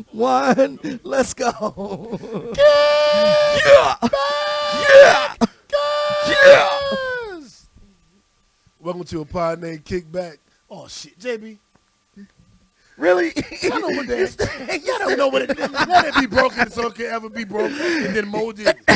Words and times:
one, 0.00 1.00
let's 1.04 1.34
go. 1.34 2.18
Yeah! 2.56 3.96
Yeah! 4.90 5.34
Yeah! 6.28 6.68
Welcome 8.80 9.04
to 9.04 9.20
a 9.20 9.24
pod 9.24 9.60
named 9.60 9.84
Kickback. 9.84 10.38
Oh 10.70 10.88
shit, 10.88 11.18
JB. 11.18 11.58
Really? 12.96 13.32
I 13.36 13.78
know 13.78 13.88
what 13.88 14.06
that 14.06 14.18
is. 14.18 14.36
I 14.40 14.78
don't 14.98 15.16
know 15.16 15.28
what 15.28 15.42
it 15.42 15.58
is. 15.58 15.70
Let 15.70 16.06
it 16.06 16.20
be 16.20 16.26
broken 16.26 16.70
so 16.70 16.88
it 16.88 16.94
can 16.94 17.06
ever 17.06 17.28
be 17.28 17.44
broken 17.44 17.76
and 17.80 18.14
then 18.14 18.28
molded. 18.28 18.66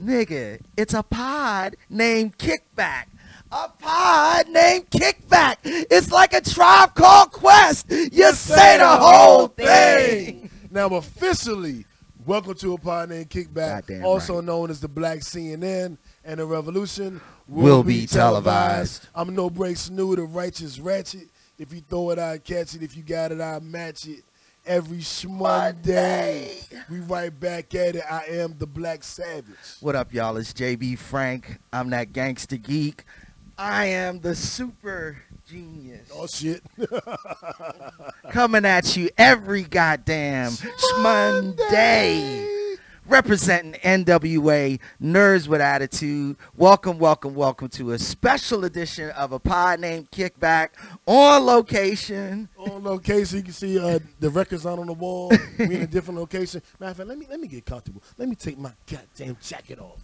Nigga, 0.00 0.60
it's 0.76 0.94
a 0.94 1.02
pod 1.02 1.76
named 1.90 2.38
Kickback. 2.38 3.06
A 3.52 3.68
pod 3.68 4.48
named 4.48 4.90
Kickback. 4.90 5.58
It's 5.62 6.10
like 6.10 6.32
a 6.32 6.40
tribe 6.40 6.94
called 6.96 7.30
Quest. 7.30 7.86
You 7.88 8.32
say 8.32 8.78
the 8.78 8.88
whole 8.88 9.46
thing. 9.46 10.50
Now 10.68 10.88
officially, 10.88 11.86
welcome 12.26 12.54
to 12.54 12.74
a 12.74 12.78
pod 12.78 13.10
named 13.10 13.30
Kickback, 13.30 14.02
also 14.02 14.36
right. 14.36 14.44
known 14.44 14.70
as 14.70 14.80
the 14.80 14.88
Black 14.88 15.20
CNN 15.20 15.96
and 16.24 16.40
the 16.40 16.44
Revolution 16.44 17.20
Will 17.46 17.84
be 17.84 18.06
televised. 18.06 19.06
I'm 19.14 19.32
no 19.32 19.48
break 19.48 19.76
snoo, 19.76 20.16
the 20.16 20.24
righteous 20.24 20.80
ratchet. 20.80 21.28
If 21.56 21.72
you 21.72 21.80
throw 21.88 22.10
it, 22.10 22.18
I 22.18 22.38
catch 22.38 22.74
it. 22.74 22.82
If 22.82 22.96
you 22.96 23.04
got 23.04 23.30
it, 23.30 23.40
I 23.40 23.60
match 23.60 24.08
it. 24.08 24.24
Every 24.66 25.04
Monday, 25.28 26.58
we 26.90 26.98
right 26.98 27.38
back 27.38 27.72
at 27.76 27.94
it. 27.94 28.02
I 28.10 28.24
am 28.24 28.56
the 28.58 28.66
Black 28.66 29.04
Savage. 29.04 29.54
What 29.78 29.94
up, 29.94 30.12
y'all? 30.12 30.36
It's 30.36 30.52
JB 30.52 30.98
Frank. 30.98 31.60
I'm 31.72 31.90
that 31.90 32.12
gangster 32.12 32.56
geek. 32.56 33.04
I 33.58 33.86
am 33.86 34.20
the 34.20 34.34
super 34.34 35.16
genius. 35.48 36.10
Oh 36.14 36.26
shit. 36.26 36.62
Coming 38.30 38.66
at 38.66 38.96
you 38.96 39.08
every 39.16 39.62
goddamn 39.62 40.52
Monday. 41.00 42.44
Representing 43.06 43.80
NWA 43.80 44.80
Nerds 45.00 45.46
with 45.46 45.60
Attitude. 45.60 46.36
Welcome, 46.56 46.98
welcome, 46.98 47.34
welcome 47.36 47.68
to 47.68 47.92
a 47.92 47.98
special 47.98 48.64
edition 48.64 49.10
of 49.10 49.30
a 49.32 49.38
pod 49.38 49.78
named 49.80 50.10
Kickback 50.10 50.70
on 51.06 51.46
location. 51.46 52.48
on 52.58 52.82
location. 52.82 53.38
You 53.38 53.44
can 53.44 53.52
see 53.52 53.78
uh, 53.78 54.00
the 54.18 54.28
records 54.28 54.66
on 54.66 54.80
on 54.80 54.86
the 54.88 54.92
wall. 54.92 55.30
We 55.58 55.76
in 55.76 55.82
a 55.82 55.86
different 55.86 56.18
location. 56.18 56.60
Matter 56.80 56.90
of 56.90 56.96
fact, 56.96 57.08
let 57.08 57.16
me 57.16 57.26
let 57.30 57.38
me 57.40 57.46
get 57.46 57.64
comfortable. 57.64 58.02
Let 58.18 58.28
me 58.28 58.34
take 58.34 58.58
my 58.58 58.72
goddamn 58.90 59.36
jacket 59.40 59.78
off. 59.78 60.00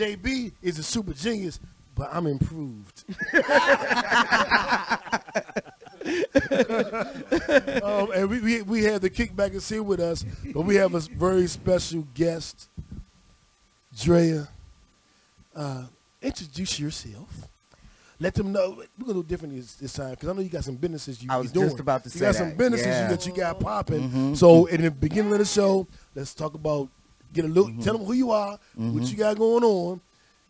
JB 0.00 0.52
is 0.62 0.78
a 0.78 0.82
super 0.82 1.12
genius, 1.12 1.60
but 1.94 2.08
I'm 2.10 2.26
improved. 2.26 3.04
um, 7.82 8.10
and 8.14 8.30
we, 8.30 8.40
we 8.40 8.62
we 8.62 8.84
have 8.84 9.02
the 9.02 9.10
kickback 9.10 9.50
and 9.50 9.62
see 9.62 9.78
with 9.78 10.00
us, 10.00 10.24
but 10.54 10.62
we 10.62 10.76
have 10.76 10.94
a 10.94 11.00
very 11.00 11.46
special 11.46 12.06
guest, 12.14 12.70
Drea. 13.94 14.48
Uh, 15.54 15.84
introduce 16.22 16.80
yourself. 16.80 17.48
Let 18.18 18.34
them 18.34 18.52
know 18.52 18.82
we're 18.98 19.06
gonna 19.06 19.22
do 19.22 19.22
different 19.22 19.54
this, 19.56 19.74
this 19.74 19.92
time 19.92 20.12
because 20.12 20.30
I 20.30 20.32
know 20.32 20.40
you 20.40 20.48
got 20.48 20.64
some 20.64 20.76
businesses 20.76 21.22
you 21.22 21.28
I 21.30 21.36
you 21.36 21.42
was 21.42 21.52
doing. 21.52 21.68
just 21.68 21.80
about 21.80 22.04
to 22.04 22.08
you 22.08 22.18
say 22.18 22.24
got 22.26 22.36
some 22.36 22.54
businesses 22.54 22.86
yeah. 22.86 23.08
that 23.08 23.26
you 23.26 23.34
got 23.34 23.60
popping. 23.60 24.08
Mhm. 24.08 24.36
So 24.36 24.64
in 24.64 24.80
the 24.80 24.90
beginning 24.90 25.32
of 25.32 25.38
the 25.38 25.44
show, 25.44 25.86
let's 26.14 26.32
talk 26.32 26.54
about 26.54 26.88
get 27.32 27.44
a 27.44 27.48
look. 27.48 27.68
Mm-hmm. 27.68 27.80
Tell 27.82 27.96
them 27.96 28.06
who 28.06 28.12
you 28.12 28.30
are, 28.30 28.58
what 28.74 29.04
you 29.10 29.16
got 29.16 29.36
going 29.38 29.64
on, 29.64 30.00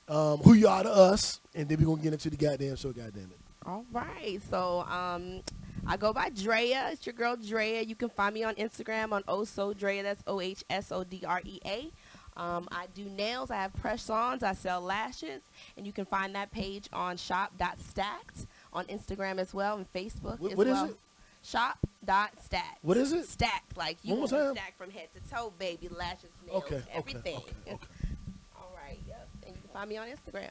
um, 0.09 0.39
who 0.39 0.55
you 0.55 0.69
are 0.69 0.83
to 0.83 0.91
us, 0.91 1.41
and 1.55 1.69
then 1.69 1.79
we're 1.79 1.87
gonna 1.87 2.03
get 2.03 2.13
into 2.13 2.31
the 2.31 2.37
goddamn 2.37 2.77
show. 2.77 2.93
Goddamn 2.93 3.31
it. 3.31 3.39
All 3.67 3.85
right. 3.93 4.41
So 4.51 4.81
um, 4.89 5.43
I 5.87 5.97
go 5.97 6.13
by 6.13 6.31
Drea. 6.31 6.89
It's 6.93 7.05
your 7.07 7.13
girl 7.13 7.37
Drea. 7.37 7.83
You 7.83 7.95
can 7.95 8.09
find 8.09 8.35
me 8.35 8.43
on 8.45 8.55
Instagram 8.55 9.13
on 9.13 9.23
Oso 9.25 9.77
Drea. 9.77 10.03
That's 10.03 10.23
O 10.27 10.41
H 10.41 10.65
S 10.71 10.91
O 10.93 11.05
D 11.05 11.23
R 11.27 11.41
E 11.45 11.61
A. 11.67 11.91
Um, 12.37 12.69
I 12.73 12.87
do 12.95 13.05
nails. 13.05 13.51
I 13.51 13.57
have 13.57 13.75
press-ons. 13.75 14.43
I 14.43 14.55
sell 14.55 14.81
lashes, 14.81 15.43
and 15.77 15.85
you 15.87 15.93
can 15.93 16.07
find 16.07 16.35
that 16.35 16.51
page 16.53 16.89
on 16.93 17.17
shop.stacked 17.17 18.47
on 18.73 18.85
Instagram 18.87 19.39
as 19.39 19.53
well 19.53 19.77
and 19.77 19.93
Facebook 19.93 20.39
What- 20.39 20.53
as 20.53 20.57
what 20.57 20.67
is 20.67 20.79
well. 21.55 21.73
it? 21.73 21.77
Shop.stacked. 22.07 22.79
What 22.83 22.97
is 22.97 23.13
it? 23.13 23.27
Stack 23.29 23.65
like 23.77 23.99
you 24.03 24.11
One 24.15 24.21
more 24.21 24.29
want 24.29 24.45
time. 24.47 24.55
stacked 24.57 24.79
from 24.79 24.91
head 24.91 25.09
to 25.15 25.31
toe, 25.35 25.53
baby. 25.59 25.89
Lashes, 25.89 26.31
nails, 26.47 26.63
Okay, 26.65 26.77
okay, 26.77 26.85
everything. 26.93 27.37
okay, 27.37 27.53
okay. 27.73 27.79
All 28.57 28.73
right. 28.77 28.99
Yep. 29.09 29.29
And 29.47 29.55
you 29.57 29.61
can 29.63 29.71
find 29.73 29.89
me 29.89 29.97
on 29.97 30.07
Instagram. 30.09 30.51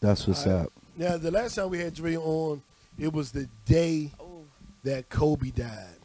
That's 0.00 0.26
what's 0.26 0.46
All 0.46 0.52
right. 0.52 0.62
up. 0.66 0.72
Now 0.96 1.16
the 1.16 1.30
last 1.30 1.54
time 1.54 1.70
we 1.70 1.78
had 1.78 1.94
Dre 1.94 2.16
on, 2.16 2.62
it 2.98 3.12
was 3.12 3.32
the 3.32 3.48
day 3.64 4.10
Oh. 4.20 4.42
that 4.84 5.08
Kobe 5.08 5.50
died, 5.50 5.96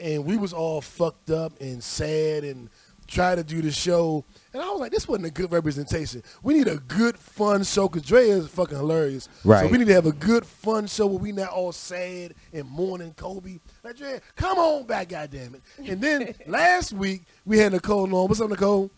and 0.00 0.24
we 0.24 0.36
was 0.36 0.52
all 0.52 0.80
fucked 0.80 1.30
up 1.30 1.52
and 1.60 1.82
sad 1.82 2.44
and 2.44 2.68
tried 3.06 3.36
to 3.36 3.44
do 3.44 3.60
the 3.62 3.70
show. 3.70 4.24
And 4.52 4.62
I 4.62 4.70
was 4.70 4.80
like, 4.80 4.92
this 4.92 5.06
wasn't 5.08 5.26
a 5.26 5.30
good 5.30 5.50
representation. 5.52 6.22
We 6.42 6.54
need 6.54 6.68
a 6.68 6.76
good, 6.76 7.18
fun 7.18 7.64
show 7.64 7.88
because 7.88 8.06
Dre 8.06 8.28
is 8.28 8.46
fucking 8.48 8.76
hilarious. 8.76 9.28
Right. 9.44 9.58
So 9.58 9.62
Right. 9.64 9.72
we 9.72 9.78
need 9.78 9.86
to 9.88 9.94
have 9.94 10.06
a 10.06 10.12
good, 10.12 10.46
fun 10.46 10.86
show 10.86 11.06
where 11.06 11.18
we 11.18 11.32
not 11.32 11.48
all 11.50 11.72
sad 11.72 12.34
and 12.52 12.68
mourning 12.68 13.12
Kobe. 13.14 13.58
Like, 13.82 13.96
Dre, 13.96 14.20
come 14.36 14.58
on 14.58 14.86
back, 14.86 15.08
goddammit. 15.08 15.60
And 15.86 16.00
then 16.00 16.34
last 16.46 16.92
week, 16.92 17.24
we 17.44 17.58
had 17.58 17.72
Nicole 17.72 18.04
on. 18.14 18.28
What's 18.28 18.40
up, 18.40 18.50
Nicole? 18.50 18.90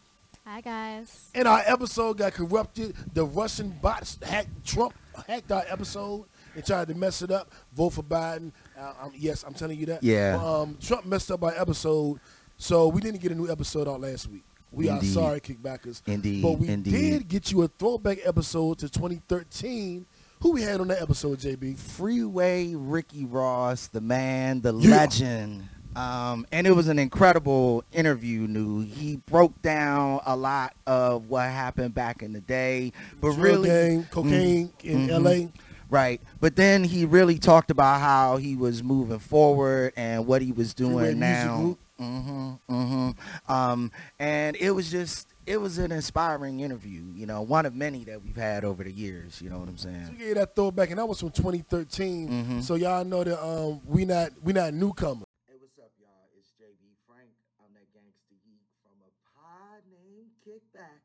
Hi 0.45 0.61
guys. 0.61 1.29
And 1.35 1.49
our 1.49 1.61
episode 1.67 2.19
got 2.19 2.33
corrupted. 2.35 2.95
The 3.15 3.25
Russian 3.25 3.71
bots 3.83 4.17
hacked 4.23 4.65
Trump 4.65 4.95
hacked 5.27 5.51
our 5.51 5.65
episode 5.69 6.27
and 6.55 6.65
tried 6.65 6.87
to 6.87 6.95
mess 6.95 7.21
it 7.21 7.33
up. 7.33 7.53
Vote 7.75 7.91
for 7.91 8.05
Biden. 8.05 8.53
Uh, 8.79 8.93
um, 9.03 9.13
yes, 9.17 9.43
I'm 9.43 9.55
telling 9.55 9.77
you 9.77 9.87
that. 9.87 10.05
Yeah. 10.05 10.41
Um, 10.41 10.79
Trump 10.81 11.05
messed 11.05 11.33
up 11.33 11.43
our 11.43 11.53
episode, 11.59 12.21
so 12.57 12.89
we 12.89 13.01
didn't 13.01 13.21
get 13.21 13.33
a 13.33 13.35
new 13.35 13.51
episode 13.51 13.89
out 13.89 14.01
last 14.01 14.29
week. 14.29 14.45
We 14.73 14.89
Indeed. 14.89 15.09
are 15.09 15.13
sorry, 15.13 15.41
kickbackers. 15.41 16.03
Indeed, 16.07 16.43
But 16.43 16.53
we 16.59 16.69
indeed. 16.69 16.91
did 16.91 17.29
get 17.29 17.53
you 17.53 17.63
a 17.63 17.69
throwback 17.69 18.19
episode 18.25 18.79
to 18.81 18.89
2013. 18.89 20.07
Who 20.41 20.53
we 20.53 20.63
had 20.63 20.81
on 20.81 20.89
that 20.89 21.01
episode, 21.01 21.39
JB? 21.39 21.79
Freeway 21.79 22.75
Ricky 22.75 23.25
Ross, 23.25 23.87
the 23.87 24.01
man, 24.03 24.61
the 24.61 24.75
Yeah. 24.75 24.91
legend. 24.97 25.69
Um, 25.95 26.47
and 26.53 26.67
it 26.67 26.77
was 26.77 26.89
an 26.89 26.99
incredible 26.99 27.83
interview, 27.91 28.41
New. 28.47 28.83
He 28.83 29.17
broke 29.17 29.63
down 29.63 30.21
a 30.27 30.37
lot 30.37 30.75
of 30.87 31.31
what 31.31 31.49
happened 31.49 31.95
back 31.95 32.23
in 32.23 32.35
the 32.35 32.41
day. 32.43 32.93
But 33.19 33.33
Drill 33.37 33.63
really 33.63 33.69
gang, 33.71 34.07
cocaine 34.11 34.71
in 34.85 35.07
Mhm. 35.07 35.11
L.A. 35.11 35.53
Right. 35.89 36.21
But 36.41 36.57
then 36.57 36.85
he 36.85 37.05
really 37.05 37.39
talked 37.39 37.71
about 37.71 38.01
how 38.01 38.37
he 38.39 38.57
was 38.57 38.83
moving 38.83 39.19
forward 39.21 39.93
and 39.97 40.27
what 40.27 40.43
he 40.43 40.53
was 40.53 40.75
doing 40.75 40.97
Music 40.97 41.17
now. 41.19 41.77
Mm-hmm. 42.01 42.55
Mm-hmm. 42.71 43.53
Um, 43.53 43.91
and 44.19 44.57
it 44.57 44.71
was 44.73 44.91
just 44.91 45.29
it 45.47 45.59
was 45.61 45.79
an 45.79 45.93
inspiring 45.93 46.59
interview, 46.61 47.05
you 47.15 47.25
know, 47.25 47.41
one 47.43 47.67
of 47.67 47.75
many 47.75 48.03
that 48.05 48.21
we've 48.23 48.35
had 48.37 48.65
over 48.65 48.83
the 48.83 48.91
years, 48.91 49.41
you 49.41 49.49
know 49.49 49.59
what 49.61 49.69
I'm 49.69 49.77
So 49.79 49.89
we 49.89 49.95
saying? 49.95 50.17
gave 50.19 50.35
that 50.35 50.57
throwback, 50.57 50.91
and 50.91 50.99
that 50.99 51.07
was 51.07 51.21
from 51.21 51.31
2013. 51.31 52.29
Mhm. 52.29 52.63
So 52.65 52.75
y'all 52.75 53.05
know 53.05 53.23
that 53.23 53.41
um, 53.43 53.81
we 53.87 54.05
not 54.05 54.33
we 54.43 54.53
not 54.53 54.75
newcomers. 54.75 55.25
Hey, 55.47 55.55
what's 55.61 55.79
up, 55.79 55.93
y'all? 56.01 56.27
It's 56.37 56.49
JB 56.61 56.99
Frank. 57.07 57.31
I'm 57.63 57.73
that 57.75 57.87
gangster 57.95 58.35
geek 58.45 58.61
from 58.83 58.99
a 59.07 59.11
pod 59.39 59.81
named 59.89 60.31
Kickback. 60.45 60.99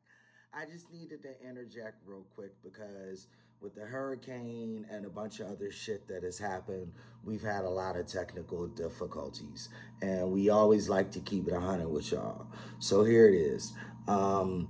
I 0.52 0.66
just 0.66 0.92
needed 0.92 1.22
to 1.22 1.48
interject 1.48 2.02
real 2.04 2.26
quick 2.34 2.52
because 2.62 3.28
with 3.62 3.74
the 3.76 3.82
hurricane 3.82 4.84
and 4.90 5.06
a 5.06 5.08
bunch 5.08 5.38
of 5.38 5.46
other 5.46 5.70
shit 5.70 6.08
that 6.08 6.24
has 6.24 6.38
happened, 6.38 6.92
we've 7.22 7.42
had 7.42 7.64
a 7.64 7.70
lot 7.70 7.96
of 7.96 8.06
technical 8.06 8.66
difficulties. 8.66 9.68
And 10.00 10.32
we 10.32 10.48
always 10.50 10.88
like 10.88 11.12
to 11.12 11.20
keep 11.20 11.46
it 11.46 11.52
100 11.52 11.88
with 11.88 12.10
y'all. 12.10 12.48
So 12.80 13.04
here 13.04 13.28
it 13.28 13.34
is. 13.34 13.72
Um, 14.08 14.68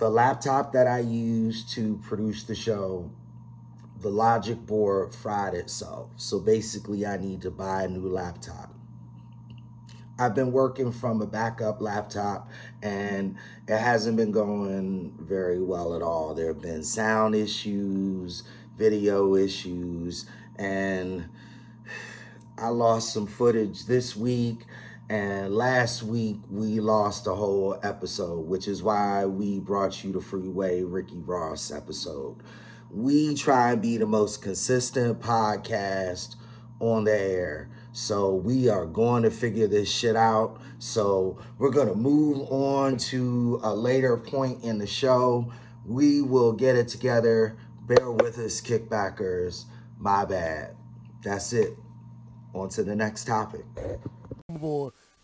the 0.00 0.10
laptop 0.10 0.72
that 0.72 0.88
I 0.88 0.98
use 0.98 1.64
to 1.74 2.00
produce 2.02 2.42
the 2.44 2.54
show 2.54 3.12
the 4.00 4.08
logic 4.08 4.58
board 4.66 5.14
fried 5.14 5.52
itself. 5.52 6.10
So 6.16 6.40
basically, 6.40 7.04
I 7.04 7.18
need 7.18 7.42
to 7.42 7.50
buy 7.50 7.82
a 7.82 7.88
new 7.88 8.08
laptop. 8.08 8.74
I've 10.20 10.34
been 10.34 10.52
working 10.52 10.92
from 10.92 11.22
a 11.22 11.26
backup 11.26 11.80
laptop 11.80 12.50
and 12.82 13.36
it 13.66 13.78
hasn't 13.78 14.18
been 14.18 14.32
going 14.32 15.16
very 15.18 15.62
well 15.62 15.94
at 15.96 16.02
all. 16.02 16.34
There 16.34 16.48
have 16.48 16.60
been 16.60 16.84
sound 16.84 17.34
issues, 17.34 18.42
video 18.76 19.34
issues, 19.34 20.26
and 20.56 21.30
I 22.58 22.68
lost 22.68 23.14
some 23.14 23.26
footage 23.26 23.86
this 23.86 24.14
week. 24.14 24.66
And 25.08 25.54
last 25.54 26.02
week 26.02 26.40
we 26.50 26.80
lost 26.80 27.26
a 27.26 27.34
whole 27.34 27.80
episode, 27.82 28.46
which 28.46 28.68
is 28.68 28.82
why 28.82 29.24
we 29.24 29.58
brought 29.58 30.04
you 30.04 30.12
the 30.12 30.20
Freeway 30.20 30.82
Ricky 30.82 31.22
Ross 31.22 31.70
episode. 31.70 32.36
We 32.90 33.34
try 33.34 33.72
and 33.72 33.80
be 33.80 33.96
the 33.96 34.04
most 34.04 34.42
consistent 34.42 35.20
podcast 35.20 36.36
on 36.78 37.04
the 37.04 37.18
air. 37.18 37.70
So 37.92 38.34
we 38.34 38.68
are 38.68 38.86
going 38.86 39.22
to 39.24 39.30
figure 39.30 39.66
this 39.66 39.90
shit 39.90 40.16
out. 40.16 40.60
So 40.78 41.38
we're 41.58 41.70
going 41.70 41.88
to 41.88 41.94
move 41.94 42.46
on 42.50 42.96
to 42.98 43.60
a 43.62 43.74
later 43.74 44.16
point 44.16 44.62
in 44.62 44.78
the 44.78 44.86
show 44.86 45.52
We 45.84 46.20
will 46.22 46.52
get 46.52 46.76
it 46.76 46.88
together. 46.88 47.56
Bear 47.86 48.10
with 48.12 48.38
us, 48.38 48.60
kickbackers. 48.60 49.64
My 49.98 50.24
bad. 50.24 50.76
That's 51.24 51.52
it. 51.52 51.70
On 52.54 52.68
to 52.70 52.82
the 52.84 52.94
next 52.94 53.24
topic. 53.24 53.64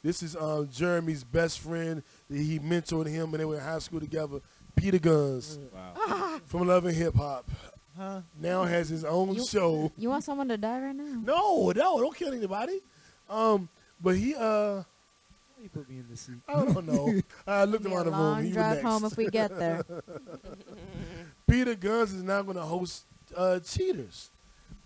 This 0.03 0.23
is 0.23 0.37
um, 0.37 0.69
Jeremy's 0.71 1.25
best 1.25 1.61
friend. 1.61 2.03
He 2.29 2.59
mentored 2.59 3.09
him 3.09 3.31
when 3.33 3.39
they 3.41 3.45
were 3.45 3.57
in 3.57 3.63
high 3.63 3.79
school 3.81 4.01
together. 4.01 4.41
Peter 4.77 4.99
Gunz 4.99 5.59
Wow. 5.73 6.41
from 6.47 6.67
Love 6.69 6.85
and 6.87 6.97
Hip 6.97 7.15
Hop. 7.17 7.49
Huh? 7.97 8.21
Now 8.41 8.65
has 8.65 8.89
his 8.89 9.05
own 9.05 9.35
You- 9.35 9.47
show. 9.47 9.91
You 9.97 10.11
want 10.11 10.25
someone 10.25 10.49
to 10.49 10.57
die 10.57 10.81
right 10.81 10.95
now? 10.95 11.21
No, 11.25 11.71
no, 11.71 12.01
don't 12.01 12.15
kill 12.17 12.33
anybody. 12.33 12.81
Um, 13.29 13.69
but 14.01 14.17
he 14.17 14.35
uh, 14.35 14.83
Why 14.83 15.63
you 15.63 15.69
put 15.71 15.89
me 15.89 15.97
in 15.99 16.07
the 16.11 16.17
seat? 16.17 16.35
I 16.49 16.53
don't 16.65 16.87
know. 16.87 17.21
I 17.47 17.65
looked 17.65 17.85
Be 17.85 17.91
around 17.91 18.03
a 18.09 18.11
the 18.11 18.17
room. 18.17 18.21
long 18.21 18.39
He 18.43 18.49
was 18.49 18.55
drive 18.55 18.75
next. 18.77 18.85
home 18.87 19.05
if 19.05 19.17
we 19.17 19.29
get 19.31 19.59
there. 19.59 19.83
Peter 21.49 21.75
Gunz 21.75 22.15
is 22.15 22.23
now 22.23 22.43
going 22.43 22.57
to 22.57 22.63
host 22.63 23.05
uh, 23.37 23.59
Cheaters, 23.61 24.31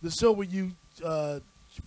the 0.02 0.10
show 0.10 0.32
where 0.32 0.46
you 0.46 0.72
uh, 1.04 1.40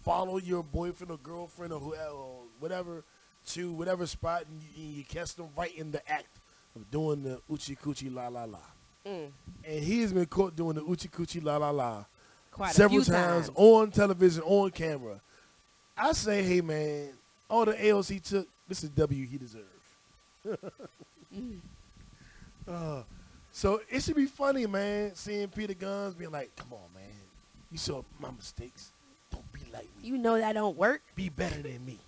follow 0.04 0.38
your 0.38 0.64
boyfriend 0.64 1.12
or 1.12 1.18
girlfriend 1.18 1.72
or 1.74 1.80
whoever, 1.80 2.12
or 2.12 2.40
whatever, 2.60 3.04
to 3.48 3.72
whatever 3.72 4.06
spot 4.06 4.44
and 4.50 4.62
you, 4.62 4.68
and 4.84 4.94
you 4.96 5.04
catch 5.04 5.36
them 5.36 5.48
right 5.58 5.76
in 5.78 5.92
the 5.92 6.08
act 6.12 6.40
of 6.76 6.90
doing 6.92 7.24
the 7.24 7.40
uchi 7.50 7.76
coochie 7.76 8.14
la 8.14 8.28
la 8.28 8.44
la. 8.46 8.60
Mm, 9.06 9.32
And 9.66 9.84
he 9.84 10.02
has 10.02 10.14
been 10.14 10.26
caught 10.26 10.56
doing 10.56 10.76
the 10.76 10.82
uchi 10.84 11.08
coochie 11.10 11.44
la 11.44 11.58
la 11.58 11.70
la 11.72 12.06
quite 12.52 12.72
a 12.72 12.74
several 12.74 13.04
few 13.04 13.14
times, 13.14 13.50
on 13.56 13.92
television, 13.92 14.42
on 14.44 14.70
camera. 14.72 15.20
I 15.98 16.12
say, 16.14 16.42
hey 16.44 16.62
man, 16.62 17.10
all 17.50 17.66
the 17.66 17.88
L's 17.90 18.08
he 18.08 18.20
took, 18.20 18.48
this 18.68 18.84
is 18.84 18.90
W 18.92 19.26
he 19.28 19.38
deserved. 19.38 19.68
Uh, 22.68 23.04
so 23.52 23.82
it 23.90 24.02
should 24.02 24.16
be 24.16 24.26
funny, 24.26 24.66
man, 24.66 25.12
seeing 25.16 25.48
Peter 25.50 25.74
Gunz 25.74 26.18
being 26.18 26.32
like, 26.32 26.56
"Come 26.56 26.72
on, 26.74 26.94
man, 26.94 27.04
you 27.72 27.78
saw 27.78 28.02
my 28.20 28.32
mistakes. 28.32 28.92
Don't 29.32 29.52
be 29.52 29.60
like 29.74 29.84
me. 30.02 30.08
You 30.10 30.18
know 30.18 30.38
that 30.38 30.54
don't 30.54 30.78
work. 30.78 31.02
Be 31.16 31.28
better 31.30 31.62
than 31.62 31.86
me. 31.86 32.00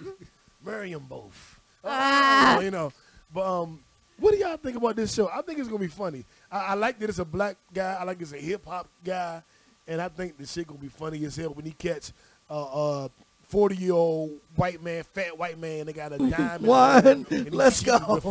Marry 0.64 0.92
them 0.92 1.06
both." 1.08 1.58
Ah. 1.82 2.56
Oh, 2.58 2.60
you 2.60 2.70
know. 2.70 2.92
But 3.32 3.46
um, 3.62 3.80
what 4.18 4.32
do 4.32 4.38
y'all 4.38 4.56
think 4.56 4.76
about 4.76 4.96
this 4.96 5.12
show? 5.14 5.28
I 5.28 5.42
think 5.42 5.58
it's 5.58 5.68
gonna 5.68 5.78
be 5.80 5.86
funny. 5.88 6.24
I, 6.50 6.58
I 6.58 6.74
like 6.74 6.98
that 7.00 7.08
it's 7.08 7.18
a 7.18 7.24
black 7.24 7.56
guy. 7.72 7.96
I 8.00 8.04
like 8.04 8.20
it's 8.20 8.32
a 8.32 8.36
hip 8.38 8.64
hop 8.66 8.88
guy, 9.04 9.42
and 9.88 10.00
I 10.00 10.08
think 10.08 10.38
the 10.38 10.46
shit 10.46 10.66
gonna 10.66 10.78
be 10.80 10.88
funny 10.88 11.24
as 11.24 11.36
hell 11.36 11.50
when 11.50 11.64
he 11.64 11.72
catch 11.72 12.12
a 12.50 12.54
uh, 12.54 13.08
forty 13.48 13.76
year 13.76 13.92
old 13.94 14.38
white 14.56 14.82
man, 14.82 15.02
fat 15.02 15.36
white 15.38 15.58
man. 15.58 15.86
They 15.86 15.92
got 15.92 16.12
a 16.12 16.18
diamond. 16.30 16.66
One. 16.66 17.26
Let's 17.50 17.82
go. 17.82 17.98
with 18.14 18.24
a- 18.24 18.30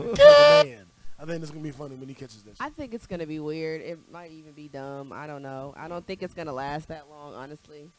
with 0.00 0.20
a 0.20 0.64
man. 0.64 0.84
I 1.20 1.24
think 1.24 1.42
it's 1.42 1.50
gonna 1.50 1.64
be 1.64 1.72
funny 1.72 1.96
when 1.96 2.08
he 2.08 2.14
catches 2.14 2.42
this. 2.44 2.56
I 2.60 2.70
think 2.70 2.94
it's 2.94 3.06
gonna 3.06 3.26
be 3.26 3.40
weird. 3.40 3.80
It 3.82 3.98
might 4.12 4.30
even 4.30 4.52
be 4.52 4.68
dumb. 4.68 5.12
I 5.12 5.26
don't 5.26 5.42
know. 5.42 5.74
I 5.76 5.88
don't 5.88 6.06
think 6.06 6.22
it's 6.22 6.32
gonna 6.34 6.52
last 6.52 6.88
that 6.88 7.10
long, 7.10 7.34
honestly. 7.34 7.90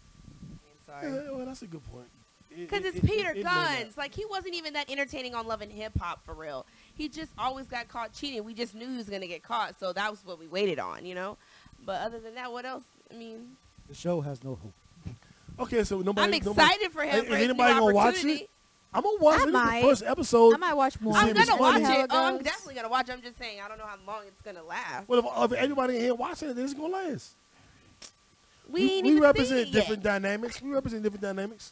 I'm 0.51 0.85
sorry. 0.85 1.11
Yeah, 1.25 1.31
well, 1.31 1.45
that's 1.45 1.61
a 1.61 1.67
good 1.67 1.83
point. 1.91 2.07
Because 2.55 2.83
it- 2.85 2.95
it's 2.95 2.97
it- 2.97 3.03
Peter 3.05 3.29
it 3.31 3.35
may 3.37 3.41
not. 3.43 3.77
Guns. 3.77 3.97
Like 3.97 4.15
he 4.15 4.23
wasn't 4.25 4.55
even 4.55 4.71
that 4.73 4.89
entertaining 4.89 5.35
on 5.35 5.47
Love 5.47 5.61
and 5.61 5.71
Hip 5.71 5.91
Hop 5.99 6.23
for 6.25 6.33
real. 6.33 6.65
He 6.99 7.07
just 7.07 7.31
always 7.37 7.65
got 7.65 7.87
caught 7.87 8.11
cheating. 8.13 8.43
We 8.43 8.53
just 8.53 8.75
knew 8.75 8.89
he 8.89 8.97
was 8.97 9.09
gonna 9.09 9.25
get 9.25 9.41
caught, 9.41 9.79
so 9.79 9.93
that 9.93 10.11
was 10.11 10.19
what 10.25 10.37
we 10.37 10.47
waited 10.47 10.79
on, 10.79 11.05
you 11.05 11.15
know. 11.15 11.37
But 11.85 12.01
other 12.01 12.19
than 12.19 12.35
that, 12.35 12.51
what 12.51 12.65
else? 12.65 12.83
I 13.09 13.15
mean, 13.15 13.55
The 13.87 13.95
show 13.95 14.19
has 14.21 14.43
no 14.43 14.59
hope. 14.61 14.73
Okay, 15.59 15.83
so 15.85 16.01
nobody. 16.01 16.25
I'm 16.37 16.43
nobody- 16.43 16.61
excited 16.61 16.91
for 16.91 17.03
him. 17.03 17.23
Is 17.23 17.29
for 17.29 17.35
his 17.37 17.49
anybody 17.49 17.73
gonna 17.73 17.93
watch 17.93 18.23
it? 18.25 18.49
I'm 18.93 19.01
gonna 19.03 19.17
watch 19.17 19.39
I 19.39 19.43
it. 19.43 19.45
It's 19.45 19.53
might. 19.53 19.81
the 19.81 19.87
first 19.87 20.03
episode. 20.05 20.53
I 20.55 20.57
might 20.57 20.73
watch 20.73 20.99
more. 21.01 21.13
I'm 21.15 21.33
gonna 21.33 21.55
watch 21.55 21.81
How 21.83 21.99
it. 22.01 22.07
Oh, 22.09 22.25
I'm 22.25 22.43
definitely 22.43 22.75
gonna 22.75 22.89
watch. 22.89 23.07
it. 23.07 23.13
I'm 23.13 23.21
just 23.21 23.37
saying, 23.37 23.59
I 23.63 23.67
don't 23.69 23.77
know 23.77 23.85
how 23.85 23.97
long 24.05 24.23
it's 24.27 24.41
gonna 24.41 24.63
last. 24.63 25.07
Well, 25.07 25.19
if, 25.45 25.51
if 25.51 25.57
everybody 25.57 25.95
in 25.95 26.01
here 26.01 26.15
watching 26.15 26.49
it, 26.49 26.55
then 26.55 26.65
it's 26.65 26.73
gonna 26.73 26.91
last. 26.93 27.31
We, 28.69 29.01
we, 29.01 29.13
we 29.15 29.19
represent 29.21 29.71
different 29.71 30.03
yet. 30.03 30.21
dynamics. 30.21 30.61
We 30.61 30.69
represent 30.71 31.01
different 31.03 31.21
dynamics. 31.23 31.71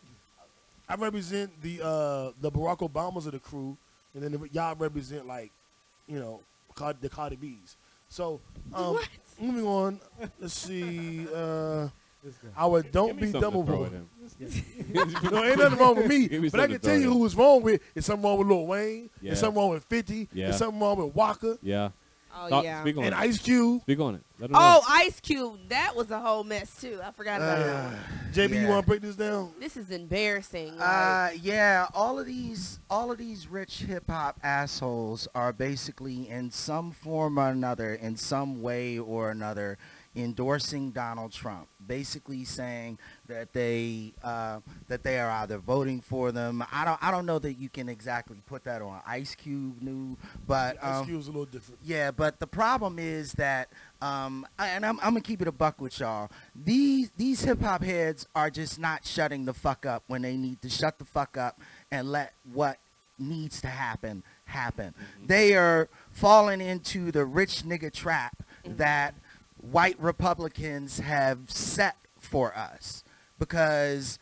I 0.90 0.96
represent 0.96 1.62
the 1.62 1.82
uh, 1.84 2.32
the 2.40 2.50
Barack 2.52 2.80
Obamas 2.80 3.26
of 3.26 3.34
the 3.34 3.40
crew, 3.40 3.76
and 4.18 4.24
then 4.34 4.42
the, 4.42 4.50
y'all 4.52 4.76
represent 4.76 5.28
like, 5.28 5.52
you 6.08 6.20
know, 6.20 6.42
Card- 6.76 6.98
the 7.02 7.10
Cardi 7.10 7.36
B's. 7.36 7.76
So, 8.10 8.40
um, 8.74 8.96
What? 8.96 9.08
moving 9.40 9.66
on. 9.66 10.00
Let's 10.40 10.54
see. 10.54 11.28
Uh, 11.34 11.90
This 12.24 12.36
our 12.58 12.82
don't 12.82 13.20
be 13.20 13.32
something 13.32 13.34
to 13.34 13.40
dumb 13.40 13.66
throw 13.66 13.78
boy. 13.78 13.86
at 13.86 13.92
him. 13.92 14.10
no, 15.32 15.44
ain't 15.44 15.60
nothing 15.60 15.78
wrong 15.80 15.96
with 15.96 16.08
me. 16.08 16.28
Give 16.28 16.42
me 16.42 16.50
But 16.50 16.60
I 16.60 16.64
something 16.64 16.80
can 16.80 16.82
to 16.82 16.88
tell 16.88 16.96
throw 16.96 17.02
you 17.02 17.10
at 17.10 17.14
who 17.14 17.20
was 17.20 17.36
wrong 17.36 17.62
with. 17.62 17.82
Is 17.96 18.06
something 18.06 18.24
wrong 18.28 18.38
with 18.40 18.48
Lil 18.48 18.66
Wayne. 18.66 19.10
Yeah. 19.22 19.30
There's 19.30 19.40
something 19.40 19.58
wrong 19.62 19.70
with 19.72 19.84
50. 19.86 20.30
Yeah. 20.34 20.46
There's 20.48 20.58
something 20.58 20.80
wrong 20.80 20.98
with 20.98 21.16
Walker 21.16 21.58
Yeah. 21.62 21.90
Oh 22.40 22.50
Talk- 22.50 22.64
yeah. 22.64 22.82
Speak 22.82 22.98
on 22.98 23.04
and 23.06 23.14
it. 23.14 23.18
Ice 23.20 23.38
Cube. 23.40 23.82
Speak 23.82 24.00
on 24.00 24.16
it. 24.16 24.22
Let 24.40 24.50
him 24.52 24.56
Oh, 24.56 24.60
know. 24.60 24.82
Ice 24.88 25.20
Cube. 25.20 25.58
That 25.70 25.96
was 25.96 26.12
a 26.12 26.20
whole 26.20 26.44
mess 26.44 26.80
too. 26.80 27.00
I 27.04 27.12
forgot 27.12 27.42
about 27.42 27.58
that. 27.58 27.76
Uh, 27.76 27.90
one. 27.90 28.00
JB, 28.34 28.62
you 28.62 28.68
want 28.68 28.84
to 28.86 28.88
break 28.88 29.02
this 29.02 29.16
down? 29.16 29.52
This 29.60 29.76
is 29.78 29.90
embarrassing. 29.90 30.78
like- 30.78 30.88
Uh, 30.88 31.30
yeah, 31.42 31.88
all 31.96 32.20
of 32.20 32.26
these, 32.28 32.80
all 32.90 33.12
of 33.12 33.18
these 33.18 33.48
rich 33.48 33.80
hip 33.80 34.04
hop 34.10 34.40
assholes 34.44 35.28
are 35.34 35.52
basically 35.54 36.30
in 36.30 36.52
some 36.52 36.92
form 36.92 37.40
or 37.40 37.50
another, 37.50 37.96
in 37.96 38.16
some 38.18 38.62
way 38.62 39.00
or 39.00 39.32
another, 39.32 39.78
endorsing 40.18 40.92
Donald 40.92 41.32
Trump. 41.32 41.68
Basically 41.86 42.44
saying 42.44 42.98
that 43.28 43.54
they 43.54 44.14
uh, 44.24 44.60
that 44.88 45.04
they 45.04 45.20
are 45.20 45.30
either 45.30 45.58
voting 45.58 46.02
for 46.02 46.32
them. 46.32 46.64
I 46.72 46.84
don't 46.84 47.02
I 47.02 47.12
don't 47.12 47.26
know 47.26 47.40
that 47.40 47.54
you 47.54 47.70
can 47.70 47.88
exactly 47.88 48.42
put 48.46 48.64
that 48.66 48.82
on 48.82 49.02
Ice 49.08 49.36
Cube 49.36 49.82
new, 49.82 50.18
but 50.46 50.78
Ice 50.84 50.98
um, 50.98 51.06
Cube's 51.06 51.28
a 51.28 51.32
little 51.32 51.46
different. 51.46 51.80
yeah, 51.84 52.12
but 52.12 52.40
the 52.40 52.48
problem 52.48 53.00
is 53.00 53.34
that, 53.34 53.70
um, 54.02 54.46
and 54.60 54.86
I'm, 54.86 55.00
I'm 55.00 55.12
gonna 55.12 55.22
keep 55.22 55.42
it 55.42 55.48
a 55.48 55.52
buck 55.52 55.80
with 55.80 56.00
y'all. 56.00 56.30
These 56.56 57.12
these 57.16 57.44
hip 57.44 57.62
hop 57.62 57.84
heads 57.84 58.28
are 58.36 58.50
just 58.50 58.80
not 58.80 59.06
shutting 59.06 59.46
the 59.46 59.54
fuck 59.54 59.86
up 59.86 60.04
when 60.08 60.24
they 60.24 60.36
need 60.36 60.62
to 60.64 60.70
shut 60.70 61.00
the 61.00 61.06
fuck 61.06 61.38
up 61.38 61.62
and 61.92 62.12
let 62.12 62.34
what 62.52 62.80
needs 63.20 63.62
to 63.62 63.68
happen 63.68 64.24
happen. 64.46 64.94
They 65.26 65.56
are 65.56 65.90
falling 66.12 66.62
into 66.62 67.12
the 67.12 67.26
rich 67.26 67.64
nigga 67.64 67.92
trap 67.92 68.44
that 68.66 69.16
white 69.62 70.00
Republicans 70.00 71.00
have 71.00 71.40
set 71.50 71.96
for 72.20 72.56
us 72.56 73.04
because 73.40 74.20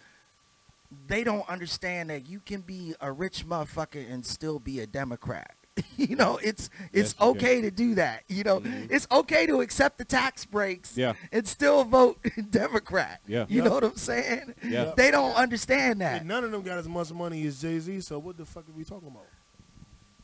they 1.07 1.23
don't 1.23 1.47
understand 1.49 2.09
that 2.09 2.27
you 2.27 2.39
can 2.39 2.61
be 2.61 2.93
a 3.01 3.11
rich 3.11 3.45
motherfucker 3.47 4.09
and 4.11 4.25
still 4.25 4.59
be 4.59 4.79
a 4.79 4.87
Democrat. 4.87 5.55
you 5.97 6.15
know, 6.15 6.37
it's 6.37 6.69
it's 6.93 7.13
Yes, 7.13 7.15
you 7.19 7.19
can. 7.19 7.27
okay 7.35 7.61
to 7.61 7.69
do 7.71 7.95
that. 7.95 8.23
You 8.29 8.43
know, 8.45 8.61
Mhm. 8.61 8.89
it's 8.89 9.05
okay 9.11 9.45
to 9.45 9.59
accept 9.59 9.97
the 9.97 10.05
tax 10.05 10.45
breaks 10.45 10.95
Yeah. 10.95 11.13
and 11.33 11.45
still 11.45 11.83
vote 11.83 12.17
Democrat. 12.49 13.19
Yeah. 13.27 13.45
You 13.49 13.57
Yep. 13.57 13.65
know 13.65 13.73
what 13.73 13.83
I'm 13.83 13.97
saying? 13.97 14.53
Yeah. 14.63 14.93
They 14.95 15.11
don't 15.11 15.33
understand 15.35 15.99
that. 15.99 16.19
And 16.19 16.29
none 16.29 16.45
of 16.45 16.51
them 16.51 16.61
got 16.61 16.77
as 16.77 16.87
much 16.87 17.11
money 17.11 17.45
as 17.45 17.61
Jay 17.61 17.77
Z. 17.79 17.99
So 18.01 18.19
what 18.19 18.37
the 18.37 18.45
fuck 18.45 18.63
are 18.69 18.71
we 18.71 18.85
talking 18.85 19.09
about? 19.09 19.25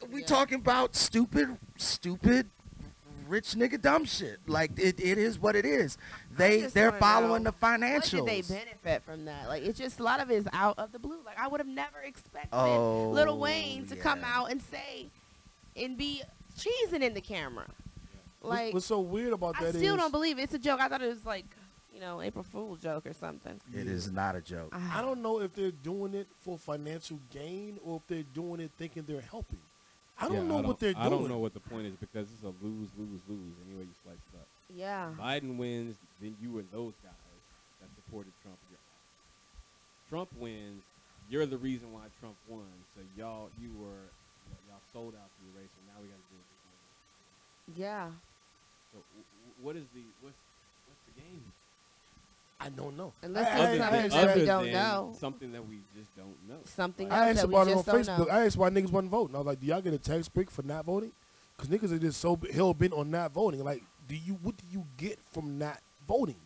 we 0.10 0.22
Yeah. 0.22 0.26
talking 0.28 0.56
about 0.60 0.96
stupid, 0.96 1.58
stupid, 1.78 2.50
rich 3.32 3.54
nigga 3.56 3.82
dumb 3.82 4.04
shit. 4.06 4.40
Like 4.46 4.78
it, 4.78 5.00
it 5.00 5.18
is 5.18 5.40
what 5.40 5.56
it 5.56 5.66
is. 5.66 5.98
They 6.38 6.62
they're 6.62 6.92
following 6.92 7.44
know, 7.44 7.52
the 7.52 7.56
What 7.60 7.82
financials. 7.82 8.12
did 8.12 8.26
they 8.26 8.42
benefit 8.42 9.04
from 9.04 9.26
that? 9.26 9.48
Like 9.48 9.64
it's 9.64 9.80
just 9.80 10.00
a 10.00 10.04
lot 10.04 10.20
of 10.20 10.30
it 10.30 10.36
is 10.36 10.48
out 10.54 10.78
of 10.78 10.92
the 10.92 11.00
blue. 11.00 11.20
Like 11.26 11.40
I 11.40 11.48
would 11.48 11.60
have 11.60 11.68
never 11.68 12.00
expected 12.04 12.50
Oh, 12.54 13.10
Lil 13.10 13.40
Wayne 13.40 13.88
to 13.88 13.96
come 13.96 14.20
out 14.24 14.52
and 14.52 14.62
say 14.62 15.08
and 15.76 15.98
be 15.98 16.22
cheesing 16.60 17.02
in 17.02 17.14
the 17.14 17.22
camera. 17.22 17.66
Like 18.44 18.74
what's 18.74 18.86
so 18.86 19.00
weird 19.00 19.34
about 19.34 19.58
that? 19.60 19.68
I 19.68 19.72
still 19.72 19.96
is- 19.96 20.02
don't 20.02 20.12
believe 20.12 20.38
it. 20.38 20.44
it's 20.44 20.54
a 20.54 20.60
joke. 20.60 20.82
I 20.82 20.90
thought 20.90 21.02
it 21.02 21.08
was 21.08 21.26
like 21.26 21.46
you 21.94 22.02
know 22.02 22.22
April 22.22 22.44
Fool's 22.44 22.82
joke 22.82 23.06
or 23.06 23.14
something. 23.14 23.60
It 23.74 23.88
is 23.88 24.12
not 24.12 24.36
a 24.36 24.42
joke. 24.42 24.70
Ah. 24.74 25.00
I 25.00 25.02
don't 25.02 25.22
know 25.22 25.40
if 25.40 25.54
they're 25.54 25.72
doing 25.72 26.14
it 26.16 26.28
for 26.42 26.58
financial 26.58 27.20
gain 27.32 27.80
or 27.84 27.98
if 27.98 28.08
they're 28.08 28.24
doing 28.34 28.60
it 28.60 28.72
thinking 28.78 29.04
they're 29.08 29.22
helping. 29.22 29.60
I 30.22 30.28
don't 30.28 30.36
Yeah, 30.36 30.44
know 30.44 30.58
what 30.68 30.80
they're 30.80 30.94
doing. 30.94 31.06
I 31.06 31.10
don't 31.10 31.28
know 31.28 31.40
what 31.40 31.54
the 31.54 31.60
point 31.60 31.88
is 31.88 31.96
because 31.96 32.32
it's 32.32 32.44
a 32.44 32.54
lose, 32.62 32.90
lose, 32.96 33.22
lose. 33.28 33.56
Anyway, 33.66 33.86
you 33.86 33.94
slice 34.04 34.22
it 34.32 34.38
up. 34.38 34.48
Yeah. 34.70 35.14
Biden 35.18 35.58
wins, 35.58 35.98
then 36.22 36.36
you 36.40 36.60
and 36.60 36.70
those 36.72 36.94
guys 37.02 37.42
that 37.82 37.90
supported 37.96 38.34
Trump, 38.42 38.60
you're 38.70 38.78
out. 38.78 39.02
Trump 40.08 40.30
wins, 40.36 40.84
you're 41.28 41.46
the 41.46 41.58
reason 41.58 41.92
why 41.92 42.08
Trump 42.20 42.38
won. 42.46 42.86
So 42.94 43.02
y'all, 43.16 43.50
you 43.58 43.74
were, 43.74 44.14
y'all 44.68 44.84
sold 44.94 45.16
out 45.16 45.32
to 45.38 45.42
the 45.44 45.58
race, 45.58 45.72
and 45.78 45.86
now 45.88 46.02
we 46.02 46.08
got 46.08 46.18
to 46.22 46.30
do 46.30 46.38
it. 46.38 46.46
this. 46.50 47.78
Yeah. 47.78 48.12
So 48.92 49.06
w- 49.10 49.26
w- 49.32 49.56
what 49.58 49.76
is 49.76 49.88
the 49.94 50.12
what's 50.20 50.38
what's 50.86 51.02
the 51.08 51.12
game? 51.14 51.54
I 52.64 52.70
don't 52.70 52.96
know. 52.96 53.12
Unless 53.24 53.48
I- 53.48 53.50
it's 53.50 53.60
I- 53.60 53.64
I 53.64 53.78
something 53.78 54.00
asked 54.00 54.14
that 54.14 54.26
that- 54.28 54.38
we 54.40 54.46
don't 54.46 54.72
know. 54.72 55.16
something 55.20 55.52
that 55.52 55.68
we 55.68 55.80
just 55.98 56.16
don't 56.16 56.50
know. 56.50 56.60
Something 56.66 57.10
Like, 57.10 57.20
I 57.20 57.30
asked 57.30 57.44
about 57.44 57.68
it 57.68 57.78
on 57.78 57.84
Facebook. 57.84 58.18
know. 58.28 58.30
I 58.30 58.46
asked 58.46 58.58
why 58.58 58.70
niggas 58.70 58.92
wasn't 58.92 59.12
voting. 59.12 59.36
I 59.36 59.40
was 59.40 59.48
like, 59.48 59.60
"Do 59.60 59.68
y'all 59.68 59.82
get 59.82 59.94
a 59.94 59.98
tax 59.98 60.30
break 60.30 60.52
for 60.52 60.62
not 60.64 60.86
voting?" 60.86 61.12
Because 61.58 61.70
niggas 61.70 61.92
are 61.92 62.00
just 62.00 62.20
so 62.22 62.40
hell 62.54 62.74
bent 62.74 62.94
on 62.94 63.10
not 63.12 63.32
voting. 63.32 63.64
Like, 63.64 63.84
do 64.08 64.16
you 64.16 64.34
what 64.42 64.58
do 64.58 64.64
you 64.72 64.86
get 64.98 65.20
from 65.32 65.58
not 65.58 65.80
voting? 66.08 66.40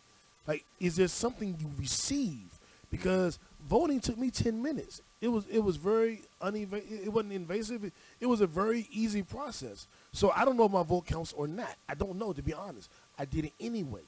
Like, 0.46 0.64
is 0.80 0.96
there 0.96 1.08
something 1.08 1.56
you 1.58 1.70
receive? 1.78 2.58
Because 2.90 3.38
voting 3.68 4.00
took 4.00 4.16
me 4.16 4.30
ten 4.30 4.62
minutes. 4.62 5.00
It 5.20 5.26
it 5.26 5.28
was 5.28 5.44
it 5.48 5.58
was 5.58 5.76
very 5.76 6.22
uninvasive. 6.40 7.04
It 7.06 7.12
wasn't 7.12 7.32
invasive. 7.32 7.84
It, 7.84 7.92
it 8.20 8.26
was 8.26 8.40
a 8.40 8.46
very 8.46 8.86
easy 8.92 9.22
process. 9.22 9.86
So 10.12 10.30
I 10.30 10.44
don't 10.44 10.56
know 10.56 10.64
if 10.66 10.72
my 10.72 10.82
vote 10.82 11.06
counts 11.06 11.32
or 11.32 11.48
not. 11.48 11.74
I 11.88 11.94
don't 11.94 12.16
know 12.16 12.32
to 12.32 12.42
be 12.42 12.52
honest. 12.54 12.88
I 13.18 13.24
did 13.24 13.46
it 13.46 13.52
anyway. 13.58 14.02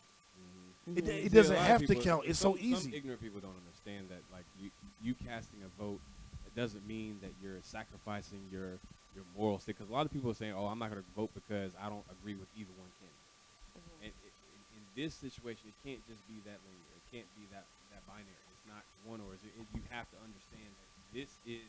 It, 0.97 1.09
it 1.09 1.27
a 1.27 1.29
doesn't 1.29 1.57
lot 1.57 1.63
of 1.63 1.69
have 1.69 1.87
to 1.87 1.95
count. 1.95 2.25
It's 2.27 2.39
some, 2.39 2.55
so 2.55 2.59
easy. 2.59 2.89
Some 2.89 2.95
ignorant 2.95 3.21
people 3.21 3.41
don't 3.41 3.57
understand 3.59 4.09
that, 4.09 4.23
like 4.33 4.45
you, 4.61 4.71
you 5.03 5.15
casting 5.27 5.61
a 5.67 5.71
vote, 5.81 6.01
it 6.47 6.55
doesn't 6.55 6.87
mean 6.87 7.19
that 7.21 7.33
you're 7.43 7.61
sacrificing 7.63 8.41
your 8.51 8.81
your 9.13 9.25
moral 9.37 9.59
stick. 9.59 9.77
Because 9.77 9.91
a 9.91 9.95
lot 9.95 10.07
of 10.07 10.13
people 10.13 10.31
are 10.31 10.39
saying, 10.39 10.55
"Oh, 10.57 10.67
I'm 10.67 10.79
not 10.79 10.91
going 10.91 11.03
to 11.03 11.11
vote 11.17 11.31
because 11.35 11.73
I 11.77 11.91
don't 11.93 12.07
agree 12.09 12.35
with 12.35 12.49
either 12.57 12.73
one 12.79 12.89
candidate." 12.97 13.29
Mm-hmm. 13.77 14.05
And 14.09 14.13
it, 14.17 14.33
in, 14.33 14.61
in 14.81 14.83
this 14.97 15.13
situation, 15.13 15.69
it 15.69 15.77
can't 15.85 16.01
just 16.09 16.25
be 16.25 16.41
that 16.49 16.59
linear. 16.65 16.93
It 16.97 17.07
can't 17.13 17.29
be 17.37 17.45
that 17.53 17.69
that 17.93 18.03
binary. 18.09 18.45
It's 18.55 18.69
not 18.69 18.85
one 19.05 19.21
or 19.21 19.37
is 19.37 19.43
it, 19.45 19.53
you 19.55 19.85
have 19.93 20.09
to 20.13 20.19
understand 20.25 20.73
that 20.73 20.89
this 21.13 21.31
is 21.45 21.69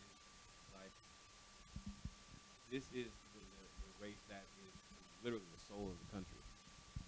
like 0.75 0.93
this 2.71 2.87
is 2.95 3.11
the, 3.35 3.43
the, 3.43 3.65
the 3.83 3.91
race 3.99 4.23
that 4.31 4.47
is 4.63 4.73
literally 5.23 5.47
the 5.51 5.63
soul 5.67 5.91
of 5.91 5.97
the 5.99 6.09
country. 6.15 6.38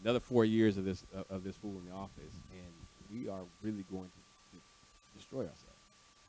Another 0.04 0.20
four 0.20 0.46
years 0.46 0.78
of 0.78 0.86
this 0.86 1.04
uh, 1.16 1.24
of 1.30 1.44
this 1.44 1.56
fool 1.58 1.76
in 1.84 1.90
the 1.90 1.96
office, 1.96 2.34
and 2.52 2.72
we 3.14 3.30
are 3.30 3.42
really 3.62 3.86
going 3.92 4.10
to, 4.10 4.58
to 4.58 4.62
destroy 5.16 5.40
ourselves. 5.42 5.58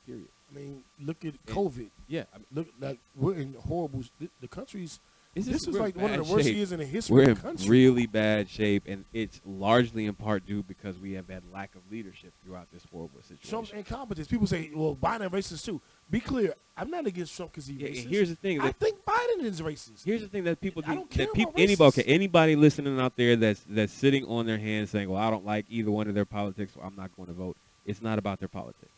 Period. 0.05 0.27
I 0.51 0.55
mean, 0.59 0.83
look 0.99 1.17
at 1.25 1.33
And- 1.33 1.45
COVID. 1.55 1.89
Yeah, 2.07 2.25
I 2.33 2.37
mean, 2.37 2.45
Look, 2.53 2.67
like 2.79 2.99
we're 3.15 3.35
in 3.35 3.53
horrible. 3.67 4.03
The, 4.19 4.29
the 4.41 4.47
country's. 4.47 4.99
This 5.35 5.47
just- 5.47 5.67
is 5.67 5.73
we're 5.73 5.79
like 5.81 5.95
one 5.95 6.11
of 6.13 6.27
the 6.27 6.31
worst 6.31 6.45
shape. 6.45 6.55
years 6.55 6.71
in 6.71 6.79
the 6.79 6.85
history 6.85 7.13
We're 7.15 7.21
of 7.23 7.27
in 7.29 7.33
the 7.35 7.41
country. 7.41 7.69
really 7.69 8.05
bad 8.05 8.47
shape, 8.49 8.83
and 8.85 9.03
it's 9.13 9.41
largely 9.45 10.05
in 10.05 10.13
part 10.13 10.45
due 10.45 10.61
because 10.61 10.99
we 10.99 11.13
have 11.13 11.27
had 11.27 11.41
lack 11.51 11.73
of 11.73 11.81
leadership 11.91 12.33
throughout 12.43 12.67
this 12.71 12.83
horrible 12.91 13.19
situation. 13.23 13.49
Trump's 13.49 13.71
incompetence. 13.71 14.27
People 14.27 14.45
say, 14.45 14.69
"Well, 14.75 14.95
Biden 14.95 15.29
racist 15.31 15.65
too." 15.65 15.81
Be 16.11 16.19
clear. 16.19 16.53
I'm 16.77 16.91
not 16.91 17.07
against 17.07 17.35
Trump 17.35 17.51
because 17.51 17.65
he's 17.65 17.77
Yeah, 17.79 17.87
racist. 17.87 18.09
here's 18.09 18.29
the 18.29 18.35
thing, 18.35 18.59
I 18.61 18.71
think 18.73 19.03
Biden 19.05 19.43
is 19.43 19.59
racist. 19.61 20.03
Here's 20.05 20.21
the 20.21 20.27
thing 20.27 20.43
that 20.43 20.61
people 20.61 20.83
I 20.85 20.89
do. 20.89 20.95
don't 20.97 21.09
care 21.09 21.25
that 21.25 21.33
people, 21.33 21.51
about 21.51 21.59
anybody, 21.61 21.87
okay, 21.99 22.03
anybody 22.03 22.55
listening 22.55 22.99
out 22.99 23.15
there 23.17 23.35
that's 23.35 23.63
that's 23.67 23.91
sitting 23.93 24.25
on 24.25 24.45
their 24.45 24.59
hands 24.59 24.91
saying, 24.91 25.09
"Well, 25.09 25.19
I 25.21 25.31
don't 25.31 25.45
like 25.45 25.65
either 25.67 25.89
one 25.89 26.07
of 26.07 26.13
their 26.13 26.25
politics, 26.25 26.73
so 26.75 26.81
I'm 26.81 26.95
not 26.95 27.15
going 27.15 27.27
to 27.27 27.33
vote." 27.33 27.57
It's 27.85 28.01
not 28.03 28.19
about 28.19 28.37
their 28.39 28.47
politics. 28.47 28.92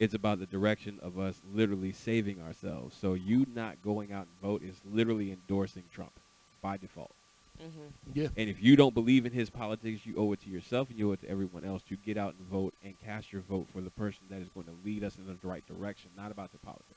It's 0.00 0.14
about 0.14 0.40
the 0.40 0.46
direction 0.46 0.98
of 1.02 1.18
us 1.18 1.40
literally 1.54 1.92
saving 1.92 2.42
ourselves. 2.42 2.96
So 3.00 3.14
you 3.14 3.46
not 3.54 3.82
going 3.82 4.12
out 4.12 4.26
and 4.26 4.50
vote 4.50 4.62
is 4.62 4.74
literally 4.92 5.30
endorsing 5.30 5.84
Trump 5.92 6.12
by 6.60 6.76
default. 6.76 7.12
Mm-hmm. 7.62 8.18
Yeah. 8.18 8.28
And 8.36 8.50
if 8.50 8.60
you 8.60 8.74
don't 8.74 8.94
believe 8.94 9.26
in 9.26 9.32
his 9.32 9.48
politics, 9.48 10.04
you 10.04 10.16
owe 10.16 10.32
it 10.32 10.42
to 10.42 10.50
yourself 10.50 10.90
and 10.90 10.98
you 10.98 11.10
owe 11.10 11.12
it 11.12 11.22
to 11.22 11.28
everyone 11.28 11.64
else 11.64 11.82
to 11.88 11.96
get 11.96 12.18
out 12.18 12.34
and 12.38 12.48
vote 12.48 12.74
and 12.82 12.94
cast 13.04 13.32
your 13.32 13.42
vote 13.42 13.66
for 13.72 13.80
the 13.80 13.90
person 13.90 14.22
that 14.30 14.40
is 14.40 14.48
going 14.48 14.66
to 14.66 14.72
lead 14.84 15.04
us 15.04 15.16
in 15.16 15.26
the 15.26 15.36
right 15.46 15.64
direction, 15.68 16.10
not 16.16 16.32
about 16.32 16.50
the 16.50 16.58
politics. 16.58 16.88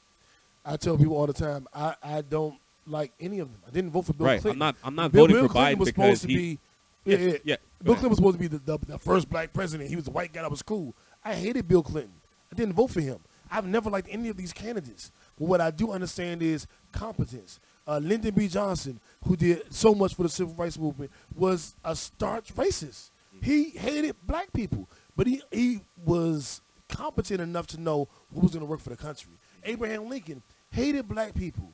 I 0.65 0.75
tell 0.77 0.97
people 0.97 1.15
all 1.15 1.27
the 1.27 1.33
time, 1.33 1.67
I, 1.73 1.95
I 2.01 2.21
don't 2.21 2.55
like 2.87 3.11
any 3.19 3.39
of 3.39 3.51
them. 3.51 3.61
I 3.67 3.71
didn't 3.71 3.91
vote 3.91 4.05
for 4.05 4.13
Bill 4.13 4.27
right. 4.27 4.41
Clinton. 4.41 4.61
I'm 4.61 4.67
not. 4.67 4.75
I'm 4.83 4.95
not 4.95 5.11
Bill, 5.11 5.23
voting 5.23 5.35
Bill 5.35 5.47
for 5.47 5.51
Clinton 5.51 5.75
Biden 5.75 5.79
was 5.79 5.89
because 5.89 6.19
supposed 6.19 6.21
to 6.23 6.27
he. 6.27 6.35
be. 6.35 6.59
Yeah, 7.05 7.17
yeah. 7.17 7.37
yeah. 7.43 7.55
Bill 7.83 7.93
Clinton 7.93 8.09
was 8.09 8.17
supposed 8.17 8.35
to 8.35 8.39
be 8.39 8.47
the, 8.47 8.57
the, 8.57 8.77
the 8.85 8.99
first 8.99 9.29
black 9.29 9.53
president. 9.53 9.89
He 9.89 9.95
was 9.95 10.05
the 10.05 10.11
white 10.11 10.33
guy 10.33 10.41
that 10.41 10.51
was 10.51 10.61
cool. 10.61 10.93
I 11.23 11.35
hated 11.35 11.67
Bill 11.67 11.83
Clinton. 11.83 12.13
I 12.51 12.55
didn't 12.55 12.73
vote 12.73 12.91
for 12.91 13.01
him. 13.01 13.19
I've 13.49 13.65
never 13.65 13.89
liked 13.89 14.07
any 14.11 14.29
of 14.29 14.37
these 14.37 14.53
candidates. 14.53 15.11
But 15.37 15.47
what 15.47 15.61
I 15.61 15.71
do 15.71 15.91
understand 15.91 16.41
is 16.41 16.67
competence. 16.91 17.59
Uh, 17.87 17.99
Lyndon 17.99 18.33
B. 18.33 18.47
Johnson, 18.47 18.99
who 19.23 19.37
did 19.37 19.73
so 19.73 19.95
much 19.95 20.15
for 20.15 20.23
the 20.23 20.29
civil 20.29 20.53
rights 20.55 20.77
movement, 20.77 21.11
was 21.35 21.75
a 21.85 21.95
starch 21.95 22.53
racist. 22.55 23.11
He 23.41 23.69
hated 23.69 24.15
black 24.23 24.51
people, 24.51 24.89
but 25.15 25.27
he, 25.27 25.41
he 25.51 25.81
was 26.05 26.61
competent 26.89 27.39
enough 27.39 27.67
to 27.67 27.79
know 27.79 28.07
what 28.31 28.43
was 28.43 28.51
going 28.51 28.65
to 28.65 28.69
work 28.69 28.79
for 28.79 28.89
the 28.89 28.97
country. 28.97 29.31
Abraham 29.63 30.09
Lincoln 30.09 30.41
hated 30.71 31.07
black 31.07 31.33
people, 31.33 31.71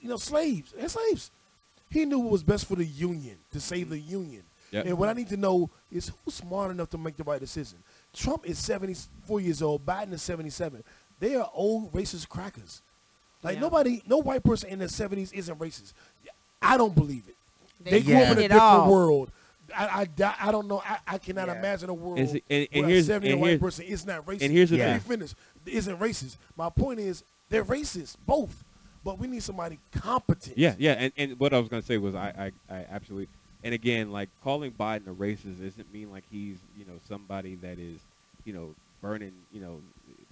you 0.00 0.08
know, 0.08 0.16
slaves 0.16 0.74
and 0.78 0.90
slaves. 0.90 1.30
He 1.90 2.04
knew 2.04 2.18
what 2.20 2.32
was 2.32 2.42
best 2.42 2.66
for 2.66 2.76
the 2.76 2.84
union 2.84 3.36
to 3.52 3.60
save 3.60 3.90
the 3.90 3.98
union. 3.98 4.42
Yep. 4.70 4.86
And 4.86 4.98
what 4.98 5.08
I 5.08 5.12
need 5.14 5.28
to 5.28 5.36
know 5.36 5.68
is 5.90 6.12
who's 6.24 6.34
smart 6.34 6.70
enough 6.70 6.90
to 6.90 6.98
make 6.98 7.16
the 7.16 7.24
right 7.24 7.40
decision. 7.40 7.78
Trump 8.14 8.48
is 8.48 8.58
74 8.58 9.40
years 9.40 9.62
old. 9.62 9.84
Biden 9.84 10.12
is 10.12 10.22
77. 10.22 10.82
They 11.18 11.34
are 11.34 11.50
old 11.54 11.92
racist 11.92 12.28
crackers. 12.28 12.82
Like 13.42 13.54
Yeah. 13.56 13.60
nobody, 13.62 14.02
no 14.06 14.18
white 14.18 14.42
person 14.44 14.70
in 14.70 14.78
their 14.78 14.88
70s 14.88 15.32
isn't 15.32 15.58
racist. 15.58 15.92
I 16.62 16.76
don't 16.76 16.94
believe 16.94 17.24
it. 17.28 17.36
They, 17.82 17.90
They 17.92 18.00
grew 18.02 18.16
up 18.16 18.32
in 18.32 18.38
a 18.38 18.40
it 18.42 18.48
different 18.48 18.62
all. 18.62 18.90
world. 18.92 19.30
I, 19.76 20.06
I, 20.18 20.34
I 20.40 20.52
don't 20.52 20.66
know. 20.68 20.82
I, 20.84 20.98
I 21.06 21.18
cannot 21.18 21.48
Yeah. 21.48 21.58
imagine 21.58 21.88
a 21.88 21.94
world 21.94 22.18
And 22.18 22.28
see- 22.28 22.42
and- 22.50 22.68
and 22.72 22.80
where 22.82 22.88
here's- 22.90 23.04
a 23.04 23.08
70 23.08 23.32
and 23.32 23.40
white 23.40 23.60
person 23.60 23.84
is 23.86 24.04
not 24.04 24.26
racist. 24.26 24.42
and 24.42 24.52
here's 24.52 24.70
the 24.70 24.78
Let 24.78 25.08
me 25.08 25.16
thing. 25.16 25.28
Isn't 25.66 25.98
racist. 25.98 26.36
My 26.56 26.70
point 26.70 26.98
is 27.00 27.22
they're 27.48 27.64
racist, 27.64 28.16
both. 28.26 28.64
But 29.04 29.18
we 29.18 29.26
need 29.28 29.42
somebody 29.42 29.78
competent. 29.92 30.58
Yeah, 30.58 30.74
yeah, 30.78 30.92
and, 30.92 31.12
and 31.16 31.40
what 31.40 31.54
I 31.54 31.58
was 31.58 31.68
gonna 31.68 31.82
say 31.82 31.96
was 31.98 32.14
I, 32.14 32.52
I, 32.68 32.74
I 32.74 32.86
absolutely, 32.90 33.28
and 33.62 33.74
again, 33.74 34.10
like 34.10 34.30
calling 34.42 34.72
Biden 34.72 35.06
a 35.06 35.14
racist 35.14 35.62
doesn't 35.62 35.90
mean 35.92 36.10
like 36.10 36.24
he's 36.28 36.60
you 36.74 36.84
know 36.84 36.98
somebody 37.06 37.56
that 37.56 37.78
is, 37.78 38.06
you 38.44 38.52
know, 38.52 38.76
burning 39.00 39.46
you 39.50 39.60
know, 39.60 39.82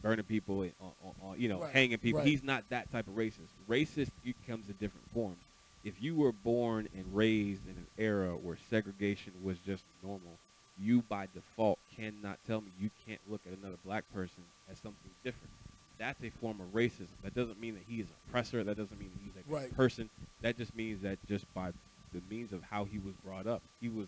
burning 0.03 0.25
people, 0.25 0.69
on, 0.81 1.39
you 1.41 1.49
know, 1.49 1.61
Right, 1.61 1.73
hanging 1.75 1.99
people. 1.99 2.21
right. 2.21 2.29
He's 2.29 2.43
not 2.43 2.65
that 2.71 2.91
type 2.91 3.09
of 3.09 3.15
racist. 3.15 3.51
Racist 3.69 4.11
it 4.23 4.37
comes 4.47 4.69
in 4.69 4.77
different 4.77 5.07
forms. 5.13 5.45
If 5.85 6.01
you 6.03 6.17
were 6.17 6.33
born 6.33 6.89
and 6.95 7.15
raised 7.15 7.65
in 7.67 7.77
an 7.77 7.89
era 7.97 8.37
where 8.37 8.57
segregation 8.69 9.35
was 9.43 9.59
just 9.59 9.85
normal, 10.03 10.41
you 10.77 11.03
by 11.03 11.27
default 11.33 11.79
cannot 11.95 12.39
tell 12.47 12.61
me 12.61 12.73
you 12.77 12.91
can't 13.07 13.21
look 13.27 13.43
at 13.47 13.53
another 13.57 13.77
black 13.85 14.05
person 14.13 14.45
as 14.69 14.79
something 14.79 15.13
different. 15.25 15.53
That's 15.99 16.23
a 16.23 16.31
form 16.31 16.61
of 16.61 16.69
racism. 16.69 17.15
That 17.23 17.35
doesn't 17.35 17.59
mean 17.59 17.75
that 17.75 17.83
he 17.85 18.01
is 18.01 18.09
an 18.09 18.17
oppressor. 18.27 18.63
That 18.63 18.77
doesn't 18.77 18.99
mean 18.99 19.11
that 19.11 19.21
he's 19.21 19.35
a 19.37 19.43
Right. 19.53 19.73
person. 19.75 20.11
That 20.43 20.57
just 20.57 20.75
means 20.75 21.01
that 21.03 21.19
just 21.27 21.53
by 21.55 21.73
the 22.13 22.23
means 22.29 22.53
of 22.53 22.63
how 22.63 22.85
he 22.85 22.99
was 22.99 23.15
brought 23.25 23.47
up, 23.47 23.63
he 23.81 23.89
was 23.89 24.07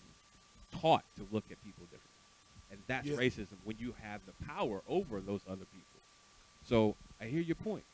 taught 0.80 1.04
to 1.16 1.26
look 1.30 1.44
at 1.50 1.62
people 1.64 1.84
differently. 1.84 2.06
And 2.70 2.80
that's 2.86 3.06
Yeah. 3.06 3.16
racism 3.16 3.56
when 3.64 3.76
you 3.78 3.92
have 4.00 4.20
the 4.26 4.32
power 4.46 4.82
over 4.88 5.20
those 5.20 5.40
other 5.48 5.64
people. 5.64 6.00
So 6.64 6.94
I 7.20 7.26
hear 7.26 7.40
your 7.40 7.56
point. 7.56 7.84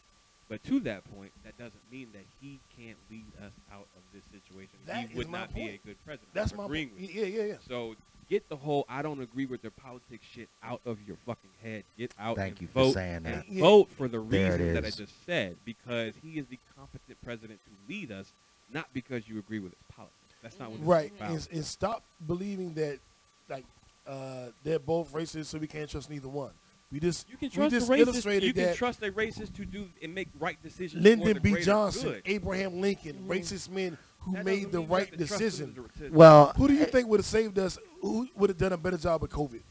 But 0.48 0.62
to 0.64 0.78
that 0.80 1.02
point, 1.12 1.32
that 1.44 1.58
doesn't 1.58 1.90
mean 1.90 2.12
that 2.12 2.22
he 2.40 2.60
can't 2.78 2.98
lead 3.10 3.24
us 3.42 3.52
out 3.72 3.88
of 3.96 4.02
this 4.12 4.22
situation. 4.26 4.78
That 4.86 5.08
he 5.08 5.16
would 5.16 5.28
my 5.28 5.40
not 5.40 5.54
be 5.54 5.68
a 5.68 5.78
good 5.78 5.96
president. 6.04 6.32
That's 6.34 6.52
I'm 6.52 6.58
my 6.58 6.64
agreeing 6.66 6.90
point. 6.90 7.00
with. 7.00 7.10
Yeah, 7.14 7.24
yeah, 7.24 7.42
yeah. 7.44 7.58
So 7.66 7.96
get 8.28 8.48
the 8.48 8.56
whole 8.56 8.84
I 8.88 9.02
don't 9.02 9.20
agree 9.20 9.46
with 9.46 9.62
their 9.62 9.72
politics 9.72 10.24
shit 10.24 10.48
out 10.62 10.82
of 10.84 11.02
your 11.02 11.16
fucking 11.26 11.50
head. 11.62 11.82
Get 11.98 12.14
out 12.16 12.36
Thank 12.36 12.52
and 12.52 12.62
you 12.62 12.68
for 12.68 12.74
vote 12.84 12.92
saying 12.94 13.16
and 13.16 13.26
that. 13.26 13.48
Yeah. 13.48 13.60
vote 13.60 13.90
for 13.90 14.06
the 14.06 14.20
There 14.20 14.54
it 14.54 14.58
reasons 14.60 14.74
that 14.74 14.84
I 14.84 14.90
just 14.90 15.24
said 15.24 15.56
because 15.64 16.14
he 16.22 16.38
is 16.38 16.46
the 16.46 16.60
competent 16.76 17.20
president 17.24 17.58
to 17.64 17.70
lead 17.92 18.12
us, 18.12 18.32
not 18.72 18.86
because 18.92 19.28
you 19.28 19.38
agree 19.38 19.58
with 19.58 19.72
his 19.72 19.82
politics. 19.94 20.12
That's 20.42 20.58
not 20.58 20.70
what 20.70 20.80
this 20.80 20.86
Right. 20.88 21.06
is 21.06 21.16
about. 21.16 21.30
And, 21.30 21.48
and 21.52 21.64
stop 21.64 22.02
believing 22.26 22.74
that, 22.74 22.98
like, 23.48 23.64
uh, 24.06 24.46
they're 24.62 24.78
both 24.78 25.12
racist, 25.12 25.46
so 25.46 25.58
we 25.58 25.66
can't 25.66 25.88
trust 25.90 26.08
neither 26.10 26.28
one. 26.28 26.52
We 26.92 27.00
just 27.00 27.28
You 27.28 27.36
can 27.36 27.46
we 27.48 27.54
trust 27.54 27.70
just 27.74 27.88
a 27.88 27.92
racist. 27.92 27.98
illustrated 27.98 28.46
You 28.46 28.52
can 28.54 28.62
that 28.64 28.76
trust 28.76 29.02
a 29.02 29.10
racist 29.10 29.54
to 29.56 29.64
do 29.64 29.88
and 30.02 30.14
make 30.14 30.28
right 30.38 30.56
decisions. 30.62 31.02
Lyndon 31.02 31.40
B. 31.42 31.60
Johnson, 31.60 32.10
good. 32.12 32.22
Abraham 32.26 32.80
Lincoln, 32.80 33.24
racist 33.26 33.68
men 33.70 33.98
who 34.20 34.34
That 34.34 34.44
made 34.44 34.70
the 34.70 34.78
mean 34.78 34.88
you 34.88 34.94
have 34.94 35.00
right 35.00 35.10
to 35.10 35.16
trust 35.16 35.30
them 35.30 35.38
decision. 35.38 35.74
to- 35.74 36.08
to- 36.10 36.14
Well, 36.14 36.52
Who 36.56 36.68
do 36.68 36.74
you 36.74 36.84
think 36.86 37.08
would 37.08 37.18
have 37.18 37.26
saved 37.26 37.58
us? 37.58 37.76
Who 38.02 38.28
would 38.36 38.50
have 38.50 38.56
done 38.58 38.72
a 38.72 38.76
better 38.76 38.98
job 38.98 39.22
with 39.22 39.32
COVID? 39.32 39.62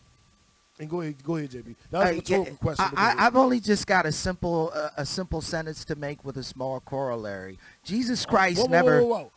And 0.80 0.90
go 0.90 1.02
ahead, 1.02 1.24
go 1.24 1.38
ahead, 1.38 1.52
JB. 1.52 1.76
That 1.90 2.00
was 2.00 2.08
Uh, 2.08 2.12
a 2.12 2.16
rhetorical 2.16 2.52
yeah, 2.54 2.58
question. 2.58 2.86
I, 2.86 2.90
but 2.90 2.96
go 2.96 3.02
ahead. 3.02 3.18
I, 3.18 3.26
I've 3.28 3.36
only 3.38 3.60
just 3.62 3.88
got 3.88 4.06
a 4.06 4.12
simple 4.12 4.72
uh, 4.76 4.90
a 4.98 5.06
simple 5.06 5.42
sentence 5.42 5.86
to 5.86 5.96
make 5.96 6.26
with 6.26 6.38
a 6.38 6.44
small 6.44 6.80
corollary. 6.82 7.58
Jesus 7.84 8.26
Christ 8.26 8.58
whoa, 8.60 8.66
whoa, 8.66 8.72
never 8.72 9.02
Whoa, 9.02 9.08
whoa, 9.08 9.18
whoa. 9.24 9.32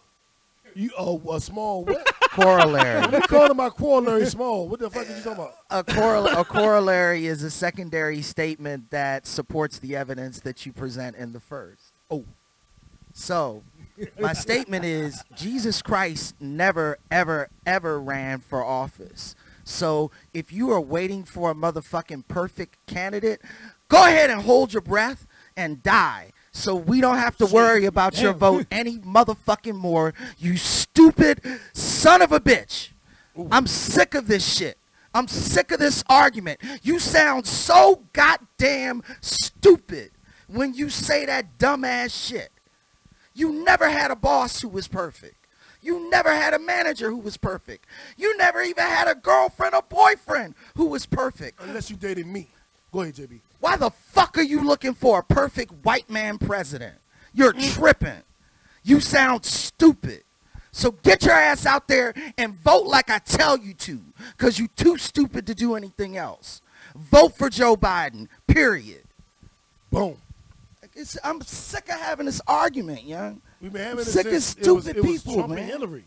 You 0.74 0.90
oh 0.98 1.22
a 1.32 1.40
small 1.40 1.84
what? 1.84 2.04
corollary. 2.30 3.02
you 3.12 3.20
calling 3.22 3.56
my 3.56 3.68
corollary 3.70 4.26
small? 4.26 4.68
What 4.68 4.80
the 4.80 4.90
fuck 4.90 5.08
are 5.08 5.16
you 5.16 5.22
talking 5.22 5.32
about? 5.32 5.54
a, 5.70 5.82
correl- 5.84 6.26
a 6.40 6.44
corollary 6.44 7.26
is 7.26 7.42
a 7.42 7.50
secondary 7.50 8.20
statement 8.22 8.90
that 8.90 9.26
supports 9.26 9.78
the 9.78 9.96
evidence 9.96 10.40
that 10.40 10.66
you 10.66 10.72
present 10.72 11.16
in 11.16 11.32
the 11.32 11.40
first. 11.40 11.92
Oh, 12.10 12.24
So, 13.12 13.62
my 14.20 14.32
statement 14.34 14.84
is 14.84 15.24
Jesus 15.34 15.82
Christ 15.82 16.36
never, 16.38 16.98
ever, 17.10 17.48
ever 17.66 17.98
ran 18.00 18.38
for 18.40 18.62
office. 18.64 19.34
So, 19.68 20.10
if 20.32 20.50
you 20.50 20.70
are 20.70 20.80
waiting 20.80 21.24
for 21.24 21.50
a 21.50 21.54
motherfucking 21.54 22.26
perfect 22.26 22.78
candidate, 22.86 23.42
go 23.88 24.06
ahead 24.06 24.30
and 24.30 24.40
hold 24.40 24.72
your 24.72 24.80
breath 24.80 25.26
and 25.56 25.82
die. 25.82 26.32
So 26.52 26.74
we 26.74 27.00
don't 27.00 27.18
have 27.18 27.36
to 27.36 27.46
worry 27.46 27.84
about 27.84 28.20
your 28.20 28.32
vote 28.32 28.66
any 28.70 28.98
motherfucking 28.98 29.76
more, 29.76 30.14
you 30.38 30.56
stupid 30.56 31.42
son 31.74 32.22
of 32.22 32.32
a 32.32 32.40
bitch. 32.40 32.90
I'm 33.50 33.66
sick 33.66 34.14
of 34.14 34.26
this 34.26 34.44
shit. 34.44 34.78
I'm 35.14 35.28
sick 35.28 35.70
of 35.70 35.78
this 35.78 36.02
argument. 36.08 36.60
You 36.82 36.98
sound 36.98 37.46
so 37.46 38.04
goddamn 38.12 39.02
stupid 39.20 40.12
when 40.48 40.72
you 40.74 40.88
say 40.88 41.26
that 41.26 41.58
dumbass 41.58 42.26
shit. 42.28 42.50
You 43.34 43.52
never 43.52 43.90
had 43.90 44.10
a 44.10 44.16
boss 44.16 44.62
who 44.62 44.68
was 44.68 44.88
perfect. 44.88 45.37
You 45.80 46.10
never 46.10 46.32
had 46.32 46.54
a 46.54 46.58
manager 46.58 47.10
who 47.10 47.18
was 47.18 47.36
perfect. 47.36 47.86
You 48.16 48.36
never 48.36 48.62
even 48.62 48.84
had 48.84 49.08
a 49.08 49.14
girlfriend 49.14 49.74
or 49.74 49.82
boyfriend 49.82 50.54
who 50.76 50.86
was 50.86 51.06
perfect. 51.06 51.60
unless 51.62 51.90
you 51.90 51.96
dated 51.96 52.26
me. 52.26 52.48
Go 52.92 53.02
ahead, 53.02 53.14
JB. 53.14 53.40
Why 53.60 53.76
the 53.76 53.90
fuck 53.90 54.38
are 54.38 54.42
you 54.42 54.64
looking 54.64 54.94
for 54.94 55.18
a 55.18 55.22
perfect 55.22 55.72
white 55.82 56.08
man 56.08 56.38
president? 56.38 56.96
You're 57.34 57.52
mm. 57.52 57.74
tripping. 57.74 58.22
You 58.82 59.00
sound 59.00 59.44
stupid. 59.44 60.22
So 60.72 60.92
get 60.92 61.24
your 61.24 61.34
ass 61.34 61.66
out 61.66 61.88
there 61.88 62.14
and 62.36 62.54
vote 62.54 62.86
like 62.86 63.10
I 63.10 63.18
tell 63.18 63.58
you 63.58 63.74
to, 63.74 64.00
because 64.36 64.58
you 64.58 64.68
too 64.68 64.96
stupid 64.96 65.46
to 65.46 65.54
do 65.54 65.74
anything 65.74 66.16
else. 66.16 66.62
Vote 66.96 67.36
for 67.36 67.50
Joe 67.50 67.76
Biden, 67.76 68.28
period. 68.46 69.02
Boom. 69.90 70.16
It's, 70.94 71.16
I'm 71.22 71.40
sick 71.42 71.88
of 71.88 72.00
having 72.00 72.26
this 72.26 72.40
argument, 72.46 73.04
young. 73.04 73.40
We've 73.60 73.72
been 73.72 73.82
having 73.82 74.00
it 74.00 74.04
Sick 74.06 74.26
of 74.26 74.32
since 74.32 74.56
it 74.66 74.70
was, 74.72 74.84
stupid 74.84 74.96
it 74.96 75.02
was 75.08 75.22
people, 75.22 75.34
Trump 75.34 75.48
man. 75.50 75.58
and 75.58 75.68
Hillary. 75.68 76.04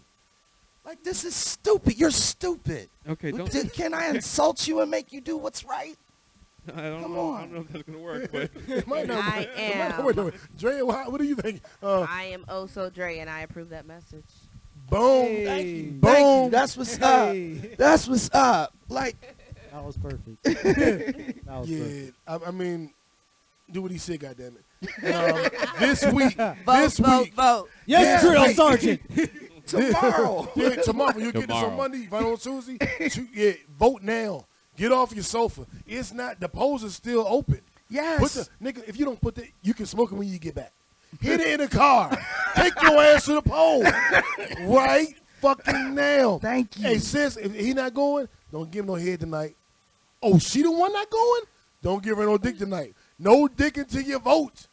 Like, 0.85 1.03
this 1.03 1.23
is 1.25 1.35
stupid. 1.35 1.97
You're 1.99 2.11
stupid. 2.11 2.89
Okay, 3.07 3.31
don't. 3.31 3.51
Did- 3.51 3.71
Can 3.73 3.93
I 3.93 4.07
insult 4.09 4.67
you 4.67 4.81
and 4.81 4.89
make 4.89 5.11
you 5.13 5.21
do 5.21 5.37
what's 5.37 5.63
right? 5.63 5.95
I 6.75 6.81
don't 6.83 7.01
Come 7.01 7.13
know. 7.15 7.33
I 7.33 7.39
don't 7.41 7.53
know 7.53 7.61
if 7.61 7.67
that's 7.69 7.83
gonna 7.83 7.97
work, 7.99 8.31
but 8.31 8.51
It 8.67 8.87
might 8.87 9.07
not 9.07 9.23
I 9.23 9.39
work. 9.39 9.49
It 9.57 9.77
might 9.77 9.89
not 9.89 9.99
am. 9.99 10.05
work 10.05 10.15
that. 10.15 10.33
Dre, 10.57 10.81
what, 10.81 11.11
what 11.11 11.19
do 11.19 11.25
you 11.27 11.35
think? 11.35 11.61
Uh, 11.81 12.01
I 12.07 12.25
am 12.25 12.45
also 12.47 12.67
so 12.85 12.89
Dre, 12.89 13.17
and 13.19 13.29
I 13.29 13.41
approve 13.41 13.69
that 13.69 13.85
message. 13.87 14.25
boom. 14.89 15.25
Hey. 15.25 15.45
Thank 15.45 15.67
you. 15.67 15.91
Boom. 15.91 16.01
Thank 16.01 16.45
you. 16.45 16.49
That's 16.51 16.77
what's 16.77 17.01
up. 17.01 17.35
That's 17.77 18.07
what's 18.07 18.29
up. 18.33 18.73
Like, 18.89 19.15
That 19.71 19.83
was 19.83 19.97
perfect. 19.97 20.43
that 20.43 21.35
was 21.47 21.69
Yeah, 21.69 21.79
perfect. 21.83 22.17
I, 22.27 22.39
I 22.47 22.51
mean, 22.51 22.93
do 23.73 23.81
what 23.81 23.91
he 23.91 23.97
said, 23.97 24.19
goddammit. 24.19 24.63
And, 25.03 25.13
um, 25.13 25.49
this 25.79 26.05
week, 26.05 26.35
Vote, 26.37 26.55
this 26.65 26.97
vote, 26.97 27.21
week, 27.23 27.33
vote. 27.33 27.69
Yes, 27.85 28.21
drill 28.21 28.33
right. 28.35 28.55
sergeant. 28.55 29.01
tomorrow. 29.65 30.51
yeah, 30.55 30.75
tomorrow 30.75 31.17
you 31.17 31.31
get 31.31 31.47
this 31.47 31.51
on 31.51 31.63
Tomorrow. 31.63 31.77
Monday, 31.77 32.05
find 32.07 32.25
on 32.25 32.37
Tuesday. 32.37 32.77
shoot, 33.09 33.29
yeah, 33.33 33.51
vote 33.77 34.01
now. 34.01 34.45
Get 34.75 34.91
off 34.91 35.13
your 35.13 35.23
sofa. 35.23 35.65
It's 35.85 36.11
not 36.13 36.39
the 36.39 36.49
polls 36.49 36.83
are 36.83 36.89
still 36.89 37.25
open. 37.27 37.61
yes. 37.89 38.19
Put 38.19 38.31
the 38.31 38.73
nigga. 38.73 38.87
If 38.87 38.97
you 38.97 39.05
don't 39.05 39.19
put 39.21 39.35
that, 39.35 39.47
you 39.61 39.73
can 39.73 39.85
smoke 39.85 40.11
it 40.11 40.15
when 40.15 40.27
you 40.27 40.39
get 40.39 40.55
back. 40.55 40.71
Hit 41.19 41.41
it 41.41 41.47
in 41.47 41.59
the 41.59 41.67
car. 41.67 42.17
Take 42.55 42.81
your 42.81 43.01
ass 43.01 43.25
to 43.25 43.33
the 43.33 43.41
poll. 43.41 43.83
Right 44.61 45.13
fucking 45.41 45.93
now. 45.93 46.37
Thank 46.39 46.77
you. 46.77 46.83
Hey, 46.83 46.97
sis, 46.99 47.35
if 47.35 47.53
he 47.53 47.73
not 47.73 47.93
going, 47.93 48.29
don't 48.51 48.71
give 48.71 48.85
him 48.85 48.87
no 48.87 48.95
head 48.95 49.19
tonight. 49.19 49.55
Oh, 50.21 50.39
she 50.39 50.61
the 50.61 50.71
one 50.71 50.93
not 50.93 51.09
going? 51.09 51.41
Don't 51.81 52.03
give 52.03 52.17
her 52.17 52.25
no 52.25 52.37
dick 52.37 52.57
tonight. 52.57 52.93
No 53.21 53.47
digging 53.47 53.83
until 53.83 54.01
your 54.01 54.19
vote. 54.19 54.67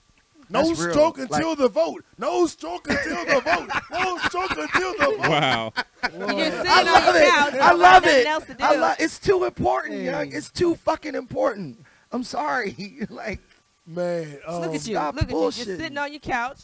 No 0.50 0.67
That's 0.67 0.81
real. 0.81 0.90
stroke 0.93 1.19
until 1.19 1.49
Like- 1.50 1.59
the 1.59 1.69
vote. 1.69 2.05
No 2.17 2.47
stroke 2.47 2.88
until 2.88 3.25
the 3.26 3.40
vote. 3.40 3.69
No 3.90 4.19
stroke 4.19 4.50
until 4.57 4.93
the 4.95 5.05
vote. 5.05 5.19
wow. 5.19 5.73
You're 6.14 6.25
I 6.67 6.83
love 6.83 7.14
your 7.14 7.23
it. 7.23 7.61
I 7.61 7.73
love 7.73 8.07
it. 8.07 8.25
To. 8.25 8.64
I 8.64 8.76
love. 8.76 8.97
It's 8.99 9.19
too 9.19 9.45
important, 9.45 9.95
Hey. 9.97 10.05
young. 10.07 10.33
It's 10.33 10.50
too 10.50 10.75
fucking 10.76 11.14
important. 11.14 11.85
I'm 12.12 12.25
sorry. 12.25 12.75
like, 13.11 13.40
Man, 13.87 14.38
um, 14.47 14.61
Look 14.62 14.69
at 14.75 14.87
you. 14.87 14.95
stop 14.95 15.14
Look 15.14 15.25
at 15.25 15.31
you. 15.31 15.35
bullshitting. 15.37 15.67
You're 15.67 15.76
sitting 15.76 15.99
on 15.99 16.12
your 16.12 16.21
couch. 16.21 16.61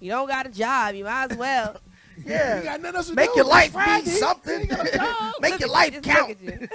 You 0.00 0.10
don't 0.10 0.28
got 0.28 0.46
a 0.46 0.50
job. 0.50 0.94
You 0.96 1.04
might 1.04 1.30
as 1.32 1.36
well. 1.38 1.76
you 2.16 2.24
yeah. 2.26 2.62
got 2.62 2.80
nothing 2.80 2.96
else 2.96 3.08
to 3.08 3.14
Make 3.14 3.30
do. 3.32 3.36
your 3.38 3.46
life 3.46 3.74
be 3.74 4.10
something. 4.10 4.68
Make 5.40 5.52
Look 5.52 5.60
your 5.60 5.68
life 5.68 5.94
you. 5.94 6.00
Count. 6.00 6.36
You. 6.40 6.68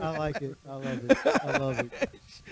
I 0.00 0.16
like 0.18 0.42
it. 0.42 0.56
I 0.68 0.74
love 0.74 1.10
it. 1.10 1.18
I 1.44 1.56
love 1.58 1.78
it. 1.80 1.92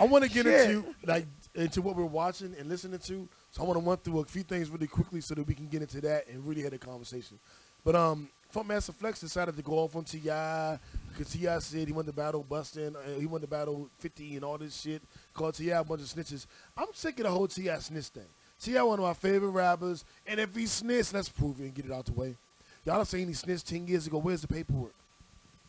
I 0.00 0.04
want 0.04 0.24
to 0.24 0.30
get 0.30 0.44
Shit. 0.44 0.70
into 0.70 0.94
like 1.06 1.26
into 1.54 1.82
what 1.82 1.96
we're 1.96 2.04
watching 2.04 2.54
and 2.58 2.68
listening 2.68 2.98
to. 3.00 3.28
So 3.52 3.62
I 3.62 3.66
want 3.66 3.78
to 3.78 3.88
run 3.88 3.96
through 3.98 4.20
a 4.20 4.24
few 4.24 4.42
things 4.42 4.68
really 4.68 4.88
quickly 4.88 5.20
so 5.20 5.34
that 5.34 5.46
we 5.46 5.54
can 5.54 5.68
get 5.68 5.82
into 5.82 6.00
that 6.02 6.26
and 6.28 6.44
really 6.46 6.62
have 6.62 6.72
a 6.72 6.78
conversation. 6.78 7.38
But 7.84 7.94
um, 7.94 8.28
Funkmaster 8.52 8.94
Flex 8.94 9.20
decided 9.20 9.56
to 9.56 9.62
go 9.62 9.74
off 9.74 9.94
on 9.94 10.04
T.I. 10.04 10.78
because 11.08 11.32
T.I. 11.32 11.58
said 11.58 11.86
he 11.86 11.92
won 11.92 12.06
the 12.06 12.12
battle 12.12 12.44
busting, 12.48 12.96
uh, 12.96 13.18
he 13.18 13.26
won 13.26 13.40
the 13.40 13.46
battle 13.46 13.88
50 13.98 14.36
and 14.36 14.44
all 14.44 14.58
this 14.58 14.80
shit. 14.80 15.02
Called 15.32 15.54
T.I. 15.54 15.78
a 15.78 15.84
bunch 15.84 16.00
of 16.00 16.08
snitches. 16.08 16.46
I'm 16.76 16.86
sick 16.92 17.18
of 17.18 17.24
the 17.24 17.30
whole 17.30 17.46
T.I. 17.46 17.78
snitch 17.78 18.06
thing. 18.06 18.26
T.I. 18.60 18.82
one 18.82 18.98
of 18.98 19.04
my 19.04 19.14
favorite 19.14 19.50
rappers, 19.50 20.04
and 20.26 20.40
if 20.40 20.54
he 20.54 20.66
snitch, 20.66 21.12
let's 21.12 21.28
prove 21.28 21.60
it 21.60 21.64
and 21.64 21.74
get 21.74 21.84
it 21.84 21.92
out 21.92 22.06
the 22.06 22.12
way. 22.12 22.36
Y'all 22.84 23.00
are 23.00 23.04
saying 23.04 23.28
he 23.28 23.34
snitched 23.34 23.66
10 23.68 23.86
years 23.86 24.06
ago. 24.06 24.18
Where's 24.18 24.42
the 24.42 24.48
paperwork? 24.48 24.94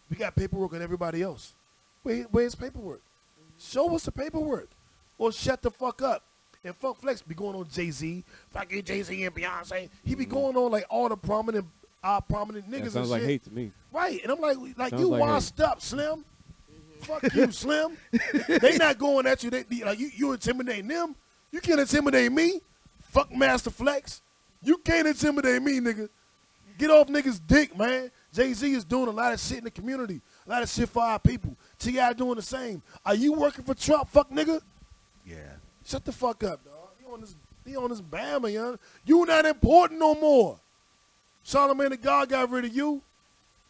We 0.10 0.18
got 0.18 0.36
paperwork 0.36 0.74
on 0.74 0.82
everybody 0.82 1.22
else. 1.22 1.54
Where, 2.04 2.24
where's 2.24 2.56
paperwork? 2.56 3.02
Show 3.58 3.96
us 3.96 4.04
the 4.04 4.12
paperwork, 4.12 4.70
or 5.18 5.32
shut 5.32 5.62
the 5.62 5.72
fuck 5.72 6.02
up. 6.02 6.24
And 6.64 6.76
Funk 6.76 6.98
Flex 7.00 7.22
be 7.22 7.36
going 7.36 7.56
on 7.56 7.68
Jay 7.70 7.92
Z, 7.92 8.24
fucking 8.50 8.84
Jay 8.84 9.04
Z 9.04 9.24
and 9.24 9.36
Beyonce. 9.36 9.90
He 10.04 10.16
be 10.16 10.26
going 10.26 10.56
on 10.58 10.72
like 10.72 10.86
all 10.90 11.08
the 11.10 11.16
prominent, 11.16 11.68
uh, 12.04 12.20
prominent 12.22 12.66
niggas 12.66 12.72
That 12.72 12.82
and 12.84 12.92
sounds 12.92 13.10
like 13.12 13.22
shit. 13.22 13.30
hate 13.30 13.44
to 13.44 13.52
me. 13.52 13.72
Right, 13.94 14.20
and 14.24 14.32
I'm 14.32 14.40
like, 14.42 14.58
like 14.76 14.90
Sounds 14.90 15.02
you 15.02 15.10
like 15.10 15.22
hate. 15.22 15.28
washed 15.28 15.60
up, 15.62 15.80
Slim. 15.82 16.26
Fuck 17.02 17.34
you, 17.36 17.52
Slim. 17.52 17.98
they 18.48 18.78
not 18.78 18.98
going 18.98 19.28
at 19.28 19.44
you. 19.44 19.52
They 19.52 19.64
like 19.86 20.00
you, 20.00 20.10
you 20.16 20.32
intimidating 20.32 20.88
them. 20.88 21.16
You 21.52 21.62
can't 21.62 21.80
intimidate 21.80 22.32
me. 22.32 22.62
Fuck 23.12 23.32
Master 23.32 23.70
Flex. 23.70 24.22
You 24.64 24.78
can't 24.80 25.08
intimidate 25.08 25.62
me, 25.62 25.80
nigga. 25.80 26.10
Get 26.80 26.90
off 26.90 27.08
niggas' 27.08 27.40
dick, 27.46 27.78
man. 27.78 28.10
Jay 28.34 28.52
Z 28.54 28.70
is 28.74 28.84
doing 28.84 29.08
a 29.08 29.12
lot 29.12 29.34
of 29.34 29.40
shit 29.40 29.60
in 29.60 29.64
the 29.66 29.72
community, 29.72 30.20
lot 30.50 30.64
of 30.64 30.70
shit 30.70 30.90
for 30.90 31.02
our 31.04 31.20
people. 31.20 31.56
T.I. 31.80 32.14
doing 32.14 32.36
the 32.36 32.42
same. 32.42 32.82
Are 33.06 33.16
you 33.16 33.34
working 33.34 33.64
for 33.64 33.74
Trump, 33.74 34.10
fuck 34.10 34.30
nigga? 34.30 34.62
Yeah. 35.26 35.36
Shut 35.86 36.06
the 36.06 36.12
fuck 36.12 36.44
up, 36.44 36.64
dog. 36.64 36.90
You 37.06 37.14
on 37.14 37.22
this, 37.22 37.36
you 37.66 37.82
on 37.82 37.90
this 37.90 38.02
Bama, 38.02 38.52
young. 38.52 38.78
You 39.06 39.26
not 39.26 39.46
important 39.46 40.00
no 40.00 40.16
more. 40.16 40.60
Charlamagne 41.46 41.90
the 41.90 41.98
God 41.98 42.30
got 42.30 42.50
rid 42.50 42.66
of 42.66 42.76
you. 42.76 43.02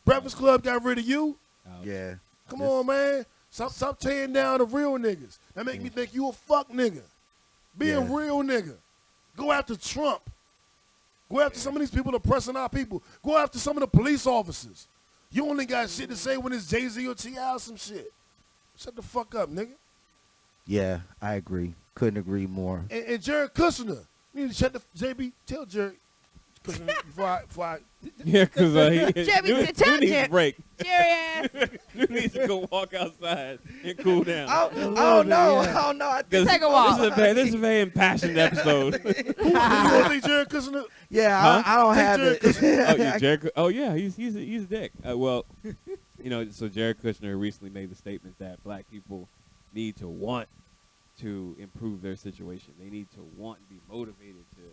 Breakfast 0.06 0.38
Club 0.38 0.64
got 0.64 0.84
rid 0.84 0.98
of 1.00 1.06
you. 1.06 1.38
Ouch. 1.70 1.86
Yeah. 1.86 2.16
Come 2.50 2.60
This- 2.60 2.70
on, 2.70 2.86
man. 2.86 3.26
Stop, 3.50 3.72
stop 3.72 4.00
tearing 4.00 4.34
down 4.34 4.58
the 4.60 4.66
real 4.66 4.98
niggas. 4.98 5.38
That 5.54 5.66
make 5.66 5.82
me 5.82 5.88
think 5.90 6.14
you 6.14 6.28
a 6.28 6.34
fuck 6.34 6.70
nigga. 6.70 7.02
Be 7.78 7.92
a 7.92 8.02
real 8.02 8.44
nigga. 8.44 8.76
Go 9.38 9.52
after 9.52 9.76
Trump. 9.78 10.30
Go 11.32 11.40
after 11.40 11.58
some 11.58 11.74
of 11.76 11.80
these 11.80 11.90
people 11.92 12.14
oppressing 12.16 12.56
our 12.56 12.68
people. 12.70 13.02
Go 13.24 13.38
after 13.38 13.58
some 13.58 13.78
of 13.78 13.82
the 13.82 13.88
police 13.88 14.28
officers. 14.28 14.88
You 15.32 15.48
only 15.50 15.66
got 15.66 15.90
shit 15.90 16.10
to 16.10 16.16
say 16.16 16.38
when 16.38 16.54
it's 16.54 16.70
Jay 16.70 16.88
Z 16.88 17.06
or 17.08 17.16
T.I. 17.16 17.54
or 17.54 17.60
some 17.60 17.76
shit. 17.76 18.12
Shut 18.78 18.96
the 18.96 19.02
fuck 19.02 19.36
up, 19.36 19.50
nigga. 19.50 19.74
Yeah, 20.66 21.00
I 21.22 21.36
agree. 21.36 21.74
Couldn't 21.94 22.18
agree 22.18 22.48
more. 22.48 22.84
And, 22.90 23.06
and 23.06 23.22
Jared 23.22 23.54
Kushner. 23.54 24.06
You 24.34 24.42
need 24.42 24.50
to 24.50 24.54
shut 24.54 24.74
the 24.74 24.82
JB. 24.98 25.32
Tell 25.46 25.66
Jared 25.66 25.96
Kushner 26.66 26.88
before 27.06 27.26
I, 27.26 27.42
before 27.44 27.66
I 27.66 27.78
Yeah, 28.24 28.46
because 28.46 28.76
uh, 28.76 28.90
he, 28.90 29.24
Jimmy, 29.24 29.50
you, 29.50 29.66
tell 29.68 29.94
you 29.96 30.00
need 30.02 30.08
Jim. 30.08 30.26
a 30.26 30.30
break. 30.30 30.58
Jerry 30.84 31.06
ass. 31.10 31.50
you 31.96 32.08
need 32.08 32.32
to 32.34 32.48
go 32.48 32.68
walk 32.72 32.94
outside 32.94 33.60
and 33.84 33.98
cool 33.98 34.24
down. 34.24 34.50
I, 34.50 34.54
I 34.54 34.64
love 34.86 34.96
don't 34.96 35.28
know. 35.30 35.62
yeah. 35.62 35.70
I 35.80 35.82
don't 35.84 35.98
know. 35.98 36.10
I 36.10 36.22
think, 36.22 36.32
'Cause 36.32 36.48
Take 36.54 36.62
a 36.62 36.70
walk. 36.70 36.98
This 36.98 37.06
is 37.08 37.12
a 37.12 37.16
very, 37.16 37.34
this 37.34 37.48
is 37.50 37.54
a 37.56 37.58
very 37.58 37.82
impassioned 37.82 38.38
episode. 38.38 38.96
Who, 38.96 39.10
you 39.10 40.04
think 40.10 40.24
Jared 40.24 40.50
Kushner? 40.50 40.84
yeah, 41.10 41.42
Huh? 41.42 41.64
I, 41.66 41.74
I 41.74 41.78
don't 42.18 42.40
Think 42.40 42.56
have 42.56 42.58
Jared 42.58 42.84
it. 42.84 42.88
oh, 42.88 42.96
yeah, 43.04 43.18
Jared. 43.18 43.52
Oh, 43.56 43.68
yeah, 43.70 43.96
he's 43.96 44.16
he's 44.16 44.36
a, 44.36 44.40
he's 44.40 44.64
a 44.64 44.68
dick. 44.68 44.92
Uh, 45.08 45.18
well, 45.18 45.46
you 45.64 46.30
know, 46.30 46.48
so 46.50 46.68
Jared 46.68 47.02
Kushner 47.02 47.40
recently 47.40 47.70
made 47.72 47.90
the 47.90 47.96
statement 47.96 48.38
that 48.40 48.64
black 48.64 48.90
people 48.92 49.28
need 49.74 49.96
to 49.98 50.08
want 50.08 50.48
to 51.22 51.56
improve 51.60 52.02
their 52.02 52.16
situation. 52.16 52.74
They 52.80 52.90
need 52.90 53.08
to 53.16 53.22
want 53.38 53.60
and 53.60 53.70
be 53.70 53.82
motivated 53.90 54.44
to 54.58 54.64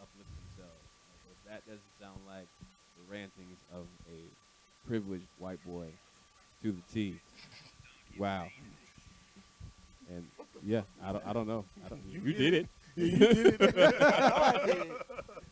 uplift 0.00 0.30
themselves. 0.46 0.78
Uh, 1.10 1.32
if 1.32 1.50
that 1.50 1.66
doesn't 1.66 1.94
sound 2.00 2.18
like 2.26 2.46
the 2.96 2.97
rantings 3.10 3.58
of 3.74 3.86
a 4.10 4.88
privileged 4.88 5.26
white 5.38 5.64
boy 5.66 5.86
to 6.62 6.72
the 6.72 6.82
T. 6.92 7.14
Wow. 8.18 8.48
And 10.10 10.24
yeah, 10.64 10.82
I 11.04 11.12
don't, 11.12 11.26
I 11.26 11.32
don't 11.32 11.46
know. 11.46 11.64
I 11.84 11.88
don't, 11.88 12.00
you, 12.08 12.32
did 12.32 12.54
it. 12.54 12.66
Yeah, 12.96 13.04
you 13.04 13.18
did 13.50 13.60
it. 13.60 14.92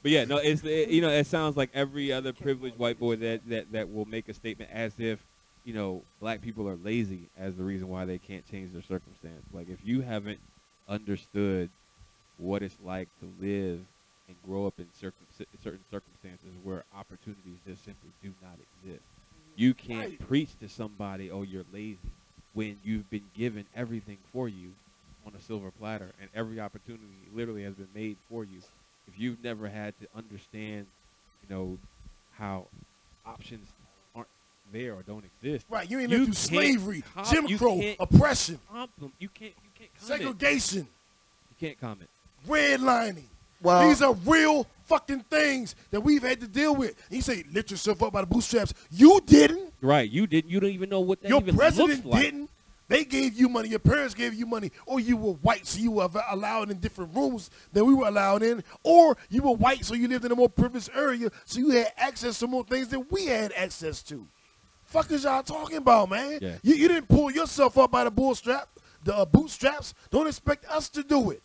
But 0.02 0.12
yeah, 0.12 0.24
no, 0.24 0.36
it's 0.36 0.62
it, 0.64 0.88
you 0.90 1.00
know 1.00 1.10
it 1.10 1.26
sounds 1.26 1.56
like 1.56 1.70
every 1.74 2.12
other 2.12 2.32
privileged 2.32 2.78
white 2.78 2.98
boy 2.98 3.16
that, 3.16 3.40
that 3.48 3.72
that 3.72 3.92
will 3.92 4.04
make 4.04 4.28
a 4.28 4.34
statement 4.34 4.70
as 4.72 4.92
if 4.98 5.18
you 5.64 5.74
know 5.74 6.02
black 6.20 6.42
people 6.42 6.68
are 6.68 6.76
lazy 6.76 7.28
as 7.38 7.56
the 7.56 7.64
reason 7.64 7.88
why 7.88 8.04
they 8.04 8.18
can't 8.18 8.48
change 8.50 8.72
their 8.72 8.82
circumstance. 8.82 9.42
Like 9.52 9.68
if 9.68 9.78
you 9.84 10.02
haven't 10.02 10.38
understood 10.88 11.70
what 12.38 12.62
it's 12.62 12.76
like 12.84 13.08
to 13.20 13.28
live 13.44 13.80
and 14.28 14.36
grow 14.46 14.66
up 14.66 14.74
in 14.78 14.86
circum- 15.00 15.26
certain 15.62 15.84
circumstances 15.90 16.50
where 16.62 16.84
opportunities 16.96 17.58
just 17.66 17.84
simply 17.84 18.10
do 18.22 18.32
not 18.42 18.58
exist, 18.82 19.02
you 19.56 19.74
can't 19.74 20.10
Right. 20.10 20.28
preach 20.28 20.58
to 20.60 20.68
somebody, 20.68 21.30
"Oh, 21.30 21.42
you're 21.42 21.64
lazy," 21.72 21.98
when 22.52 22.78
you've 22.84 23.08
been 23.10 23.24
given 23.34 23.66
everything 23.74 24.18
for 24.32 24.48
you 24.48 24.72
on 25.26 25.34
a 25.34 25.40
silver 25.40 25.70
platter, 25.72 26.12
and 26.20 26.30
every 26.34 26.60
opportunity 26.60 27.04
literally 27.34 27.64
has 27.64 27.74
been 27.74 27.88
made 27.94 28.16
for 28.28 28.44
you. 28.44 28.60
If 29.08 29.18
you've 29.18 29.42
never 29.42 29.68
had 29.68 29.98
to 30.00 30.08
understand, 30.14 30.86
you 31.42 31.54
know, 31.54 31.78
how 32.38 32.66
options 33.24 33.68
aren't 34.14 34.28
there 34.72 34.94
or 34.94 35.02
don't 35.02 35.24
exist, 35.24 35.66
Right, 35.68 35.90
you 35.90 35.98
ain't 35.98 36.10
lived 36.10 36.24
through 36.26 36.34
slavery, 36.34 37.02
com- 37.14 37.26
Jim 37.26 37.58
Crow, 37.58 37.80
oppression, 37.98 38.58
you 39.18 39.28
can't, 39.28 39.54
you 39.64 39.70
can't 39.74 39.90
comment. 39.98 40.22
segregation, 40.22 40.86
You 41.50 41.56
can't 41.68 41.80
comment. 41.80 42.10
redlining. 42.46 43.24
Well- 43.62 43.88
These 43.88 44.02
are 44.02 44.14
real 44.14 44.66
fucking 44.86 45.20
things 45.30 45.74
that 45.90 46.00
we've 46.00 46.22
had 46.22 46.40
to 46.40 46.46
deal 46.46 46.74
with. 46.74 46.94
And 47.08 47.16
you 47.16 47.22
say, 47.22 47.44
lift 47.52 47.70
yourself 47.70 48.02
up 48.02 48.12
by 48.12 48.20
the 48.20 48.26
bootstraps. 48.26 48.72
You 48.90 49.20
didn't. 49.26 49.72
Right? 49.80 50.08
You 50.08 50.26
didn't. 50.26 50.50
You 50.50 50.60
don't 50.60 50.70
even 50.70 50.88
know 50.88 51.00
what 51.00 51.22
that 51.22 51.28
Your 51.28 51.40
even 51.40 51.56
president 51.56 52.04
looks 52.04 52.06
like. 52.06 52.22
didn't. 52.22 52.50
They 52.88 53.04
gave 53.04 53.34
you 53.34 53.48
money. 53.48 53.68
Your 53.68 53.80
parents 53.80 54.14
gave 54.14 54.32
you 54.32 54.46
money, 54.46 54.70
or 54.86 55.00
you 55.00 55.16
were 55.16 55.32
white, 55.32 55.66
so 55.66 55.80
you 55.80 55.90
were 55.90 56.08
allowed 56.30 56.70
in 56.70 56.78
different 56.78 57.16
rooms 57.16 57.50
than 57.72 57.84
we 57.84 57.92
were 57.92 58.06
allowed 58.06 58.44
in, 58.44 58.62
or 58.84 59.16
you 59.28 59.42
were 59.42 59.56
white, 59.56 59.84
so 59.84 59.94
you 59.94 60.06
lived 60.06 60.24
in 60.24 60.30
a 60.30 60.36
more 60.36 60.48
privileged 60.48 60.90
area, 60.94 61.28
so 61.44 61.58
you 61.58 61.70
had 61.70 61.92
access 61.96 62.38
to 62.38 62.46
more 62.46 62.62
things 62.62 62.86
than 62.86 63.04
we 63.10 63.26
had 63.26 63.52
access 63.56 64.04
to. 64.04 64.24
Fuck 64.84 65.10
is 65.10 65.24
y'all 65.24 65.42
talking 65.42 65.78
about, 65.78 66.08
man? 66.10 66.38
Yeah. 66.40 66.58
You, 66.62 66.76
you 66.76 66.86
didn't 66.86 67.08
pull 67.08 67.28
yourself 67.32 67.76
up 67.76 67.90
by 67.90 68.04
the 68.04 68.10
bootstrap, 68.12 68.68
the 69.02 69.16
uh, 69.16 69.24
bootstraps. 69.24 69.92
Don't 70.12 70.28
expect 70.28 70.64
us 70.66 70.88
to 70.90 71.02
do 71.02 71.32
it. 71.32 71.42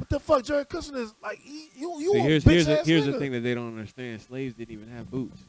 What 0.00 0.08
the 0.08 0.18
fuck, 0.18 0.42
Jared 0.44 0.68
Kushner 0.70 0.96
is 0.96 1.14
like? 1.22 1.38
he- 1.40 1.68
You, 1.76 2.00
you 2.00 2.12
See, 2.14 2.18
a 2.18 2.22
here's 2.22 2.44
here's, 2.44 2.64
the, 2.66 2.72
bitch-ass 2.72 2.86
here's 2.86 3.04
the 3.06 3.18
thing 3.18 3.32
that 3.32 3.40
they 3.40 3.54
don't 3.54 3.68
understand. 3.68 4.22
Slaves 4.22 4.54
didn't 4.54 4.72
even 4.72 4.88
have 4.88 5.10
boots. 5.10 5.42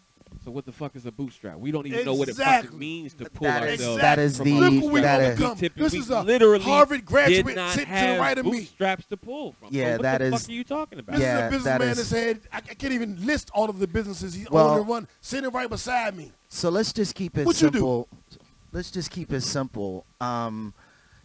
So 0.44 0.52
what 0.52 0.66
the 0.66 0.72
fuck 0.74 0.96
is 0.96 1.06
a 1.06 1.12
bootstrap? 1.12 1.58
We 1.58 1.72
don't 1.72 1.86
even 1.88 2.04
know 2.04 2.16
what 2.16 2.28
it 2.28 2.36
fucking 2.36 2.78
means 2.78 3.14
to 3.16 3.30
pull 3.30 3.46
That 3.48 3.64
is- 3.64 3.80
ourselves. 3.80 4.02
that 4.02 4.20
is 4.20 4.38
from 4.38 4.46
the- 4.46 4.58
a 4.58 4.70
Look 4.70 4.92
we 4.92 5.00
that 5.02 5.18
gonna 5.18 5.30
is- 5.30 5.38
become. 5.40 5.56
Tip- 5.58 5.76
This 5.76 5.94
we 5.94 6.00
is 6.00 6.10
a 6.10 6.22
literally 6.24 6.64
Harvard 6.66 7.06
graduate 7.06 7.46
did 7.46 7.56
not 7.56 7.72
sitting 7.74 7.94
to 7.94 8.14
the 8.14 8.20
right 8.20 8.38
of 8.38 8.46
me. 8.46 8.52
bootstraps 8.52 9.06
to 9.06 9.18
pull 9.18 9.54
from. 9.54 9.70
Yeah, 9.72 9.86
so 9.86 9.92
what 9.94 10.02
that 10.02 10.18
the 10.18 10.26
is- 10.26 10.42
fuck 10.42 10.50
are 10.50 10.54
you 10.54 10.64
talking 10.66 11.00
about? 11.00 11.14
This 11.16 11.22
Yeah, 11.22 11.38
is 11.40 11.48
a 11.48 11.50
businessman 11.58 11.88
is- 11.90 11.98
that 11.98 12.06
said, 12.06 12.42
I, 12.52 12.58
I 12.58 12.60
can't 12.74 12.94
even 12.94 13.26
list 13.26 13.52
all 13.54 13.70
of 13.70 13.80
the 13.80 13.88
businesses 13.88 14.34
he 14.34 14.46
Well- 14.52 14.68
owned 14.70 14.80
and 14.82 14.90
run, 14.90 15.08
sitting 15.22 15.50
right 15.52 15.70
beside 15.70 16.18
me. 16.18 16.32
So 16.50 16.70
let's 16.70 16.92
just 16.92 17.16
keep 17.16 17.38
it 17.38 17.46
What 17.46 17.62
you 17.62 17.70
do? 17.70 17.78
simple. 17.78 18.08
Let's 18.74 18.92
just 18.92 19.12
keep 19.12 19.32
it 19.32 19.42
simple. 19.42 20.06
Um, 20.20 20.74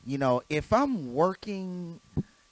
you 0.04 0.18
know, 0.18 0.42
if 0.48 0.72
I'm 0.72 1.14
working, 1.14 2.00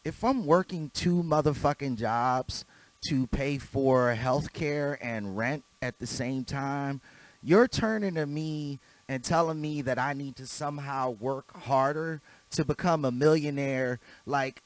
if 0.05 0.23
I'm 0.23 0.45
working 0.45 0.91
two 0.93 1.23
motherfucking 1.23 1.97
jobs 1.97 2.65
to 3.09 3.27
pay 3.27 3.59
for 3.59 4.15
health 4.15 4.53
care 4.53 4.99
and 5.01 5.37
rent 5.37 5.65
at 5.83 5.99
the 5.99 6.07
same 6.07 6.45
time, 6.45 7.01
you're 7.43 7.69
turning 7.69 8.15
to 8.15 8.27
me 8.27 8.79
and 9.09 9.23
telling 9.23 9.61
me 9.61 9.83
that 9.83 9.99
I 9.99 10.13
need 10.13 10.37
to 10.37 10.47
somehow 10.47 11.11
work 11.11 11.57
harder 11.65 12.21
to 12.53 12.65
become 12.65 13.05
a 13.05 13.11
millionaire. 13.11 13.99
Like, 14.25 14.63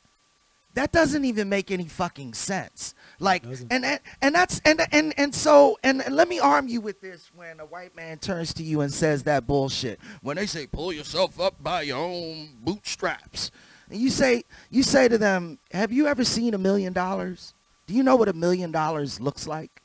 that 0.74 0.92
doesn't 0.92 1.24
even 1.24 1.48
make 1.48 1.70
any 1.70 1.86
fucking 1.86 2.34
sense. 2.34 2.94
Like, 3.18 3.44
and, 3.44 3.84
and 3.84 4.00
and 4.22 4.34
that's 4.34 4.60
and 4.64 4.80
and 4.92 5.12
and 5.16 5.34
so 5.34 5.76
and, 5.82 6.02
and 6.02 6.14
let 6.14 6.28
me 6.28 6.38
arm 6.38 6.68
you 6.68 6.80
with 6.80 7.00
this: 7.00 7.30
when 7.34 7.58
a 7.58 7.66
white 7.66 7.96
man 7.96 8.18
turns 8.18 8.54
to 8.54 8.62
you 8.62 8.80
and 8.82 8.92
says 8.92 9.24
that 9.24 9.46
bullshit, 9.46 9.98
when 10.22 10.36
they 10.36 10.46
say 10.46 10.68
pull 10.68 10.92
yourself 10.92 11.40
up 11.40 11.60
by 11.60 11.82
your 11.82 11.98
own 11.98 12.50
bootstraps, 12.62 13.50
and 13.90 14.00
you 14.00 14.10
say 14.10 14.42
you 14.70 14.82
say 14.82 15.08
to 15.08 15.18
them, 15.18 15.58
"Have 15.72 15.92
you 15.92 16.06
ever 16.06 16.24
seen 16.24 16.54
a 16.54 16.58
million 16.58 16.92
dollars? 16.92 17.54
Do 17.86 17.94
you 17.94 18.02
know 18.02 18.16
what 18.16 18.28
a 18.28 18.32
million 18.34 18.70
dollars 18.70 19.20
looks 19.20 19.46
like? 19.46 19.82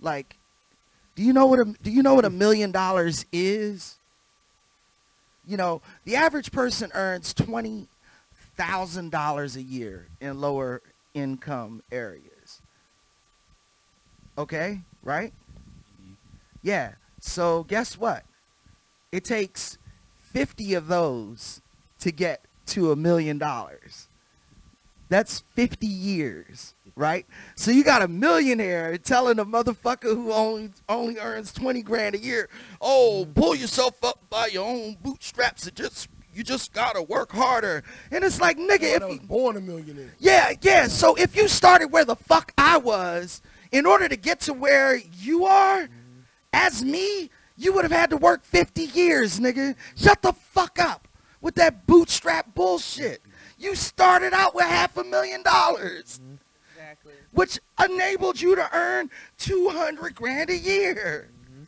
Like, 0.00 0.36
do 1.14 1.22
you 1.22 1.32
know 1.32 1.46
what 1.46 1.60
a 1.60 1.64
do 1.82 1.90
you 1.90 2.02
know 2.02 2.14
what 2.14 2.24
a 2.24 2.30
million 2.30 2.70
dollars 2.70 3.24
is? 3.32 3.98
You 5.46 5.56
know, 5.56 5.82
the 6.04 6.16
average 6.16 6.52
person 6.52 6.90
earns 6.94 7.32
twenty 7.32 7.88
thousand 8.56 9.10
dollars 9.10 9.56
a 9.56 9.62
year 9.62 10.08
in 10.20 10.40
lower 10.40 10.82
income 11.14 11.82
areas. 11.90 12.60
Okay, 14.36 14.80
right? 15.02 15.32
Yeah. 16.62 16.92
So 17.20 17.64
guess 17.64 17.98
what? 17.98 18.24
It 19.12 19.24
takes 19.24 19.78
fifty 20.18 20.74
of 20.74 20.88
those 20.88 21.60
to 22.00 22.12
get 22.12 22.44
to 22.66 22.92
a 22.92 22.96
million 22.96 23.38
dollars. 23.38 24.08
That's 25.08 25.42
50 25.54 25.86
years, 25.86 26.74
right? 26.94 27.26
So 27.56 27.72
you 27.72 27.82
got 27.82 28.00
a 28.00 28.08
millionaire 28.08 28.96
telling 28.96 29.40
a 29.40 29.44
motherfucker 29.44 30.14
who 30.14 30.32
only 30.32 30.70
only 30.88 31.18
earns 31.18 31.52
20 31.52 31.82
grand 31.82 32.14
a 32.14 32.18
year, 32.18 32.48
"Oh, 32.80 33.24
mm-hmm. 33.24 33.32
pull 33.32 33.54
yourself 33.56 34.02
up 34.04 34.20
by 34.30 34.46
your 34.46 34.66
own 34.66 34.96
bootstraps 35.02 35.66
and 35.66 35.74
just 35.74 36.08
you 36.32 36.44
just 36.44 36.72
got 36.72 36.94
to 36.94 37.02
work 37.02 37.32
harder." 37.32 37.82
And 38.12 38.22
it's 38.22 38.40
like, 38.40 38.56
"Nigga, 38.56 38.84
I 38.84 38.96
if 38.96 39.02
was 39.02 39.14
you, 39.14 39.26
born 39.26 39.56
a 39.56 39.60
millionaire. 39.60 40.14
yeah, 40.20 40.52
yeah. 40.62 40.86
So 40.86 41.16
if 41.16 41.34
you 41.34 41.48
started 41.48 41.88
where 41.88 42.04
the 42.04 42.16
fuck 42.16 42.52
I 42.56 42.78
was, 42.78 43.42
in 43.72 43.86
order 43.86 44.08
to 44.08 44.16
get 44.16 44.38
to 44.42 44.52
where 44.52 44.94
you 44.94 45.44
are, 45.44 45.82
mm-hmm. 45.82 46.20
as 46.52 46.84
me, 46.84 47.30
you 47.56 47.72
would 47.72 47.82
have 47.82 47.92
had 47.92 48.10
to 48.10 48.16
work 48.16 48.44
50 48.44 48.82
years, 48.82 49.40
nigga. 49.40 49.74
Shut 49.96 50.22
the 50.22 50.32
fuck 50.32 50.78
up 50.78 51.08
with 51.40 51.54
that 51.56 51.86
bootstrap 51.86 52.54
bullshit. 52.54 53.22
You 53.58 53.74
started 53.74 54.32
out 54.32 54.54
with 54.54 54.64
half 54.64 54.96
a 54.96 55.04
million 55.04 55.42
dollars, 55.42 56.20
mm-hmm. 56.22 56.34
Exactly. 56.74 57.12
which 57.32 57.58
enabled 57.82 58.40
you 58.40 58.56
to 58.56 58.68
earn 58.74 59.10
200 59.38 60.14
grand 60.14 60.50
a 60.50 60.56
year. 60.56 61.28
Mm-hmm. 61.44 61.64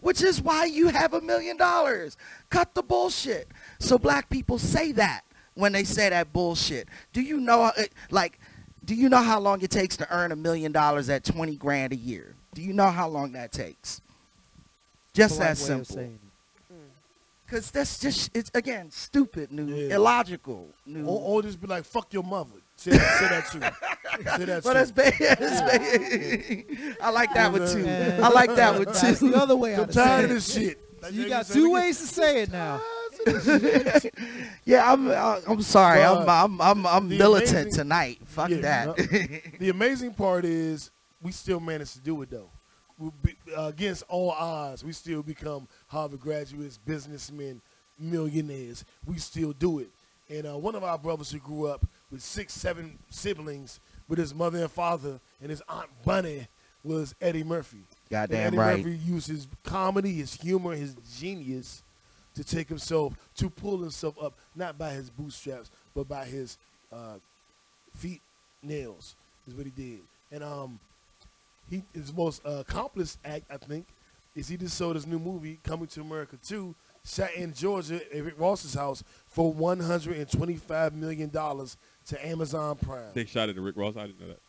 Which 0.00 0.22
is 0.22 0.40
why 0.40 0.66
you 0.66 0.88
have 0.88 1.14
a 1.14 1.20
million 1.20 1.56
dollars. 1.56 2.16
Cut 2.50 2.74
the 2.74 2.82
bullshit. 2.82 3.48
So 3.78 3.98
black 3.98 4.28
people 4.28 4.58
say 4.58 4.92
that 4.92 5.22
when 5.54 5.72
they 5.72 5.84
say 5.84 6.08
that 6.08 6.32
bullshit. 6.32 6.88
Do 7.12 7.20
you 7.20 7.40
know, 7.40 7.62
how 7.62 7.72
like, 8.10 8.38
do 8.84 8.94
you 8.94 9.08
know 9.08 9.22
how 9.22 9.40
long 9.40 9.60
it 9.62 9.70
takes 9.70 9.96
to 9.96 10.14
earn 10.14 10.30
a 10.30 10.36
million 10.36 10.72
dollars 10.72 11.08
at 11.10 11.24
20 11.24 11.56
grand 11.56 11.92
a 11.92 11.96
year? 11.96 12.34
Do 12.54 12.62
you 12.62 12.72
know 12.72 12.90
how 12.90 13.08
long 13.08 13.32
that 13.32 13.50
takes? 13.50 14.00
Just 15.14 15.36
Polite 15.36 15.48
that 15.48 15.56
simple. 15.58 16.08
Saying 17.50 17.58
it. 17.58 17.62
Because 17.62 17.70
that's 17.70 17.98
just, 17.98 18.30
it's 18.36 18.50
again, 18.54 18.90
stupid, 18.90 19.50
new, 19.52 19.66
Yeah. 19.74 19.94
illogical, 19.96 20.74
new. 20.86 21.04
Or, 21.04 21.20
or 21.38 21.42
just 21.42 21.60
be 21.60 21.66
like, 21.66 21.84
fuck 21.84 22.12
your 22.12 22.22
mother. 22.24 22.50
Say 22.76 22.92
that, 22.92 23.18
say 23.18 23.28
that 23.28 23.44
too. 23.50 23.60
Say 24.38 24.44
that 24.44 24.62
But 24.64 24.72
too. 24.72 24.74
that's 24.74 24.92
bad. 24.92 25.14
That's 25.18 25.60
bad. 25.62 26.96
I 27.02 27.10
like 27.10 27.34
that 27.34 27.52
one 27.52 27.66
too. 27.68 27.84
Yeah. 27.84 28.20
I 28.22 28.28
like 28.28 28.54
that 28.54 28.74
one 28.74 28.84
That's 28.92 29.18
too. 29.20 29.30
the 29.30 29.36
other 29.36 29.56
way 29.56 29.74
I'm 29.74 29.80
out 29.82 29.92
tired 29.92 30.24
of 30.26 30.30
it. 30.30 30.34
this 30.34 30.52
shit. 30.54 30.78
So 31.02 31.08
you 31.08 31.28
got 31.28 31.46
two 31.46 31.70
ways 31.72 31.98
to 31.98 32.06
say 32.06 32.42
it 32.42 32.52
now. 32.52 32.80
Yeah, 34.64 34.92
I'm. 34.92 35.08
I'm 35.10 35.62
sorry. 35.62 36.02
I'm. 36.02 36.28
I'm. 36.28 36.60
I'm, 36.60 36.86
I'm 36.86 37.08
militant 37.08 37.50
amazing- 37.52 37.72
tonight. 37.72 38.18
Fuck 38.24 38.50
Yeah, 38.50 38.60
that. 38.60 38.96
The 39.58 39.70
amazing 39.70 40.14
part 40.14 40.44
is 40.44 40.90
we 41.20 41.32
still 41.32 41.60
managed 41.60 41.94
to 41.94 42.00
do 42.00 42.20
it 42.22 42.30
though. 42.30 42.50
Uh, 43.00 43.66
against 43.66 44.02
all 44.08 44.32
odds, 44.32 44.84
we 44.84 44.92
still 44.92 45.22
become 45.22 45.68
Harvard 45.86 46.20
graduates, 46.20 46.78
businessmen, 46.78 47.60
millionaires. 47.98 48.84
We 49.06 49.18
still 49.18 49.52
do 49.52 49.78
it. 49.78 49.88
And 50.28 50.46
uh, 50.46 50.58
one 50.58 50.74
of 50.74 50.84
our 50.84 50.98
brothers 50.98 51.30
who 51.30 51.38
grew 51.38 51.66
up 51.66 51.86
with 52.10 52.22
six, 52.22 52.52
seven 52.52 52.98
siblings, 53.08 53.80
with 54.08 54.18
his 54.18 54.34
mother 54.34 54.58
and 54.58 54.70
father, 54.70 55.20
and 55.40 55.50
his 55.50 55.62
aunt 55.68 55.88
Bunny 56.04 56.48
was 56.82 57.14
Eddie 57.20 57.44
Murphy. 57.44 57.84
Goddamn 58.10 58.46
Eddie 58.48 58.56
right. 58.56 58.78
Murphy 58.78 58.98
used 58.98 59.28
his 59.28 59.46
comedy, 59.62 60.14
his 60.14 60.34
humor, 60.34 60.74
his 60.74 60.96
genius 61.18 61.82
to 62.34 62.44
take 62.44 62.68
himself, 62.68 63.14
to 63.36 63.50
pull 63.50 63.78
himself 63.78 64.14
up, 64.22 64.34
not 64.56 64.78
by 64.78 64.90
his 64.90 65.10
bootstraps, 65.10 65.70
but 65.94 66.08
by 66.08 66.24
his 66.24 66.56
uh, 66.92 67.14
feet 67.96 68.22
nails 68.62 69.14
is 69.46 69.54
what 69.54 69.66
he 69.66 69.72
did. 69.72 70.00
And 70.30 70.42
um, 70.42 70.78
he 71.68 71.82
his 71.92 72.12
most 72.12 72.44
uh, 72.46 72.62
accomplished 72.66 73.18
act, 73.24 73.44
I 73.50 73.56
think, 73.56 73.86
is 74.34 74.48
he 74.48 74.56
just 74.56 74.76
sold 74.76 74.94
his 74.96 75.06
new 75.06 75.18
movie, 75.18 75.58
Coming 75.64 75.86
to 75.88 76.00
America 76.00 76.36
2, 76.42 76.74
shot 77.04 77.34
in 77.34 77.52
Georgia 77.52 78.00
at 78.14 78.22
Rick 78.24 78.34
Ross's 78.38 78.74
house 78.74 79.02
for 79.26 79.52
$125 79.54 80.92
million 80.94 81.30
to 81.30 82.26
Amazon 82.26 82.76
Prime. 82.76 83.10
They 83.14 83.24
shot 83.24 83.48
it 83.48 83.56
at 83.56 83.62
Rick 83.62 83.76
Ross. 83.76 83.96
I 83.96 84.06
didn't 84.06 84.20
know 84.20 84.28
that. 84.28 84.40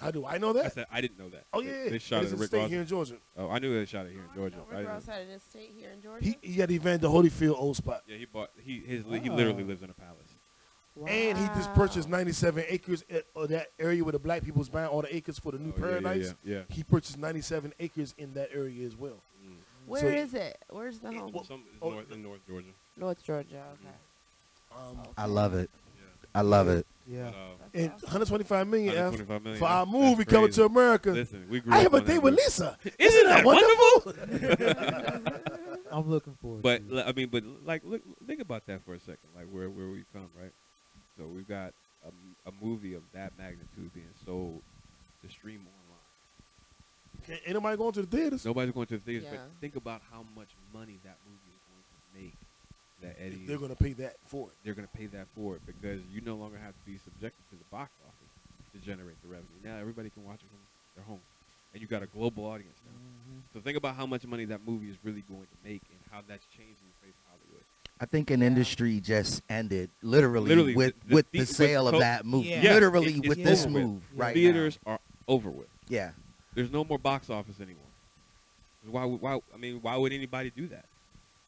How 0.00 0.10
do 0.10 0.24
I 0.24 0.38
know 0.38 0.54
that? 0.54 0.60
I 0.60 0.62
that? 0.62 0.72
said 0.72 0.86
I 0.90 1.00
didn't 1.02 1.18
know 1.18 1.28
that. 1.28 1.44
Oh, 1.52 1.60
yeah. 1.60 1.90
They 1.90 1.98
shot 1.98 2.24
it 2.24 2.28
at 2.28 2.32
a 2.32 2.36
Rick 2.36 2.48
state 2.48 2.58
Ross. 2.60 2.70
here 2.70 2.80
in 2.80 2.86
Georgia. 2.86 3.16
Oh, 3.36 3.50
I 3.50 3.58
knew 3.58 3.78
they 3.78 3.84
shot 3.84 4.06
it 4.06 4.12
here 4.12 4.22
in 4.22 4.34
Georgia. 4.34 4.56
I 4.72 4.78
Rick 4.78 4.88
Ross 4.88 5.06
had 5.06 5.22
an 5.22 5.30
estate 5.30 5.74
here 5.76 5.90
in 5.90 6.00
Georgia. 6.00 6.24
He, 6.24 6.38
he 6.40 6.54
got 6.54 6.70
Evander 6.70 7.08
Holyfield 7.08 7.58
old 7.58 7.76
spot. 7.76 8.02
yeah, 8.06 8.16
he 8.16 8.24
bought. 8.24 8.48
He 8.62 8.78
his 8.78 9.04
he 9.04 9.28
literally 9.28 9.62
lives 9.62 9.82
in 9.82 9.90
a 9.90 9.92
palace. 9.92 10.29
And 11.08 11.38
he 11.38 11.46
just 11.56 11.72
purchased 11.74 12.08
97 12.08 12.64
acres 12.68 13.04
at 13.10 13.24
uh, 13.34 13.46
that 13.46 13.68
area 13.78 14.02
where 14.04 14.12
the 14.12 14.18
black 14.18 14.42
people's 14.44 14.68
buying 14.68 14.88
all 14.88 15.02
the 15.02 15.14
acres 15.14 15.38
for 15.38 15.52
the 15.52 15.58
new 15.58 15.72
Oh, 15.76 15.80
yeah, 15.80 15.84
yeah, 15.86 16.00
paradise. 16.00 16.34
Yeah, 16.44 16.54
yeah. 16.56 16.62
He 16.68 16.82
purchased 16.82 17.18
97 17.18 17.72
acres 17.80 18.14
in 18.18 18.34
that 18.34 18.50
area 18.54 18.86
as 18.86 18.96
well. 18.96 19.16
Where 19.86 20.00
so- 20.02 20.06
is 20.08 20.34
it? 20.34 20.58
Where's 20.68 20.98
the 21.00 21.10
home? 21.12 21.32
well, 21.32 21.44
Some 21.44 21.64
oh, 21.82 21.90
north 21.90 22.12
in 22.12 22.22
North 22.22 22.40
Georgia. 22.46 22.68
North 22.96 23.24
Georgia. 23.24 23.62
Okay. 23.72 24.76
Um, 24.90 24.98
I 25.16 25.26
love 25.26 25.54
it. 25.54 25.68
Yeah. 25.96 26.02
I 26.34 26.40
love 26.42 26.68
it. 26.68 26.86
Yeah. 27.08 27.28
Uh, 27.28 27.32
and 27.74 27.90
125 27.90 28.68
million, 28.68 28.94
125 28.94 29.42
million 29.42 29.58
for 29.58 29.66
our 29.66 29.84
That's- 29.86 30.00
movie 30.10 30.24
coming 30.24 30.50
to 30.52 30.64
America. 30.66 31.10
Listen, 31.10 31.46
we 31.50 31.60
grew 31.60 31.72
I 31.72 31.78
up 31.78 31.82
have 31.84 31.94
a 31.94 31.96
on 31.96 32.04
date 32.04 32.14
that 32.14 32.22
with 32.22 32.32
movie. 32.34 32.42
Lisa. 32.44 32.78
Isn't 32.98 33.26
that 33.26 33.44
wonderful? 33.44 34.14
I'm 35.92 36.08
looking 36.08 36.34
forward 36.40 36.62
But 36.62 36.88
to 36.88 36.94
it. 36.98 37.00
l- 37.00 37.08
I 37.08 37.12
mean, 37.12 37.28
but 37.28 37.42
like, 37.64 37.82
look, 37.84 38.02
think 38.26 38.40
about 38.40 38.66
that 38.66 38.84
for 38.84 38.94
a 38.94 39.00
second. 39.00 39.30
Like, 39.34 39.46
where 39.46 39.68
where 39.70 39.88
we 39.88 40.04
come, 40.12 40.28
right? 40.40 40.52
So 41.20 41.26
we've 41.28 41.46
got 41.48 41.74
a 42.48 42.52
movie 42.64 42.94
of 42.94 43.02
that 43.12 43.36
magnitude 43.36 43.92
being 43.92 44.08
sold 44.24 44.62
to 45.22 45.28
stream 45.28 45.60
online. 45.68 47.26
Can't, 47.26 47.40
ain't 47.44 47.54
nobody 47.60 47.76
going 47.76 47.92
to 47.92 48.02
the 48.02 48.16
theaters. 48.16 48.44
Nobody's 48.46 48.72
going 48.72 48.86
to 48.86 48.96
the 48.96 49.04
theaters, 49.04 49.28
Yeah. 49.30 49.36
but 49.44 49.60
think 49.60 49.76
about 49.76 50.00
how 50.10 50.24
much 50.34 50.48
money 50.72 50.96
that 51.04 51.20
movie 51.28 51.52
is 51.52 51.60
going 51.68 51.84
to 51.84 52.00
make. 52.16 52.36
That 53.04 53.16
Eddie, 53.20 53.44
They're 53.46 53.58
going 53.60 53.72
to 53.72 53.76
pay 53.82 53.92
that 54.00 54.16
for 54.26 54.48
it. 54.48 54.56
they're 54.64 54.74
going 54.74 54.88
to 54.88 54.96
pay 54.96 55.06
that 55.12 55.26
for 55.34 55.56
it 55.56 55.62
because 55.66 56.00
you 56.12 56.20
no 56.24 56.36
longer 56.36 56.56
have 56.56 56.72
to 56.72 56.84
be 56.88 56.96
subjected 56.98 57.44
to 57.52 57.56
the 57.56 57.64
box 57.70 57.92
office 58.04 58.32
to 58.72 58.78
generate 58.80 59.20
the 59.20 59.28
revenue. 59.28 59.60
Now 59.64 59.76
everybody 59.76 60.08
can 60.08 60.24
watch 60.24 60.40
it 60.40 60.48
from 60.48 60.60
their 60.96 61.04
home, 61.04 61.20
and 61.72 61.80
you've 61.80 61.88
got 61.90 62.02
a 62.02 62.06
global 62.08 62.44
audience 62.44 62.76
now. 62.84 62.96
Mm-hmm. 62.96 63.40
So 63.52 63.60
think 63.60 63.76
about 63.76 63.96
how 63.96 64.04
much 64.06 64.24
money 64.26 64.44
that 64.46 64.60
movie 64.66 64.88
is 64.88 64.96
really 65.04 65.24
going 65.28 65.48
to 65.48 65.58
make 65.64 65.80
and 65.92 66.00
how 66.10 66.20
that's 66.28 66.44
changing 66.56 66.76
the 66.76 66.76
face 66.80 66.88
of 66.88 66.89
I 68.00 68.06
think 68.06 68.30
an 68.30 68.42
industry 68.42 68.98
just 69.00 69.42
ended 69.50 69.90
literally, 70.02 70.48
Literally, 70.48 70.74
with 70.74 70.94
the- 71.02 71.08
the 71.08 71.14
with 71.16 71.30
the- 71.32 71.38
the 71.38 71.42
with 71.42 71.48
sale 71.54 71.86
of 71.86 71.98
that 72.00 72.24
movie. 72.24 72.48
Yeah. 72.48 72.62
Yeah, 72.62 72.72
Literally 72.74 73.14
it- 73.16 73.28
with 73.28 73.44
this 73.44 73.64
over 73.66 73.74
with. 73.74 73.82
move 73.84 74.02
right 74.16 74.34
Theaters 74.34 74.78
are 74.86 74.98
over 75.28 75.50
with. 75.50 75.68
Yeah. 75.88 76.12
There's 76.54 76.70
no 76.70 76.82
more 76.84 76.98
box 76.98 77.28
office 77.28 77.60
anymore. 77.60 77.84
Why? 78.86 79.04
Why? 79.04 79.38
I 79.54 79.56
mean, 79.58 79.80
why 79.82 79.96
would 79.96 80.12
anybody 80.12 80.50
do 80.50 80.66
that? 80.68 80.84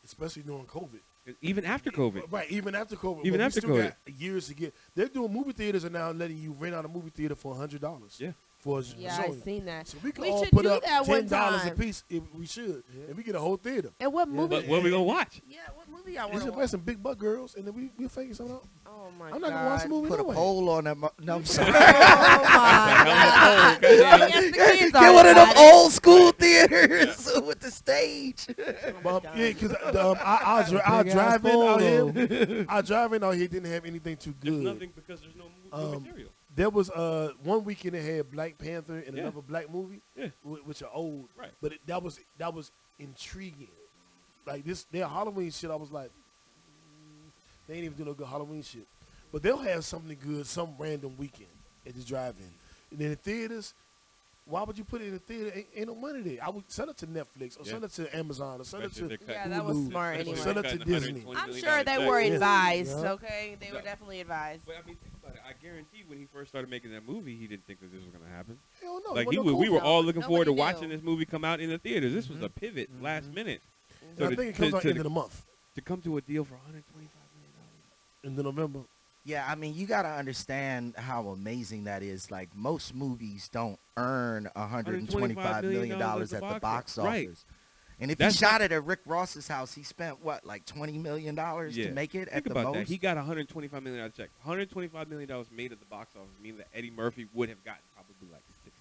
especially 0.04 0.42
during 0.42 0.64
COVID. 0.66 0.98
Even 1.40 1.64
after 1.64 1.88
COVID. 1.92 2.24
Right, 2.32 2.50
even 2.50 2.74
after 2.74 2.96
COVID. 2.96 3.24
Even 3.24 3.40
after 3.40 3.60
still 3.60 3.70
COVID. 3.76 3.94
got 4.04 4.14
years 4.18 4.48
to 4.48 4.54
get. 4.54 4.74
They're 4.96 5.06
doing 5.06 5.32
movie 5.32 5.52
theaters 5.52 5.84
are 5.84 5.90
now 5.90 6.10
letting 6.10 6.38
you 6.38 6.50
rent 6.58 6.74
out 6.74 6.84
a 6.84 6.88
movie 6.88 7.10
theater 7.10 7.36
for 7.36 7.54
hundred 7.54 7.80
dollars. 7.82 8.16
Yeah. 8.18 8.32
For 8.62 8.78
a 8.78 8.82
Yeah, 8.96 9.16
showing. 9.20 9.40
I 9.40 9.44
seen 9.44 9.64
that. 9.64 9.88
So 9.88 9.98
we 10.04 10.12
can 10.12 10.22
We 10.22 10.30
all 10.30 10.44
should 10.44 10.52
put 10.52 10.62
do 10.62 10.68
up 10.70 10.84
that 10.84 11.04
one 11.06 11.18
ten 11.22 11.28
dollars 11.28 11.66
a 11.66 11.72
piece 11.72 12.04
if 12.08 12.22
we 12.32 12.46
should, 12.46 12.84
and 13.08 13.16
we 13.16 13.24
get 13.24 13.34
a 13.34 13.40
whole 13.40 13.56
theater. 13.56 13.90
And 13.98 14.12
what 14.12 14.28
movie? 14.28 14.54
But 14.54 14.68
what 14.68 14.78
are 14.78 14.82
we 14.82 14.90
gonna 14.90 15.02
watch? 15.02 15.42
Yeah, 15.48 15.58
what 15.74 15.88
movie 15.90 16.16
I 16.16 16.22
Let's 16.26 16.34
want 16.34 16.42
to 16.44 16.48
invest 16.50 16.58
watch? 16.60 16.70
some 16.70 16.80
big 16.82 17.02
butt 17.02 17.18
girls, 17.18 17.56
and 17.56 17.66
then 17.66 17.74
we 17.74 17.90
we'll 17.98 18.08
figure 18.08 18.34
something 18.34 18.54
out. 18.54 18.64
Oh 18.86 19.10
my 19.18 19.26
I'm 19.26 19.32
god. 19.32 19.40
not 19.40 19.50
gonna 19.50 19.68
watch 19.68 19.82
the 19.82 19.88
movie. 19.88 20.08
Put 20.10 20.20
a 20.20 20.22
no 20.22 20.28
way. 20.28 20.34
poll 20.36 20.68
on 20.70 20.84
that. 20.84 20.96
mo- 20.96 21.10
No, 21.20 21.34
I'm 21.36 21.44
sorry. 21.44 21.68
Oh 21.70 21.72
my 21.72 21.78
god. 23.80 23.82
Yes, 23.82 24.44
the 24.44 24.52
kids 24.78 24.92
Get 24.92 25.14
one 25.14 25.26
of 25.26 25.34
them 25.34 25.48
old 25.56 25.92
school 25.92 26.32
theaters 26.32 27.28
with 27.44 27.60
the 27.60 27.70
stage. 27.70 28.46
But 29.02 29.24
yeah, 29.36 29.48
because 29.48 29.72
um, 29.96 30.16
I, 30.24 30.62
I, 30.64 30.70
dri- 30.70 30.80
I 30.80 31.02
Big 31.02 31.12
drive 31.12 31.44
in 31.44 31.50
out 31.52 31.80
photo. 31.80 32.12
here. 32.12 32.66
I 32.68 32.80
drive 32.82 33.12
in 33.12 33.24
out 33.24 33.34
here 33.34 33.48
didn't 33.48 33.70
have 33.72 33.84
anything 33.84 34.16
too 34.16 34.34
There's 34.40 34.54
good. 34.56 34.64
nothing 34.64 34.92
because 34.94 35.20
there's 35.20 35.34
no, 35.36 35.44
mo- 35.44 35.50
no 35.90 35.96
Um, 35.96 36.02
material. 36.02 36.30
There 36.54 36.68
was 36.70 36.90
uh 36.90 37.32
one 37.42 37.64
weekend 37.64 37.94
it 37.96 38.04
had 38.04 38.30
Black 38.30 38.58
Panther 38.58 39.02
and 39.06 39.16
Yeah. 39.16 39.22
another 39.22 39.40
black 39.42 39.70
movie, 39.70 40.00
Yeah. 40.16 40.28
wh- 40.42 40.66
which 40.66 40.82
are 40.82 40.90
old. 40.92 41.28
Right. 41.36 41.50
But 41.62 41.72
it, 41.74 41.80
that 41.86 42.02
was 42.02 42.20
that 42.38 42.52
was 42.52 42.70
intriguing. 42.98 43.68
Like 44.46 44.64
this, 44.64 44.84
their 44.84 45.06
Halloween 45.08 45.50
shit. 45.50 45.70
I 45.70 45.76
was 45.76 45.90
like, 45.90 46.08
mm, 46.10 47.30
they 47.66 47.74
ain't 47.74 47.84
even 47.84 47.96
do 47.96 48.04
no 48.04 48.12
good 48.14 48.26
Halloween 48.26 48.62
shit. 48.62 48.86
But 49.32 49.42
they'll 49.42 49.56
have 49.56 49.84
something 49.84 50.16
good 50.22 50.46
some 50.46 50.74
random 50.78 51.16
weekend 51.16 51.48
at 51.86 51.94
the 51.94 52.02
drive-in. 52.02 52.50
And 52.90 53.00
in 53.00 53.10
the 53.10 53.16
theaters, 53.16 53.72
why 54.44 54.64
would 54.64 54.76
you 54.76 54.84
put 54.84 55.00
it 55.00 55.06
in 55.06 55.12
the 55.12 55.18
theater? 55.20 55.52
Ain't, 55.54 55.66
ain't 55.74 55.86
no 55.86 55.94
money 55.94 56.20
there. 56.20 56.38
I 56.42 56.50
would 56.50 56.70
sell 56.70 56.88
it 56.90 56.96
to 56.98 57.06
Netflix 57.06 57.58
or 57.58 57.64
Yeah. 57.64 57.72
sell 57.72 57.84
it 57.84 57.92
to 57.92 58.16
Amazon 58.16 58.60
or 58.60 58.64
sell 58.64 58.80
it 58.82 58.92
to. 58.94 59.04
if 59.04 59.08
they're 59.08 59.18
Yeah, 59.28 59.36
cutting- 59.36 59.52
that 59.52 59.64
was 59.64 59.76
smart 59.86 60.20
especially 60.20 60.32
anyway. 60.32 60.44
Sell 60.44 60.58
it 60.58 60.68
to 60.70 60.84
Disney. 60.84 61.24
I'm 61.36 61.54
sure 61.54 61.84
they 61.84 62.06
were 62.06 62.18
advised. 62.18 62.90
Yeah. 62.90 63.12
Okay, 63.12 63.56
they 63.60 63.70
were 63.72 63.82
definitely 63.82 64.20
advised. 64.20 64.62
But 64.66 64.76
I 64.82 64.86
mean, 64.86 64.96
think 64.96 65.14
about 65.22 65.36
it. 65.36 65.42
I 65.46 65.52
guarantee 65.62 66.02
when 66.06 66.18
he 66.18 66.26
first 66.32 66.50
started 66.50 66.70
making 66.70 66.90
that 66.90 67.06
movie, 67.06 67.36
he 67.36 67.46
didn't 67.46 67.66
think 67.66 67.80
that 67.80 67.92
this 67.92 68.02
was 68.02 68.10
going 68.12 68.24
to 68.24 68.30
happen. 68.30 68.58
Hell 68.80 69.00
no. 69.06 69.12
like 69.12 69.28
it 69.28 69.32
he, 69.32 69.38
wasn't 69.38 69.58
we 69.58 69.68
were 69.68 69.78
COVID. 69.78 69.84
all 69.84 70.02
looking 70.04 70.22
forward 70.22 70.46
to 70.46 70.50
Nobody 70.50 70.74
watching 70.74 70.88
this 70.88 71.02
movie 71.02 71.24
come 71.24 71.44
out 71.44 71.60
in 71.60 71.70
the 71.70 71.78
theaters. 71.78 72.12
This 72.12 72.28
was 72.28 72.38
mm-hmm. 72.38 72.46
a 72.46 72.48
pivot 72.50 72.92
mm-hmm. 72.92 73.04
last 73.04 73.32
minute. 73.32 73.62
And 74.00 74.18
So 74.18 74.24
I 74.26 74.28
think 74.34 74.40
it 74.40 74.54
to- 74.56 74.58
comes 74.58 74.74
out 74.74 74.82
to 74.82 74.88
end 74.88 74.98
of 74.98 75.04
the 75.04 75.10
month, 75.10 75.44
To 75.76 75.80
come 75.80 76.02
to 76.02 76.16
a 76.16 76.20
deal 76.20 76.44
for 76.44 76.54
125 76.54 76.98
million 77.38 77.52
dollars. 77.54 78.24
in 78.24 78.36
the 78.36 78.42
November. 78.42 78.80
Yeah, 79.24 79.46
I 79.48 79.54
mean, 79.54 79.74
you 79.74 79.86
got 79.86 80.02
to 80.02 80.08
understand 80.08 80.94
how 80.96 81.28
amazing 81.28 81.84
that 81.84 82.02
is. 82.02 82.30
Like, 82.30 82.48
most 82.56 82.92
movies 82.94 83.48
don't 83.52 83.78
earn 83.96 84.50
$125 84.56 85.62
million 85.62 86.00
at 86.02 86.28
the 86.28 86.58
box 86.60 86.98
office. 86.98 86.98
Right. 86.98 87.28
And 88.00 88.10
if 88.10 88.18
That's 88.18 88.34
he 88.34 88.44
shot 88.44 88.62
it 88.62 88.72
at 88.72 88.84
Rick 88.84 89.00
Ross's 89.06 89.46
house, 89.46 89.72
he 89.74 89.84
spent, 89.84 90.24
what, 90.24 90.44
like 90.44 90.66
$20 90.66 91.00
million 91.00 91.36
Yeah. 91.36 91.68
to 91.86 91.92
make 91.92 92.16
it 92.16 92.24
Think 92.30 92.36
at 92.36 92.44
the 92.44 92.50
about 92.50 92.64
most? 92.64 92.74
that. 92.78 92.88
He 92.88 92.98
got 92.98 93.12
a 93.16 93.20
125 93.20 93.80
million 93.80 94.00
dollar 94.00 94.10
check. 94.10 94.30
125 94.42 95.08
million 95.08 95.28
dollars 95.28 95.46
made 95.56 95.70
at 95.70 95.78
the 95.78 95.86
box 95.86 96.10
office 96.16 96.28
means 96.42 96.58
that 96.58 96.66
Eddie 96.74 96.90
Murphy 96.90 97.28
would 97.32 97.48
have 97.48 97.62
gotten 97.64 97.82
probably 97.94 98.14
like 98.32 98.42
60. 98.64 98.72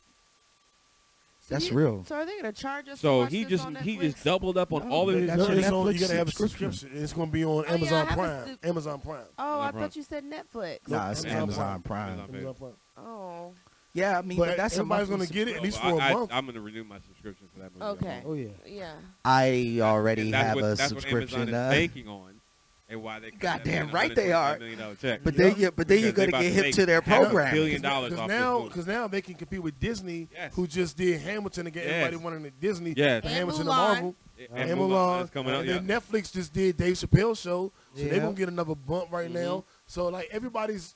So 1.40 1.40
That's 1.51 1.69
you- 1.69 1.77
real. 1.77 2.03
So 2.05 2.15
are 2.15 2.25
they 2.25 2.35
gonna 2.37 2.51
charge 2.53 2.87
us? 2.87 2.95
to 2.99 3.01
So 3.01 3.17
watch 3.19 3.31
he 3.31 3.43
this 3.43 3.49
just 3.51 3.65
on 3.65 3.75
he 3.75 3.97
just 3.97 4.23
doubled 4.23 4.57
up 4.57 4.73
on 4.73 4.87
No, 4.87 4.95
all 4.95 5.09
of 5.09 5.15
they 5.15 5.21
his. 5.21 5.29
got 5.29 5.37
No, 5.37 5.43
it's 5.51 5.69
on- 5.69 5.93
you 5.93 5.99
gotta 5.99 6.15
have 6.15 6.27
a 6.27 6.31
subscription. 6.31 6.71
subscription. 6.71 7.03
It's 7.03 7.13
gonna 7.13 7.31
be 7.31 7.45
on 7.45 7.63
yeah, 7.65 7.71
I 7.71 7.73
Amazon 7.75 8.05
have 8.07 8.17
a 8.17 8.21
Prime. 8.21 8.47
sub- 8.47 8.65
Amazon 8.65 8.99
Prime. 9.01 9.23
Oh, 9.37 9.59
I 9.59 9.67
Amazon 9.67 9.81
thought 9.81 9.95
you 9.95 10.03
said 10.03 10.23
Netflix. 10.23 10.87
Nah, 10.87 11.11
it's 11.11 11.25
Amazon 11.25 11.41
Amazon 11.41 11.81
Prime. 11.81 11.81
Prime. 11.81 12.09
Amazon 12.19 12.35
Amazon 12.35 12.53
Prime. 12.55 13.05
Oh, 13.05 13.53
Yeah, 13.93 14.17
I 14.19 14.21
mean, 14.21 14.37
But 14.37 14.47
but, 14.49 14.57
that's 14.57 14.73
somebody's 14.75 15.09
gonna 15.09 15.25
get 15.25 15.49
it 15.49 15.57
at 15.57 15.61
least 15.61 15.79
for 15.79 15.87
I, 16.01 16.11
a 16.11 16.13
month. 16.13 16.31
I, 16.31 16.37
am 16.37 16.45
going 16.45 16.55
to 16.55 16.61
renew 16.61 16.85
my 16.85 16.99
subscription 16.99 17.47
for 17.53 17.59
that 17.59 17.73
movie. 17.75 18.05
Okay. 18.05 18.23
Oh 18.25 18.33
yeah. 18.33 18.47
yeah. 18.65 18.93
I 19.25 19.79
already 19.81 20.31
that's 20.31 20.45
have 20.47 20.55
what, 20.55 20.63
a 20.63 20.67
that's 20.75 20.87
subscription. 20.87 21.39
What 21.41 21.49
Amazon 21.49 21.67
uh, 21.67 21.71
is 21.71 21.77
banking 21.77 22.07
on, 22.07 22.40
and 22.91 23.01
why 23.01 23.19
they 23.19 23.31
cut 23.31 23.39
that 23.41 23.63
Goddamn 23.63 23.91
right 23.91 24.13
they 24.13 24.31
are. 24.31 24.57
$125 24.57 24.59
million 24.59 24.97
check. 25.01 25.21
but 25.23 25.33
Yeah. 25.33 25.43
then 25.49 25.59
you, 25.59 25.71
but 25.71 25.87
then 25.87 25.99
you're 25.99 26.11
gonna 26.11 26.31
get 26.31 26.41
to 26.41 26.49
hip 26.49 26.75
to 26.75 26.85
their 26.85 27.01
program. 27.01 27.53
billion 27.53 27.81
dollars 27.81 28.09
Because 28.11 28.21
off 28.23 28.27
now, 28.29 28.61
because 28.67 28.87
now 28.87 29.07
they 29.07 29.21
can 29.21 29.33
compete 29.35 29.63
with 29.63 29.79
Disney, 29.79 30.27
Yes. 30.31 30.53
who 30.55 30.67
just 30.67 30.97
did 30.97 31.21
Hamilton 31.21 31.67
again. 31.67 31.83
Yes. 31.87 31.93
Everybody 32.05 32.23
wanted 32.23 32.45
a 32.45 32.51
Disney, 32.61 32.93
Yes. 32.95 33.23
And 33.23 33.33
Hamilton 33.33 33.65
Mulan. 33.65 33.69
and 33.69 33.93
Marvel, 33.93 34.15
and 34.53 34.69
and 34.71 34.79
Mulan 34.79 34.89
Mulan. 34.89 35.23
is 35.23 35.29
coming 35.29 35.53
out. 35.53 35.65
and 35.65 35.87
Yeah. 35.89 35.97
Netflix 35.99 36.33
just 36.33 36.53
did 36.53 36.77
Dave 36.77 36.95
Chappelle 36.95 37.37
show, 37.37 37.71
so 37.71 37.71
Yeah. 37.95 38.09
they're 38.09 38.19
gonna 38.19 38.33
get 38.33 38.49
another 38.49 38.75
bump 38.75 39.11
right 39.11 39.29
Mhm. 39.29 39.33
now. 39.33 39.63
So 39.87 40.07
like 40.09 40.27
everybody's, 40.31 40.95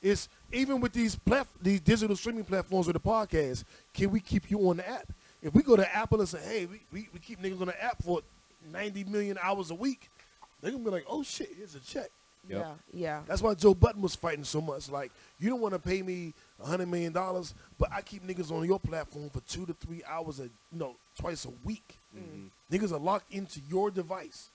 it's 0.00 0.28
even 0.52 0.80
with 0.80 0.92
these 0.92 1.16
plat 1.16 1.46
these 1.60 1.80
digital 1.80 2.14
streaming 2.16 2.44
platforms 2.44 2.86
with 2.86 2.94
the 2.94 3.00
podcast. 3.00 3.64
Can 3.92 4.10
we 4.10 4.20
keep 4.20 4.50
you 4.50 4.68
on 4.68 4.76
the 4.78 4.88
app? 4.88 5.12
If 5.42 5.54
we 5.54 5.62
go 5.62 5.76
to 5.76 5.94
Apple 5.96 6.20
and 6.20 6.28
say, 6.28 6.40
hey, 6.44 6.66
we, 6.66 6.80
we, 6.92 7.08
we 7.12 7.18
keep 7.20 7.40
niggas 7.40 7.60
on 7.60 7.68
the 7.68 7.82
app 7.84 8.02
for 8.02 8.22
90 8.72 9.04
million 9.04 9.38
hours 9.40 9.70
a 9.70 9.74
week, 9.74 10.10
they're 10.60 10.70
gonna 10.72 10.84
be 10.84 10.90
like, 10.90 11.06
oh 11.08 11.22
shit, 11.22 11.50
here's 11.56 11.74
a 11.74 11.80
check. 11.80 12.10
Yep. 12.48 12.60
Yeah. 12.60 12.74
Yeah. 12.92 13.20
That's 13.26 13.42
why 13.42 13.54
Joe 13.54 13.74
Budden 13.74 14.00
was 14.00 14.14
fighting 14.14 14.44
so 14.44 14.60
much. 14.60 14.88
Like, 14.90 15.12
you 15.38 15.50
don't 15.50 15.60
want 15.60 15.74
to 15.74 15.78
pay 15.78 16.00
me 16.02 16.32
a 16.62 16.66
hundred 16.66 16.86
million 16.88 17.12
dollars, 17.12 17.54
but 17.78 17.90
I 17.92 18.00
keep 18.00 18.26
niggas 18.26 18.50
on 18.50 18.64
your 18.66 18.80
platform 18.80 19.28
for 19.28 19.40
two 19.40 19.66
to 19.66 19.74
three 19.74 20.02
hours 20.08 20.40
a 20.40 20.44
you 20.44 20.50
know 20.72 20.96
twice 21.18 21.44
a 21.44 21.50
week. 21.64 21.98
Mhm. 22.16 22.48
Niggas 22.72 22.92
are 22.92 22.98
locked 22.98 23.32
into 23.32 23.60
your 23.68 23.90
device, 23.90 24.48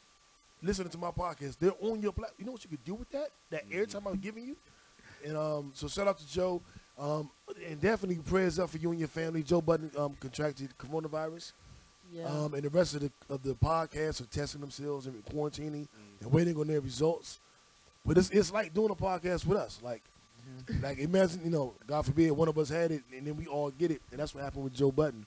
listening 0.62 0.90
to 0.90 0.98
my 0.98 1.12
podcast. 1.12 1.58
They're 1.60 1.74
on 1.82 2.02
your 2.02 2.14
platform. 2.14 2.36
You 2.40 2.46
know 2.46 2.52
what 2.54 2.64
you 2.64 2.70
could 2.70 2.84
do 2.84 2.96
with 2.96 3.12
that? 3.12 3.30
That 3.52 3.70
airtime 3.70 4.08
I'm 4.08 4.18
giving 4.18 4.46
you. 4.46 4.56
And 5.26 5.38
um, 5.38 5.72
so 5.76 5.88
shout 5.88 6.08
out 6.08 6.18
to 6.18 6.28
Joe. 6.28 6.62
Um, 6.98 7.30
and 7.68 7.80
definitely 7.82 8.18
prayers 8.24 8.60
up 8.60 8.70
for 8.70 8.78
you 8.78 8.92
and 8.92 9.00
your 9.00 9.08
family. 9.08 9.42
Joe 9.44 9.62
Budden 9.62 9.92
um, 9.98 10.16
contracted 10.20 10.70
coronavirus. 10.78 11.52
Yeah. 12.14 12.26
Um, 12.28 12.54
and 12.54 12.64
the 12.64 12.70
rest 12.70 12.94
of 12.96 13.02
the 13.02 13.12
of 13.30 13.42
the 13.44 13.56
podcast 13.56 14.22
are 14.22 14.26
testing 14.26 14.62
themselves 14.62 15.08
and 15.08 15.26
quarantining 15.26 15.88
and 16.22 16.32
waiting 16.32 16.56
on 16.58 16.68
their 16.68 16.82
results. 16.82 17.40
But 18.06 18.18
it's 18.18 18.30
it's 18.30 18.52
like 18.54 18.74
doing 18.74 18.92
a 18.92 18.96
podcast 18.96 19.46
with 19.46 19.58
us. 19.58 19.80
Like 19.82 20.04
like 20.82 21.00
imagine 21.00 21.42
you 21.44 21.50
know, 21.50 21.74
God 21.88 22.06
forbid 22.06 22.32
one 22.32 22.48
of 22.48 22.58
us 22.58 22.70
had 22.70 22.92
it 22.92 23.02
and 23.16 23.26
then 23.26 23.36
we 23.36 23.48
all 23.48 23.72
get 23.72 23.90
it, 23.92 24.02
and 24.12 24.20
that's 24.20 24.36
what 24.36 24.44
happened 24.44 24.64
with 24.66 24.74
Joe 24.74 24.92
Budden. 24.92 25.26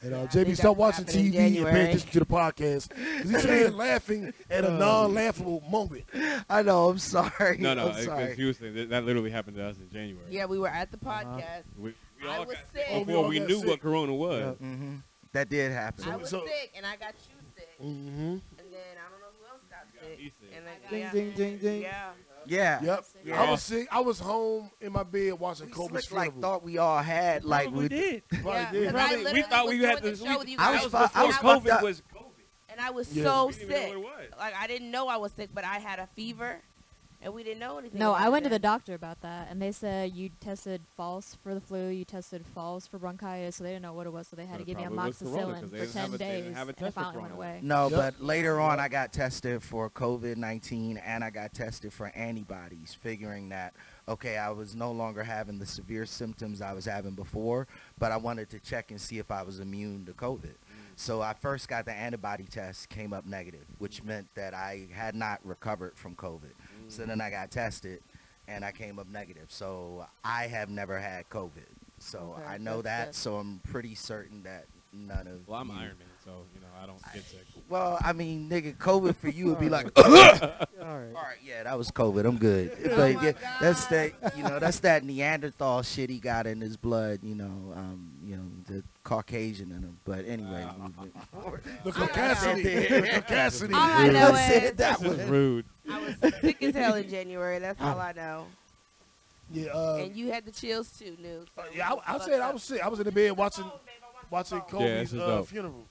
And 0.00 0.14
uh, 0.14 0.22
I 0.22 0.26
JB, 0.26 0.56
stop 0.56 0.76
watching 0.76 1.06
TV 1.06 1.56
and 1.56 1.66
pay 1.66 1.84
attention 1.86 2.08
to 2.10 2.18
the 2.20 2.26
podcast 2.26 2.90
because 2.90 3.30
he's 3.30 3.44
here 3.44 3.70
laughing 3.86 4.32
at 4.48 4.64
a 4.64 4.70
non-laughable 4.70 5.64
moment. 5.68 6.04
I 6.48 6.62
know. 6.62 6.90
I'm 6.90 6.98
sorry. 6.98 7.58
No, 7.58 7.74
no, 7.74 7.88
I'm 7.88 8.04
sorry. 8.04 8.22
because 8.26 8.36
he 8.36 8.44
was 8.44 8.58
saying 8.58 8.74
that, 8.74 8.90
that 8.90 9.04
literally 9.04 9.30
happened 9.30 9.56
to 9.56 9.64
us 9.64 9.76
in 9.78 9.90
January. 9.90 10.26
yeah, 10.30 10.44
we 10.44 10.58
were 10.60 10.68
at 10.68 10.92
the 10.92 10.98
Uh-huh. 11.04 11.24
podcast. 11.24 11.64
We, 11.76 11.94
we 12.22 12.28
I 12.28 12.38
was 12.40 12.48
got 12.48 12.56
sick. 12.72 12.86
Oh, 12.92 12.98
we 13.00 13.04
before 13.06 13.28
we 13.28 13.40
knew 13.40 13.58
sick. 13.58 13.66
what 13.68 13.80
Corona 13.80 14.14
was. 14.14 14.56
hmm 14.58 14.94
That 15.32 15.48
did 15.48 15.72
happen. 15.72 16.08
I 16.08 16.16
was 16.16 16.30
so- 16.30 16.44
sick, 16.46 16.72
and 16.76 16.86
I 16.86 16.96
got 16.96 17.14
you 17.28 17.34
sick, 17.56 17.68
Mm-hmm. 17.80 18.20
and 18.22 18.42
then 18.58 18.96
I 18.96 19.10
don't 19.10 19.20
know 19.20 19.26
who 19.38 19.46
else 19.46 19.62
got 19.70 19.92
got 19.94 20.02
sick. 20.08 20.18
me 20.18 20.32
sick. 20.40 20.52
And 20.56 20.66
then, 20.66 20.90
Ding, 20.90 21.00
yeah. 21.00 21.12
ding, 21.12 21.30
ding, 21.32 21.58
ding. 21.58 21.82
Yeah. 21.82 22.10
yeah. 22.46 22.82
Yep. 22.82 23.04
Yeah. 23.24 23.42
I 23.42 23.50
was 23.50 23.62
sick. 23.62 23.88
I 23.90 24.00
was 24.00 24.18
home 24.18 24.70
in 24.80 24.92
my 24.92 25.02
bed 25.02 25.34
watching 25.34 25.66
We 25.66 25.72
Kobe 25.72 26.00
slick 26.00 26.12
like 26.12 26.40
thought 26.40 26.62
we 26.64 26.78
all 26.78 26.98
had 27.02 27.44
like 27.44 27.64
Probably 27.64 27.82
we 27.82 27.88
did. 27.88 28.22
Probably 28.42 28.52
Yeah, 28.52 28.70
did. 28.72 28.84
'cause 28.92 28.94
I 28.94 29.08
Probably- 29.14 29.32
we 29.32 29.42
thought 29.42 29.66
we 29.68 29.78
had 29.82 30.00
doing 30.00 30.10
this. 30.12 30.20
the 30.20 30.26
show 30.26 30.38
with 30.38 30.48
you 30.48 30.56
I 30.58 30.72
was 30.82 30.90
that 30.92 31.00
was 31.02 31.10
fu- 31.10 31.18
I 31.18 31.24
was 31.26 31.34
COVID 31.36 31.82
was 31.82 32.02
COVID. 32.14 32.24
and 32.70 32.80
I 32.80 32.90
was 32.90 33.12
Yeah. 33.16 33.24
so 33.24 33.46
We 33.46 33.52
didn't 33.52 33.62
even 33.70 33.76
sick. 33.82 33.92
it 33.92 34.00
was. 34.00 34.30
Like 34.38 34.54
I 34.56 34.66
didn't 34.66 34.90
know 34.90 35.08
I 35.08 35.16
was 35.18 35.32
sick, 35.32 35.50
but 35.52 35.64
I 35.64 35.78
had 35.78 35.98
a 35.98 36.08
fever, 36.16 36.60
and 37.20 37.34
we 37.34 37.42
didn't 37.42 37.58
know 37.60 37.78
anything. 37.78 37.98
No, 37.98 38.10
about 38.14 38.20
I 38.26 38.28
went 38.28 38.44
to 38.44 38.50
the 38.50 38.58
doctor 38.58 38.94
about 38.94 39.20
that, 39.22 39.48
and 39.50 39.60
they 39.60 39.72
said 39.72 40.12
you 40.12 40.30
tested 40.40 40.82
false 40.96 41.36
for 41.42 41.54
the 41.54 41.60
flu, 41.60 41.88
you 41.88 42.04
tested 42.04 42.44
false 42.54 42.86
for 42.86 42.98
bronchitis, 42.98 43.56
so 43.56 43.64
they 43.64 43.70
didn't 43.70 43.82
know 43.82 43.92
what 43.92 44.06
it 44.06 44.12
was, 44.12 44.28
so 44.28 44.36
they 44.36 44.46
had 44.46 44.54
So 44.56 44.58
to 44.60 44.64
give 44.64 44.76
me 44.78 44.84
probably 44.84 45.08
was 45.08 45.18
corona, 45.18 45.60
'cause 45.60 45.70
amoxicillin 45.70 45.86
for 45.86 45.92
10 45.92 46.14
a- 46.14 46.18
days, 46.18 46.54
have 46.56 46.68
a 46.68 46.74
and 46.78 46.86
it 46.86 46.94
finally 46.94 47.22
went 47.22 47.32
away. 47.34 47.60
No, 47.62 47.88
Yep. 47.88 47.98
but 47.98 48.22
later 48.22 48.60
on, 48.60 48.78
I 48.80 48.88
got 48.88 49.12
tested 49.12 49.62
for 49.62 49.90
COVID 49.90 50.36
19 50.36 50.96
and 50.98 51.24
I 51.24 51.30
got 51.30 51.52
tested 51.54 51.92
for 51.92 52.06
antibodies, 52.08 52.94
figuring 52.94 53.48
that, 53.48 53.74
okay, 54.06 54.38
I 54.38 54.50
was 54.50 54.74
no 54.76 54.92
longer 54.92 55.24
having 55.24 55.58
the 55.58 55.66
severe 55.66 56.06
symptoms 56.06 56.60
I 56.62 56.72
was 56.72 56.84
having 56.84 57.14
before, 57.14 57.66
but 57.98 58.12
I 58.12 58.16
wanted 58.16 58.48
to 58.50 58.60
check 58.60 58.90
and 58.90 59.00
see 59.00 59.18
if 59.18 59.30
I 59.30 59.42
was 59.42 59.58
immune 59.60 60.04
to 60.06 60.12
COVID. 60.12 60.54
Mm. 60.54 60.54
So 60.96 61.20
I 61.22 61.32
first 61.32 61.68
got 61.68 61.84
the 61.84 61.92
antibody 61.92 62.44
test, 62.44 62.88
came 62.88 63.12
up 63.12 63.24
negative, 63.24 63.66
which 63.78 64.02
meant 64.02 64.34
that 64.34 64.52
I 64.54 64.88
had 64.92 65.14
not 65.14 65.40
recovered 65.44 65.96
from 65.96 66.14
COVID. 66.16 66.52
So 66.88 67.04
then 67.04 67.20
I 67.20 67.30
got 67.30 67.50
tested 67.50 68.00
and 68.46 68.64
I 68.64 68.72
came 68.72 68.98
up 68.98 69.08
negative. 69.08 69.46
So 69.48 70.06
I 70.24 70.46
have 70.46 70.70
never 70.70 70.98
had 70.98 71.28
COVID. 71.28 71.66
So 71.98 72.36
Okay, 72.38 72.46
I 72.46 72.58
know 72.58 72.82
that. 72.82 73.06
good. 73.08 73.14
So 73.14 73.36
I'm 73.36 73.60
pretty 73.70 73.94
certain 73.94 74.42
that 74.44 74.66
none 74.92 75.26
of. 75.26 75.46
Well, 75.46 75.60
I'm 75.60 75.68
you. 75.68 75.74
Iron 75.74 75.98
Man, 75.98 76.08
so 76.24 76.30
you 76.54 76.60
know 76.60 76.66
I 76.82 76.86
don't 76.86 77.00
get 77.12 77.24
sick. 77.24 77.46
Well, 77.68 77.98
I 78.00 78.14
mean, 78.14 78.48
nigga, 78.48 78.74
COVID 78.76 79.14
for 79.16 79.28
you 79.28 79.46
would 79.46 79.60
be 79.60 79.68
like, 79.68 79.86
All 79.98 80.10
right. 80.10 80.42
all 80.80 81.22
right, 81.22 81.36
yeah, 81.44 81.64
that 81.64 81.76
was 81.76 81.90
COVID. 81.90 82.24
I'm 82.24 82.38
good. 82.38 82.72
Oh 82.90 82.96
but 82.96 83.14
my 83.14 83.22
yeah, 83.22 83.32
God. 83.32 83.36
that's 83.60 83.84
that. 83.86 84.12
You 84.36 84.42
know, 84.44 84.58
that's 84.58 84.80
that 84.80 85.04
Neanderthal 85.04 85.82
shit 85.82 86.08
he 86.08 86.18
got 86.18 86.46
in 86.46 86.60
his 86.62 86.76
blood. 86.78 87.18
You 87.22 87.34
know, 87.34 87.74
um, 87.76 88.10
you 88.24 88.36
know, 88.36 88.44
the 88.66 88.82
Caucasian 89.04 89.70
in 89.70 89.82
him. 89.82 89.98
But 90.04 90.26
anyway, 90.26 90.66
we- 90.98 91.10
The 91.84 91.92
caucasity. 91.92 92.62
the 92.88 93.08
caucasity. 93.08 93.74
All 93.74 93.80
I 93.80 94.08
know 94.08 94.30
I 94.32 94.40
is 94.52 94.72
that 94.72 94.98
This 95.00 95.08
was 95.08 95.18
is 95.18 95.28
rude. 95.28 95.64
I 95.90 95.98
was 96.22 96.32
sick 96.40 96.62
as 96.62 96.74
hell 96.74 96.94
in 96.94 97.08
January. 97.10 97.58
That's 97.58 97.80
all 97.82 97.98
I 98.00 98.12
know. 98.12 98.46
Yeah, 99.52 99.72
uh, 99.72 99.96
and 100.04 100.14
you 100.16 100.30
had 100.30 100.44
the 100.44 100.50
chills 100.52 100.90
too, 100.90 101.16
New. 101.20 101.44
uh, 101.56 101.62
yeah. 101.74 101.90
I, 102.06 102.16
I 102.16 102.18
said 102.18 102.40
I 102.40 102.50
was 102.50 102.62
sick. 102.62 102.82
I 102.84 102.88
was 102.88 102.98
in 103.00 103.04
the 103.06 103.12
bed 103.12 103.36
watching 103.36 103.70
watching 104.30 104.58
Oh, 104.72 104.80
Yeah, 104.80 105.04
Kobe's 105.04 105.14
uh, 105.14 105.42
funeral. 105.44 105.86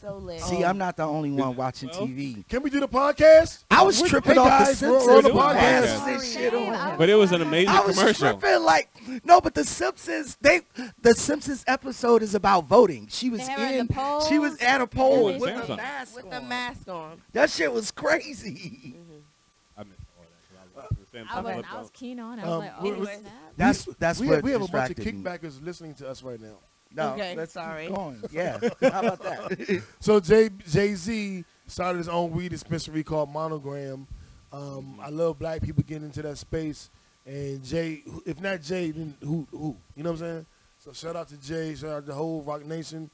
So 0.00 0.16
lit. 0.18 0.40
See, 0.42 0.64
I'm 0.64 0.78
not 0.78 0.96
the 0.96 1.02
only 1.04 1.30
one 1.30 1.56
watching 1.56 1.88
Well, 1.90 2.06
TV. 2.06 2.46
Can 2.48 2.62
we 2.62 2.70
do 2.70 2.80
the 2.80 2.88
podcast? 2.88 3.64
I 3.70 3.82
was 3.82 4.00
We- 4.00 4.08
tripping 4.08 4.32
hey 4.34 4.38
off 4.38 4.58
the 4.60 4.64
guys, 4.66 4.82
we're- 4.82 4.92
we're 4.92 4.98
on 4.98 5.06
the 5.06 5.22
Simpsons. 5.22 5.34
podcast. 5.34 5.98
watching 6.00 6.14
this 6.18 6.32
shit 6.32 6.54
on. 6.54 6.98
But 6.98 7.08
it 7.08 7.14
was 7.14 7.32
an 7.32 7.42
amazing 7.42 7.68
I 7.74 7.80
was 7.80 7.96
commercial. 7.98 8.38
tripping 8.38 8.62
like 8.64 8.88
no, 9.24 9.40
but 9.40 9.54
the 9.54 9.64
Simpsons 9.64 10.36
they 10.40 10.60
the 11.00 11.14
Simpsons 11.14 11.64
episode 11.66 12.22
is 12.22 12.34
about 12.34 12.66
voting. 12.66 13.06
She 13.10 13.30
was 13.30 13.46
They 13.46 13.78
in 13.78 13.88
at 13.90 14.22
she 14.28 14.38
was 14.38 14.56
at 14.62 14.80
a 14.80 14.86
poll 14.86 15.30
Yeah, 15.32 15.38
with 15.38 15.70
a 15.70 15.76
mask 15.76 16.14
with 16.16 16.24
on. 16.26 16.30
the 16.30 16.40
mask 16.42 16.88
on. 16.88 17.22
That 17.32 17.50
shit 17.50 17.72
was 17.72 17.90
crazy. 17.90 18.94
I 19.76 19.82
missed 19.84 20.00
all 20.16 20.24
that. 20.24 20.88
'cause 20.88 21.14
I 21.14 21.20
was 21.22 21.30
I 21.30 21.40
was, 21.40 21.54
flip 21.54 21.66
I 21.72 21.78
was 21.78 21.86
phone. 21.88 21.90
keen 21.94 22.20
on. 22.20 22.38
it. 22.38 22.42
I 22.42 22.44
Um, 22.44 22.50
was 22.50 22.58
like, 22.60 22.82
we- 22.82 22.90
oh, 22.92 22.98
we- 23.00 23.06
snap. 23.06 23.32
That's 23.56 23.84
that's 23.98 24.20
we 24.20 24.26
what 24.28 24.34
have, 24.36 24.44
we 24.44 24.50
have 24.52 24.62
a 24.62 24.68
bunch 24.68 24.90
of 24.90 24.96
distracted 24.96 25.14
me. 25.16 25.22
kickbackers 25.24 25.64
listening 25.64 25.94
to 25.94 26.08
us 26.08 26.22
right 26.22 26.40
now. 26.40 26.58
No, 26.94 27.12
Okay, 27.14 27.34
let's 27.36 27.52
sorry. 27.52 27.86
keep 27.86 27.94
going. 27.96 28.22
Yeah, 28.32 28.58
how 28.82 29.00
about 29.00 29.22
that? 29.22 29.82
So 30.00 30.20
Jay 30.20 30.48
Jay 30.68 30.94
Z 30.94 31.44
started 31.66 31.98
his 31.98 32.08
own 32.08 32.30
weed 32.30 32.48
dispensary 32.50 33.02
called 33.02 33.30
Monogram. 33.30 34.06
Um, 34.52 34.98
I 35.02 35.10
love 35.10 35.38
black 35.38 35.60
people 35.62 35.82
getting 35.86 36.04
into 36.04 36.22
that 36.22 36.38
space. 36.38 36.88
And 37.26 37.62
Jay, 37.62 38.02
if 38.24 38.40
not 38.40 38.62
Jay, 38.62 38.90
then 38.90 39.14
who? 39.22 39.46
Who? 39.50 39.76
You 39.94 40.02
know 40.02 40.12
what 40.12 40.20
I'm 40.22 40.26
saying? 40.26 40.46
So 40.78 40.92
shout 40.92 41.14
out 41.16 41.28
to 41.28 41.36
Jay. 41.36 41.74
Shout 41.74 41.90
out 41.90 42.00
to 42.00 42.06
the 42.06 42.14
whole 42.14 42.42
Roc 42.42 42.64
Nation. 42.64 43.10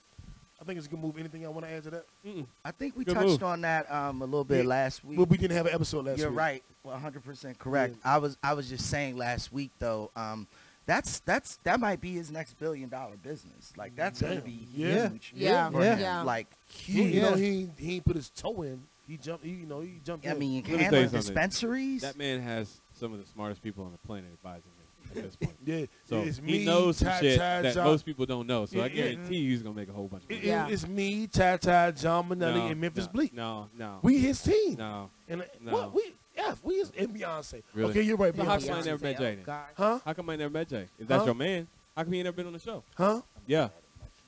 I 0.61 0.65
think 0.65 0.79
it's 0.79 0.87
a 0.87 0.91
good 0.91 1.01
move. 1.01 1.19
Anything 1.19 1.45
I 1.45 1.49
want 1.49 1.67
to 1.67 1.73
add 1.73 1.83
to 1.83 1.91
that? 1.91 2.05
Mm-mm. 2.25 2.47
I 2.65 2.71
think 2.71 2.97
we 2.97 3.05
Good 3.05 3.15
touched 3.15 3.27
move. 3.29 3.43
on 3.43 3.61
that 3.63 3.91
um, 3.91 4.23
a 4.23 4.25
little 4.25 4.45
bit 4.45 4.63
Yeah. 4.63 4.69
last 4.71 5.05
week. 5.05 5.19
Well, 5.19 5.27
we 5.27 5.37
didn't 5.37 5.57
have 5.57 5.67
an 5.67 5.75
episode 5.75 6.05
last 6.07 6.19
week. 6.19 6.23
You're 6.23 6.31
right. 6.31 6.63
100% 6.87 7.59
correct. 7.59 7.97
I 8.05 8.19
was 8.19 8.37
I 8.43 8.53
was 8.55 8.69
just 8.69 8.89
saying 8.89 9.17
last 9.17 9.53
week 9.53 9.73
though. 9.81 10.11
Um, 10.15 10.47
that's 10.87 11.21
that's 11.21 11.57
that 11.65 11.81
might 11.81 12.01
be 12.01 12.13
his 12.13 12.31
next 12.31 12.59
billion 12.59 12.89
dollar 12.89 13.17
business. 13.17 13.73
Like 13.77 13.97
that's 13.97 14.21
gonna 14.23 14.41
be 14.41 14.67
Yeah. 14.75 15.09
huge. 15.09 15.33
Yeah. 15.35 15.71
Yeah. 15.73 15.99
Yeah. 15.99 16.23
Like 16.23 16.47
He, 16.67 16.93
you 17.03 17.09
huge. 17.11 17.23
know, 17.23 17.35
he 17.35 17.71
he 17.79 18.01
put 18.01 18.17
his 18.17 18.31
toe 18.31 18.63
in. 18.63 18.83
He 19.07 19.17
jumped. 19.19 19.45
He, 19.45 19.51
you 19.53 19.67
know, 19.67 19.81
he 19.81 20.01
jumped. 20.05 20.27
I 20.27 20.31
in. 20.33 20.39
mean, 20.39 20.63
Let 20.63 20.65
me 20.65 20.71
tell 20.71 20.79
handling 20.85 21.09
dispensaries. 21.11 22.03
That 22.03 22.17
man 22.17 22.41
has 22.41 22.81
some 22.95 23.13
of 23.13 23.19
the 23.19 23.27
smartest 23.27 23.63
people 23.63 23.85
on 23.85 23.93
the 23.93 23.99
planet 23.99 24.31
advising 24.33 24.71
him 24.71 25.19
at 25.19 25.23
this 25.25 25.37
point. 25.37 25.57
yeah. 25.67 25.87
So 26.09 26.23
it's 26.23 26.39
he 26.39 26.43
me, 26.43 26.65
knows 26.65 26.97
some 26.99 27.09
Ty- 27.09 27.21
shit 27.21 27.39
Ty 27.39 27.63
that 27.63 27.75
John- 27.75 27.85
most 27.87 28.07
people 28.07 28.25
don't 28.25 28.47
know. 28.47 28.65
So 28.67 28.79
Yeah, 28.79 28.85
I 28.85 28.89
guarantee 28.89 29.37
you 29.37 29.51
he's 29.51 29.63
gonna 29.63 29.75
make 29.75 29.91
a 29.91 29.93
whole 29.93 30.09
bunch 30.09 30.25
of 30.25 30.31
It- 30.31 30.35
money. 30.37 30.47
it- 30.47 30.51
Yeah. 30.51 30.69
It's 30.69 30.87
me, 30.89 31.27
Ty 31.27 31.59
Ty, 31.59 31.91
John 31.93 32.29
Manelli, 32.31 32.55
No, 32.61 32.67
and 32.69 32.81
Memphis 32.81 33.07
no, 33.07 33.13
Bleak. 33.13 33.35
No, 33.35 33.69
no, 33.77 33.99
We 34.03 34.19
his 34.19 34.43
team. 34.43 34.77
no. 34.77 35.11
And 35.29 35.43
uh, 35.43 35.45
No. 35.61 35.73
what 35.73 35.95
we? 35.95 36.15
Yeah, 36.47 36.55
we 36.63 36.75
is 36.75 36.93
and 36.99 37.09
Beyonce. 37.15 37.63
Really? 37.75 37.91
Okay, 37.91 38.03
you're 38.03 38.17
right. 38.17 38.35
So 38.37 38.45
how 38.45 38.57
Beyonce. 38.59 38.69
come 38.69 38.77
I 38.79 38.83
never 38.83 39.05
met 39.05 39.19
Jay? 39.19 39.39
then? 39.45 39.57
Huh? 39.77 39.99
How 40.05 40.13
come 40.13 40.31
I 40.31 40.37
never 40.37 40.51
met 40.53 40.69
Jay? 40.69 40.87
If 40.99 41.09
that's 41.09 41.21
Huh? 41.21 41.27
your 41.27 41.35
man, 41.35 41.67
how 41.97 42.03
come 42.05 42.13
he 42.13 42.19
ain't 42.19 42.25
never 42.27 42.37
been 42.37 42.47
on 42.47 42.53
the 42.53 42.59
show? 42.59 42.83
Huh? 42.97 43.21
Yeah. 43.47 43.69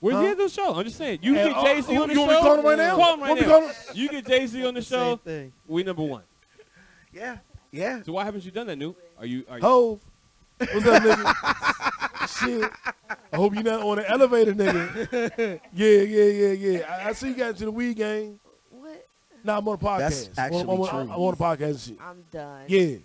Where's 0.01 0.17
Huh? 0.17 0.23
he 0.23 0.29
at 0.29 0.39
the 0.39 0.49
show? 0.49 0.75
I'm 0.75 0.85
just 0.85 0.97
saying. 0.97 1.19
You 1.23 1.35
Hey, 1.35 1.49
get 1.49 1.57
uh, 1.57 1.63
Jay 1.65 1.81
Z 1.81 1.93
you- 1.93 2.03
on 2.03 2.09
the 2.09 2.15
you 2.15 2.21
show. 2.21 2.27
want 2.27 2.31
me 2.31 2.37
to 2.37 2.41
call 2.43 2.59
him 2.59 2.65
right 2.67 2.79
now? 2.79 2.97
Call 2.97 3.15
him 3.15 3.21
Want 3.21 3.31
right 3.31 3.35
me 3.35 3.41
to 3.43 3.47
now. 3.49 3.59
call 3.61 3.69
him? 3.69 3.75
You 3.95 4.09
get 4.09 4.27
Jay 4.27 4.47
Z 4.47 4.67
on 4.67 4.75
the 4.75 4.83
Same 4.83 4.99
show. 4.99 5.17
thing. 5.17 5.53
We 5.67 5.83
number 5.83 6.03
one. 6.03 6.23
yeah, 7.13 7.39
yeah. 7.71 8.03
So 8.03 8.13
why 8.13 8.25
haven't 8.25 8.45
you 8.45 8.51
done 8.51 8.67
that, 8.69 8.77
New? 8.77 8.95
Are 9.19 9.27
you? 9.27 9.45
Are 9.51 9.59
you 9.59 9.63
Hove. 9.63 10.01
What's 10.59 10.87
up, 10.87 11.03
nigga? 11.03 12.29
Shit. 12.41 12.71
I 13.33 13.37
hope 13.37 13.55
you're 13.55 13.63
not 13.63 13.83
on 13.83 13.97
the 13.97 14.11
elevator, 14.11 14.55
nigga. 14.55 15.61
Yeah, 15.75 15.89
yeah, 15.89 16.25
yeah, 16.25 16.53
yeah. 16.53 16.97
I, 17.05 17.09
I 17.09 17.13
see 17.13 17.29
you 17.29 17.35
got 17.35 17.51
into 17.51 17.65
the 17.67 17.71
weed 17.71 17.97
game. 17.97 18.39
What? 19.47 19.53
Nah, 19.53 19.59
I'm 19.59 19.69
on 19.69 19.75
a 19.75 19.79
podcast. 19.79 20.35
That's 20.35 20.39
I'm 20.39 20.45
on- 20.45 20.45
actually 20.45 20.61
I'm, 20.61 20.81
on, 20.81 20.89
true. 20.89 20.99
I'm 20.99 21.11
on 21.11 21.35
a 21.35 21.37
podcast 21.37 21.71
and 21.71 21.81
shit. 21.81 21.99
I'm 22.01 22.25
done. 22.33 22.65
Yeah. 22.67 22.97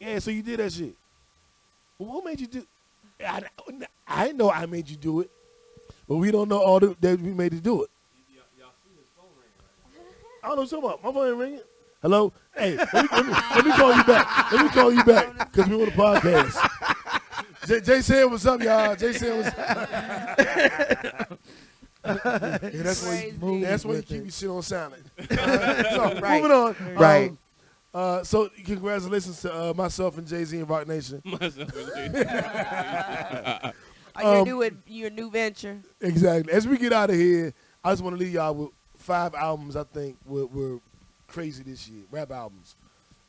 Yeah, 0.00 0.18
so 0.18 0.30
you 0.30 0.42
did 0.42 0.60
that 0.60 0.72
shit. 0.72 0.94
Well, 1.98 2.14
what 2.14 2.24
made 2.24 2.40
you 2.40 2.46
do 2.46 2.66
I, 3.20 3.42
I 4.08 4.32
know 4.32 4.50
I 4.50 4.64
made 4.64 4.88
you 4.88 4.96
do 4.96 5.20
it. 5.20 5.30
But 6.08 6.16
we 6.16 6.30
don't 6.30 6.48
know 6.48 6.58
all 6.58 6.80
the, 6.80 6.96
that 7.00 7.20
we 7.20 7.32
made 7.32 7.52
you 7.52 7.60
do 7.60 7.84
it. 7.84 7.90
I 10.42 10.48
don't 10.48 10.56
know 10.56 10.62
what 10.62 10.70
you're 10.70 10.80
about. 10.80 11.04
My 11.04 11.12
phone 11.12 11.28
ain't 11.28 11.36
ringing. 11.36 11.60
Hello? 12.00 12.32
Hey, 12.56 12.76
let 12.76 12.94
me, 12.94 13.08
let 13.12 13.26
me, 13.26 13.32
let 13.32 13.64
me 13.66 13.72
call 13.72 13.94
you 13.94 14.04
back. 14.04 14.52
Let 14.52 14.64
me 14.64 14.68
call 14.70 14.92
you 14.92 15.04
back 15.04 15.52
because 15.52 15.68
we 15.68 15.74
on 15.74 15.84
the 15.84 15.90
podcast. 15.92 17.68
Jay, 17.68 17.80
Jay 17.82 18.00
said 18.00 18.24
what's 18.24 18.46
up, 18.46 18.62
y'all. 18.62 18.96
Jay 18.96 19.12
said 19.12 19.36
what's 19.36 19.58
up. 19.58 21.38
yeah, 22.04 22.58
that's 22.62 23.04
why 23.06 23.24
you, 23.32 23.38
Crazy. 23.40 23.64
that's 23.64 23.84
why 23.84 23.90
you 23.92 23.96
with 23.98 24.06
keep 24.08 24.18
it. 24.18 24.22
your 24.24 24.30
shit 24.32 24.48
on 24.50 24.62
silent. 24.62 25.02
so, 25.30 26.20
Right. 26.20 26.42
moving 26.42 26.56
on. 26.56 26.76
Right. 26.94 27.30
Um, 27.30 27.38
uh, 27.92 28.22
so 28.22 28.48
congratulations 28.64 29.40
to 29.42 29.52
uh, 29.52 29.74
myself 29.74 30.16
and 30.18 30.26
Jay 30.26 30.44
Z 30.44 30.56
and 30.58 30.68
Roc 30.68 30.86
Nation. 30.86 31.20
myself 31.24 31.56
and 31.96 32.14
Jay? 32.14 33.72
Are 34.16 34.22
you 34.22 34.28
Um, 34.40 34.44
new 34.44 34.56
with 34.58 34.74
your 34.86 35.10
new 35.10 35.30
venture? 35.30 35.80
Exactly. 36.00 36.52
As 36.52 36.66
we 36.66 36.76
get 36.78 36.92
out 36.92 37.10
of 37.10 37.16
here, 37.16 37.52
I 37.84 37.90
just 37.92 38.02
want 38.02 38.16
to 38.16 38.20
leave 38.22 38.34
y'all 38.34 38.54
with 38.54 38.70
five 38.96 39.34
albums 39.34 39.76
I 39.76 39.84
think 39.84 40.16
were, 40.26 40.46
were 40.46 40.78
crazy 41.26 41.62
this 41.62 41.88
year, 41.88 42.02
rap 42.10 42.30
albums. 42.32 42.76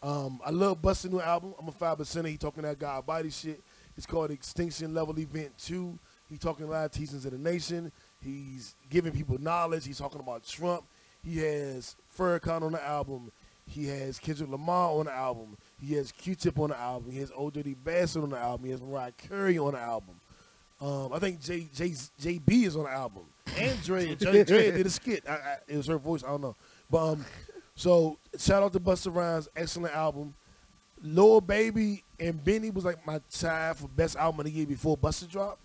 Um, 0.04 0.40
I 0.44 0.50
love 0.50 0.82
Busta 0.82 1.10
new 1.12 1.22
album. 1.22 1.54
I'm 1.60 1.68
a 1.68 1.72
five 1.72 1.98
percenter. 2.00 2.28
He 2.30 2.38
talking 2.38 2.64
that 2.64 2.80
God 2.80 3.06
body 3.06 3.30
shit. 3.30 3.62
It's 3.96 4.06
called 4.06 4.32
Extinction 4.32 4.94
Level 4.94 5.18
Event 5.20 5.52
Two. 5.58 5.98
He 6.30 6.38
talking 6.38 6.68
live 6.68 6.92
teachings 6.92 7.26
of 7.26 7.32
the 7.32 7.38
nation. 7.38 7.92
He's 8.24 8.76
giving 8.90 9.12
people 9.12 9.38
knowledge. 9.40 9.86
He's 9.86 9.98
talking 9.98 10.20
about 10.20 10.46
Trump. 10.46 10.84
He 11.24 11.40
has 11.40 11.96
Farrakhan 12.18 12.62
on 12.62 12.72
the 12.74 12.84
album. 12.84 13.32
He 13.68 13.88
has 13.88 14.20
Kendrick 14.20 14.50
Lamar 14.50 15.00
on 15.00 15.06
the 15.06 15.14
album. 15.14 15.58
He 15.80 15.94
has 15.96 16.12
Q-Tip 16.12 16.60
on 16.60 16.70
the 16.72 16.78
album. 16.78 17.12
He 17.12 17.20
has 17.20 17.32
O.J.D. 17.36 17.76
Bassett 17.84 18.24
on 18.24 18.32
the 18.32 18.38
album. 18.38 18.66
He 18.66 18.72
has 18.72 18.82
Mariah 18.82 19.14
Carey 19.14 19.58
on 19.58 19.74
the 19.74 19.80
album. 19.80 20.20
Um, 20.82 21.14
I 21.14 21.20
think 21.20 21.40
J, 21.40 21.68
J, 21.74 21.90
JB 21.90 22.66
is 22.66 22.76
on 22.76 22.84
the 22.84 22.92
album. 22.92 23.24
And 23.58 23.82
Dre, 23.84 24.16
Dre, 24.20 24.44
Dre 24.44 24.72
did 24.72 24.86
a 24.86 24.90
skit. 24.90 25.24
I, 25.30 25.34
I, 25.34 25.58
it 25.68 25.78
was 25.78 25.88
her 25.88 25.98
voice. 25.98 26.24
I 26.24 26.28
don't 26.28 26.42
know. 26.42 26.56
But 26.90 27.12
um, 27.14 27.26
so 27.76 28.18
shout 28.38 28.64
out 28.64 28.74
to 28.74 28.80
Busta 28.80 29.14
Rhymes, 29.14 29.48
excellent 29.56 29.96
album. 29.96 30.34
Lil 31.04 31.42
Baby 31.42 32.04
and 32.20 32.44
Benny 32.44 32.72
was 32.72 32.86
like 32.86 33.06
my 33.06 33.20
tie 33.32 33.74
for 33.74 33.88
best 33.88 34.16
album 34.18 34.42
of 34.42 34.46
the 34.46 34.52
year 34.52 34.66
before 34.66 34.98
Busta 34.98 35.30
drop. 35.30 35.60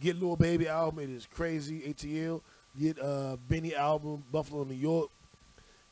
Get 0.00 0.20
Lil 0.20 0.36
Baby 0.36 0.68
album, 0.68 1.02
it 1.04 1.10
is 1.10 1.26
crazy. 1.26 1.80
ATL. 1.80 2.40
Get 2.78 3.00
uh 3.00 3.36
Benny 3.48 3.74
album, 3.74 4.22
Buffalo, 4.30 4.64
New 4.64 4.74
York, 4.74 5.10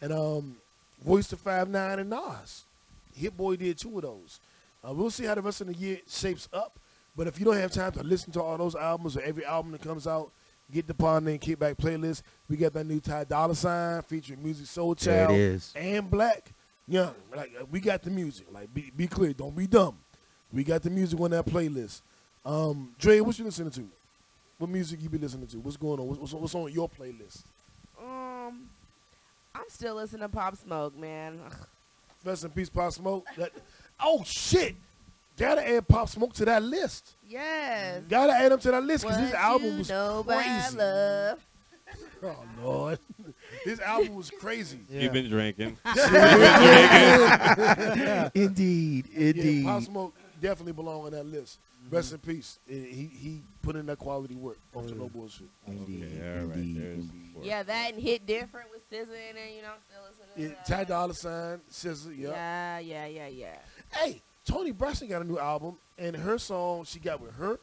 and 0.00 0.12
um, 0.12 0.56
Voice 1.02 1.28
to 1.28 1.36
Five 1.36 1.68
Nine 1.68 1.98
and 1.98 2.10
Nas. 2.10 2.64
Hit 3.14 3.36
Boy 3.36 3.56
did 3.56 3.78
two 3.78 3.96
of 3.96 4.02
those. 4.02 4.40
Uh, 4.86 4.92
we'll 4.92 5.10
see 5.10 5.24
how 5.24 5.34
the 5.34 5.40
rest 5.40 5.60
of 5.62 5.68
the 5.68 5.74
year 5.74 5.98
shapes 6.08 6.48
up. 6.52 6.78
But 7.16 7.26
if 7.26 7.38
you 7.38 7.44
don't 7.44 7.56
have 7.56 7.70
time 7.72 7.92
to 7.92 8.02
listen 8.02 8.32
to 8.32 8.42
all 8.42 8.58
those 8.58 8.74
albums 8.74 9.16
or 9.16 9.22
every 9.22 9.44
album 9.44 9.72
that 9.72 9.82
comes 9.82 10.06
out, 10.06 10.30
get 10.70 10.86
the 10.86 10.94
Pond 10.94 11.28
and 11.28 11.40
Kickback 11.40 11.76
playlist. 11.76 12.22
We 12.48 12.56
got 12.56 12.72
that 12.74 12.84
new 12.84 13.00
Ty 13.00 13.24
Dolla 13.24 13.54
Sign 13.54 14.02
featuring 14.02 14.40
Musiq 14.40 14.66
Soulchild 14.66 15.30
is. 15.38 15.72
and 15.76 16.10
Black. 16.10 16.52
Young. 16.86 17.14
Like 17.34 17.50
uh, 17.58 17.64
we 17.70 17.80
got 17.80 18.02
the 18.02 18.10
music. 18.10 18.46
Like 18.52 18.74
be, 18.74 18.92
be 18.94 19.06
clear, 19.06 19.32
don't 19.32 19.56
be 19.56 19.66
dumb. 19.66 19.96
We 20.52 20.64
got 20.64 20.82
the 20.82 20.90
music 20.90 21.18
on 21.18 21.30
that 21.30 21.46
playlist. 21.46 22.02
Um, 22.44 22.94
Dre, 22.98 23.20
what 23.20 23.38
you 23.38 23.44
listening 23.44 23.70
to? 23.72 23.88
What 24.58 24.70
music 24.70 25.02
you 25.02 25.08
be 25.08 25.18
listening 25.18 25.46
to? 25.48 25.56
What's 25.58 25.76
going 25.76 25.98
on? 26.00 26.06
What's, 26.06 26.20
what's, 26.20 26.32
what's 26.34 26.54
on 26.54 26.70
your 26.72 26.88
playlist? 26.88 27.42
Um, 28.00 28.68
I'm 29.54 29.64
still 29.68 29.94
listening 29.96 30.22
to 30.22 30.28
Pop 30.28 30.56
Smoke, 30.56 30.96
man. 30.98 31.40
Ugh. 31.46 31.56
Rest 32.24 32.44
in 32.44 32.50
peace, 32.50 32.68
Pop 32.70 32.92
Smoke. 32.92 33.26
That, 33.36 33.52
oh 34.00 34.22
shit! 34.26 34.74
Gotta 35.36 35.68
add 35.68 35.88
Pop 35.88 36.08
Smoke 36.08 36.32
to 36.34 36.44
that 36.44 36.62
list. 36.62 37.14
Yes. 37.28 38.02
Gotta 38.08 38.32
add 38.34 38.52
him 38.52 38.58
to 38.60 38.70
that 38.70 38.84
list 38.84 39.04
because 39.04 39.18
What 39.18 39.24
his 39.26 39.34
album 39.34 39.72
you 39.72 39.78
was 39.78 39.88
know 39.88 40.20
about 40.20 40.42
crazy. 40.44 40.76
love. 40.76 41.38
Oh 42.22 42.42
lord, 42.62 42.98
this 43.66 43.78
album 43.80 44.14
was 44.14 44.30
crazy. 44.30 44.78
You've 44.88 45.12
been 45.12 45.28
drinking. 45.28 45.76
Indeed, 48.34 49.04
Yeah, 49.12 49.26
indeed. 49.28 49.64
Pop 49.66 49.82
Smoke 49.82 50.14
definitely 50.40 50.72
belong 50.72 51.04
on 51.04 51.10
that 51.12 51.26
list. 51.26 51.58
Rest 51.90 52.12
in 52.12 52.18
peace. 52.18 52.58
Eh, 52.68 52.72
He 52.74 53.10
he 53.12 53.42
put 53.62 53.76
in 53.76 53.86
that 53.86 53.98
quality 53.98 54.34
work. 54.34 54.58
Off 54.74 54.86
to 54.88 54.94
no 54.94 55.08
bullshit. 55.08 55.48
Indeed, 55.66 56.04
Okay, 56.16 56.38
all 56.40 56.46
right, 56.46 56.56
indeed, 56.56 56.76
there's 56.82 56.98
indeed. 56.98 57.34
Yeah, 57.42 57.62
that 57.62 57.92
and 57.94 58.02
hit 58.02 58.26
different 58.26 58.70
with 58.70 58.88
SZA 58.90 59.00
and 59.00 59.36
then, 59.38 59.54
you 59.56 59.62
know, 59.62 59.68
I'm 59.68 59.80
still 59.88 60.02
listening 60.08 60.50
Yeah, 60.56 60.62
to 60.64 60.72
Ty. 60.72 60.84
Dolla 60.84 61.14
Sign, 61.14 61.60
SZA, 61.70 62.18
yeah. 62.18 62.28
Yeah, 62.30 62.78
yeah, 62.78 63.06
yeah, 63.06 63.26
yeah. 63.28 63.56
Hey, 63.92 64.22
Toni 64.46 64.70
Braxton 64.70 65.08
got 65.08 65.20
a 65.22 65.24
new 65.26 65.38
album, 65.38 65.76
and 65.98 66.16
her 66.16 66.38
song 66.38 66.84
she 66.84 66.98
got 67.00 67.20
with 67.20 67.34
her, 67.36 67.58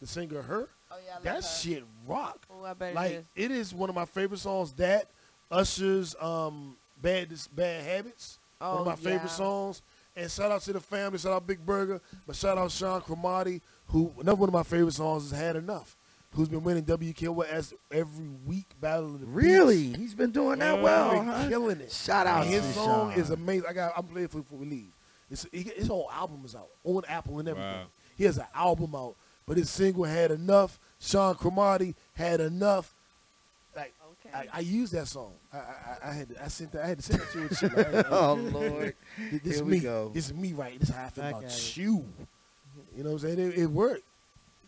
the 0.00 0.06
singer 0.06 0.38
H.E.R., 0.40 0.68
Oh 0.90 0.94
Oh 0.94 0.96
yeah, 1.04 1.10
I 1.10 1.14
love 1.14 1.22
That 1.24 1.34
her. 1.36 1.42
shit 1.42 1.84
rock. 2.06 2.46
Oh, 2.50 2.64
I 2.64 2.74
bet 2.74 2.90
it 2.92 2.94
Like 2.94 3.12
is. 3.12 3.24
it 3.34 3.50
is 3.50 3.74
one 3.74 3.88
of 3.88 3.96
my 3.96 4.04
favorite 4.04 4.38
songs. 4.38 4.72
That 4.74 5.08
Usher's 5.50 6.14
um 6.20 6.76
bad 7.02 7.28
Dis- 7.30 7.48
bad 7.48 7.82
habits. 7.84 8.38
one 8.58 8.70
Oh, 8.70 8.78
of 8.78 8.86
my 8.86 8.94
favorite 8.96 9.30
songs. 9.30 9.82
And 10.16 10.30
shout 10.30 10.50
out 10.50 10.62
to 10.62 10.72
the 10.72 10.80
family. 10.80 11.18
Shout 11.18 11.32
out 11.32 11.46
Big 11.46 11.64
Burger. 11.64 12.00
But 12.26 12.36
shout 12.36 12.56
out 12.56 12.70
Sean 12.70 13.00
Cromartie, 13.02 13.60
who 13.88 14.12
another 14.18 14.36
one 14.36 14.48
of 14.48 14.54
my 14.54 14.62
favorite 14.62 14.94
songs 14.94 15.26
is 15.26 15.30
Had 15.32 15.56
Enough. 15.56 15.96
Who's 16.32 16.48
been 16.48 16.64
winning 16.64 16.84
WKW 16.84 17.46
as 17.48 17.72
every 17.90 18.28
week 18.46 18.66
battle 18.80 19.14
of 19.14 19.20
the 19.20 19.26
Beats. 19.26 19.36
Really? 19.36 19.92
He's 19.94 20.14
been 20.14 20.32
doing 20.32 20.58
that 20.58 20.74
mm-hmm. 20.74 20.82
well, 20.82 21.10
Been 21.12 21.26
huh? 21.26 21.48
killing 21.48 21.80
it. 21.80 21.92
Shout 21.92 22.26
out 22.26 22.42
And 22.44 22.52
his 22.52 22.66
to 22.66 22.72
song 22.72 23.10
Sean. 23.12 23.20
is 23.20 23.30
amazing. 23.30 23.66
I 23.68 23.72
got. 23.72 23.92
I'm 23.96 24.04
playing 24.04 24.28
for 24.28 24.38
before 24.38 24.58
we 24.58 24.66
leave. 24.66 24.92
It's, 25.30 25.46
he- 25.52 25.62
his 25.76 25.86
whole 25.88 26.10
album 26.12 26.42
is 26.44 26.54
out 26.54 26.68
on 26.84 27.02
Apple 27.08 27.38
and 27.38 27.48
everything. 27.48 27.72
Wow. 27.72 27.86
He 28.16 28.24
has 28.24 28.38
an 28.38 28.46
album 28.54 28.94
out, 28.94 29.16
but 29.46 29.56
his 29.56 29.70
single 29.70 30.04
had 30.04 30.30
enough. 30.30 30.78
Sean 30.98 31.34
Cromartie 31.36 31.94
had 32.14 32.40
enough. 32.40 32.94
Like 34.32 34.40
Okay. 34.42 34.48
I, 34.52 34.56
I 34.56 34.60
used 34.60 34.92
that 34.92 35.08
song. 35.08 35.32
I, 35.52 35.56
I, 35.56 35.98
I 36.04 36.12
had 36.12 36.28
to, 36.30 36.44
I 36.44 36.48
sent 36.48 36.72
that, 36.72 36.84
I 36.84 36.88
had 36.88 36.98
to 36.98 37.02
send 37.02 37.22
it 37.22 37.30
to 37.32 37.44
a 37.44 37.48
chick. 37.54 37.76
Like, 37.94 38.10
Oh 38.10 38.34
Lord. 38.34 38.94
This, 39.30 39.40
this 39.42 39.56
Here 39.56 39.64
me. 39.64 39.70
we 39.70 39.80
go. 39.80 40.10
This 40.14 40.26
is 40.26 40.34
me 40.34 40.52
right. 40.52 40.78
This 40.78 40.88
is 40.90 40.94
how 40.94 41.04
I 41.06 41.08
feel 41.10 41.24
I 41.24 41.28
about 41.30 41.42
got 41.42 41.50
it. 41.52 41.76
you. 41.76 42.04
You 42.96 43.02
know 43.04 43.12
what 43.12 43.22
I'm 43.24 43.36
saying? 43.36 43.52
It, 43.52 43.58
it 43.58 43.66
worked. 43.66 44.04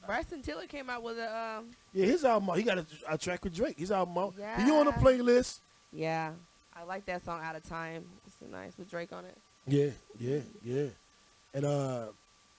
Bryson 0.07 0.41
Tiller 0.41 0.67
came 0.67 0.89
out 0.89 1.03
with 1.03 1.19
a 1.19 1.39
um. 1.59 1.67
Yeah, 1.93 2.07
his 2.07 2.25
album. 2.25 2.57
He 2.57 2.63
got 2.63 2.79
a, 2.79 2.87
a 3.11 3.19
track 3.19 3.45
with 3.45 3.55
Drake. 3.55 3.79
His 3.79 3.91
album 3.93 4.17
out. 4.17 4.35
You 4.67 4.75
on 4.77 4.87
the 4.87 4.93
playlist. 4.93 5.61
Yeah, 5.93 6.33
I 6.75 6.85
like 6.85 7.05
that 7.07 7.25
song. 7.25 7.41
Out 7.43 7.57
of 7.57 7.63
time. 7.69 8.05
It's 8.27 8.37
nice 8.51 8.73
with 8.79 8.91
Drake 8.91 9.13
on 9.13 9.25
it. 9.27 9.37
Yeah, 9.67 9.91
yeah, 10.19 10.41
yeah. 10.65 10.87
And 11.53 11.67
uh, 11.67 12.07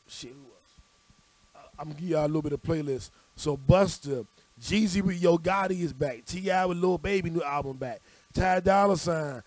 shit, 0.07 0.31
who 0.31 0.37
else? 0.37 0.75
Uh, 1.55 1.59
I'm 1.79 1.87
gonna 1.89 1.99
give 1.99 2.09
y'all 2.09 2.25
a 2.25 2.27
little 2.27 2.43
bit 2.43 2.53
of 2.53 2.61
playlist. 2.61 3.09
So 3.35 3.57
Busta, 3.57 4.27
Jeezy 4.61 5.01
with 5.01 5.21
Yo 5.21 5.37
Gotti 5.37 5.79
is 5.81 5.93
back. 5.93 6.25
T.I. 6.25 6.65
with 6.65 6.77
Lil 6.77 6.97
Baby 6.97 7.29
new 7.29 7.41
album 7.43 7.77
back. 7.77 8.01
Ty 8.33 8.59
Dolla 8.59 8.97
Sign, 8.97 9.41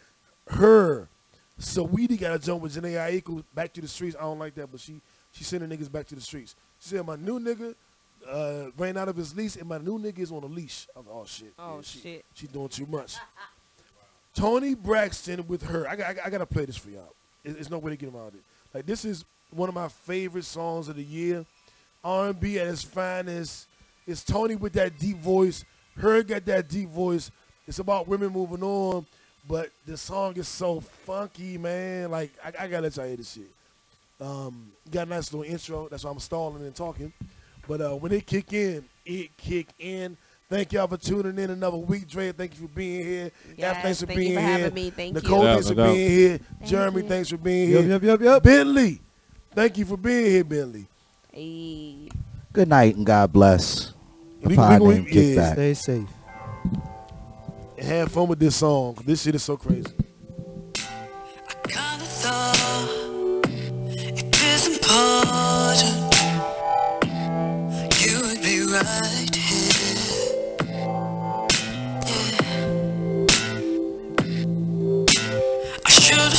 her. 0.49 1.09
Saweetie 1.61 2.19
got 2.19 2.33
to 2.33 2.39
jump 2.45 2.63
with 2.63 2.75
Jhené 2.75 2.95
Aiko 3.23 3.45
back 3.55 3.73
to 3.75 3.81
the 3.81 3.87
streets. 3.89 4.17
I 4.19 4.23
don't 4.23 4.39
like 4.39 4.55
that, 4.57 4.71
but 4.73 4.81
she 4.81 5.01
she 5.33 5.45
sending 5.45 5.69
niggas 5.71 5.91
back 5.93 6.07
to 6.09 6.15
the 6.15 6.21
streets. 6.21 6.57
She 6.81 6.89
said 6.89 7.07
my 7.07 7.15
new 7.17 7.39
nigga 7.39 7.75
uh, 8.29 8.71
ran 8.77 8.97
out 8.97 9.09
of 9.09 9.17
his 9.17 9.37
lease, 9.37 9.57
and 9.57 9.69
my 9.69 9.79
new 9.79 9.99
nigga 9.99 10.19
is 10.21 10.33
on 10.33 10.43
a 10.43 10.47
leash. 10.47 10.89
I'm 10.97 11.05
oh 11.11 11.25
shit. 11.27 11.53
Oh, 11.59 11.77
Yeah, 11.77 11.83
she, 11.83 11.99
shit. 12.01 12.25
She 12.35 12.47
doing 12.49 12.69
too 12.69 12.87
much. 12.87 13.17
Toni 14.35 14.75
Braxton 14.75 15.47
with 15.47 15.63
her. 15.65 15.87
I, 15.89 15.95
got- 15.97 16.17
I, 16.19 16.27
I 16.27 16.31
gotta 16.31 16.47
play 16.47 16.65
this 16.65 16.77
for 16.77 16.91
y'all. 16.91 17.13
It- 17.45 17.55
There's 17.55 17.71
no 17.71 17.79
way 17.79 17.91
to 17.93 17.97
get 17.97 18.13
around 18.15 18.35
it. 18.35 18.43
Like 18.75 18.87
this 18.87 19.05
is 19.05 19.25
one 19.51 19.69
of 19.69 19.75
my 19.75 19.89
favorite 19.89 20.45
songs 20.45 20.89
of 20.89 20.97
the 20.97 21.05
year. 21.05 21.45
R&B 22.03 22.59
at 22.59 22.67
its 22.67 22.83
finest. 22.83 23.69
It's 24.07 24.25
Toni 24.25 24.57
with 24.57 24.73
that 24.75 24.99
deep 24.99 25.19
voice. 25.19 25.65
Her 25.97 26.23
got 26.23 26.45
that 26.47 26.69
deep 26.69 26.89
voice. 26.89 27.31
It's 27.67 27.79
about 27.79 28.09
women 28.09 28.31
moving 28.33 28.63
on, 28.63 29.07
but 29.49 29.71
the 29.87 29.97
song 29.97 30.37
is 30.37 30.49
so 30.49 30.81
funky, 30.81 31.59
man. 31.59 32.11
Like 32.11 32.33
I, 32.45 32.65
I 32.65 32.67
gotta 32.69 32.83
let 32.83 32.97
y'all 32.97 33.07
hear 33.07 33.17
this 33.17 33.33
shit. 33.33 33.51
Um, 34.21 34.73
got 34.91 35.07
a 35.07 35.11
nice 35.11 35.33
little 35.33 35.51
intro. 35.51 35.89
That's 35.89 36.05
why 36.05 36.11
I'm 36.11 36.19
stalling 36.19 36.63
and 36.65 36.75
talking. 36.75 37.13
But 37.69 37.81
uh, 37.81 37.91
when 37.95 38.13
it 38.13 38.27
kick 38.27 38.53
in, 38.53 38.85
it 39.05 39.37
kick 39.37 39.69
in. 39.79 40.17
Thank 40.49 40.73
y'all 40.73 40.87
for 40.87 40.99
tuning 40.99 41.39
in 41.39 41.51
another 41.51 41.79
week, 41.79 42.07
Dre. 42.09 42.31
Thank 42.31 42.55
you 42.61 42.69
for 42.69 42.75
being 42.75 43.07
here. 43.07 43.31
Yes, 43.57 43.77
F, 43.77 43.83
thanks 43.83 44.01
for 44.01 44.07
thank 44.07 44.19
you 44.19 44.35
for 44.35 44.41
here. 44.41 44.49
having 44.59 44.75
me. 44.75 44.91
Thank 44.91 45.15
Nicole, 45.15 45.39
you. 45.41 45.45
Yeah, 45.47 45.53
thanks 45.55 45.67
no 45.67 45.71
for 45.71 45.75
doubt. 45.77 45.95
being 45.95 46.11
here. 46.11 46.39
Thank 46.59 46.71
Jeremy, 46.71 47.03
you. 47.03 47.09
thanks 47.09 47.29
for 47.31 47.37
being 47.39 47.69
here. 47.69 47.81
Yep, 47.81 48.03
here. 48.03 48.11
yep, 48.11 48.21
yep, 48.21 48.21
yep. 48.21 48.43
Bentley, 48.43 49.01
thank 49.55 49.79
you 49.79 49.85
for 49.87 49.97
being 49.97 50.27
here, 50.27 50.45
Bentley. 50.45 50.87
Hey. 51.33 52.09
Good 52.53 52.69
night 52.69 52.97
and 52.97 53.07
God 53.07 53.33
bless. 53.33 53.93
The 54.43 54.49
We- 54.51 54.57
pod 54.57 54.81
we 54.83 54.95
gonna- 54.95 54.95
named 55.01 55.15
yeah. 55.15 55.53
Stay 55.53 55.75
safe. 55.75 56.09
And 57.79 57.87
have 57.89 58.13
fun 58.13 58.29
with 58.29 58.39
this 58.39 58.57
song. 58.57 58.97
This 59.07 59.23
shit 59.23 59.35
is 59.35 59.43
so 59.43 59.57
crazy. 59.57 59.87
Kinda 75.89 76.31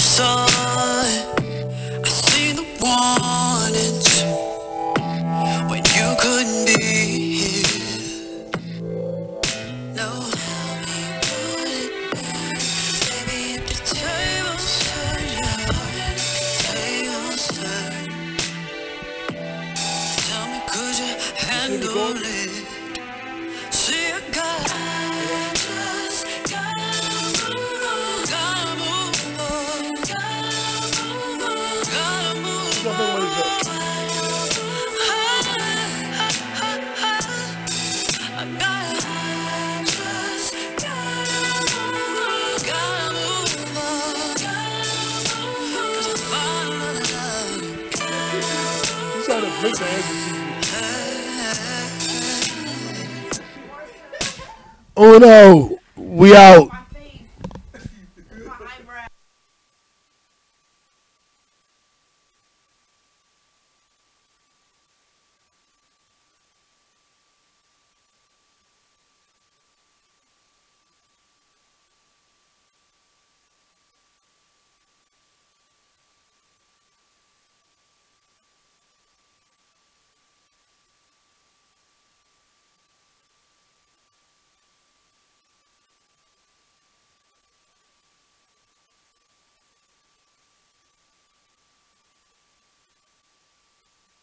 Oh 54.95 55.17
no, 55.17 55.79
we 55.95 56.36
out. 56.36 56.82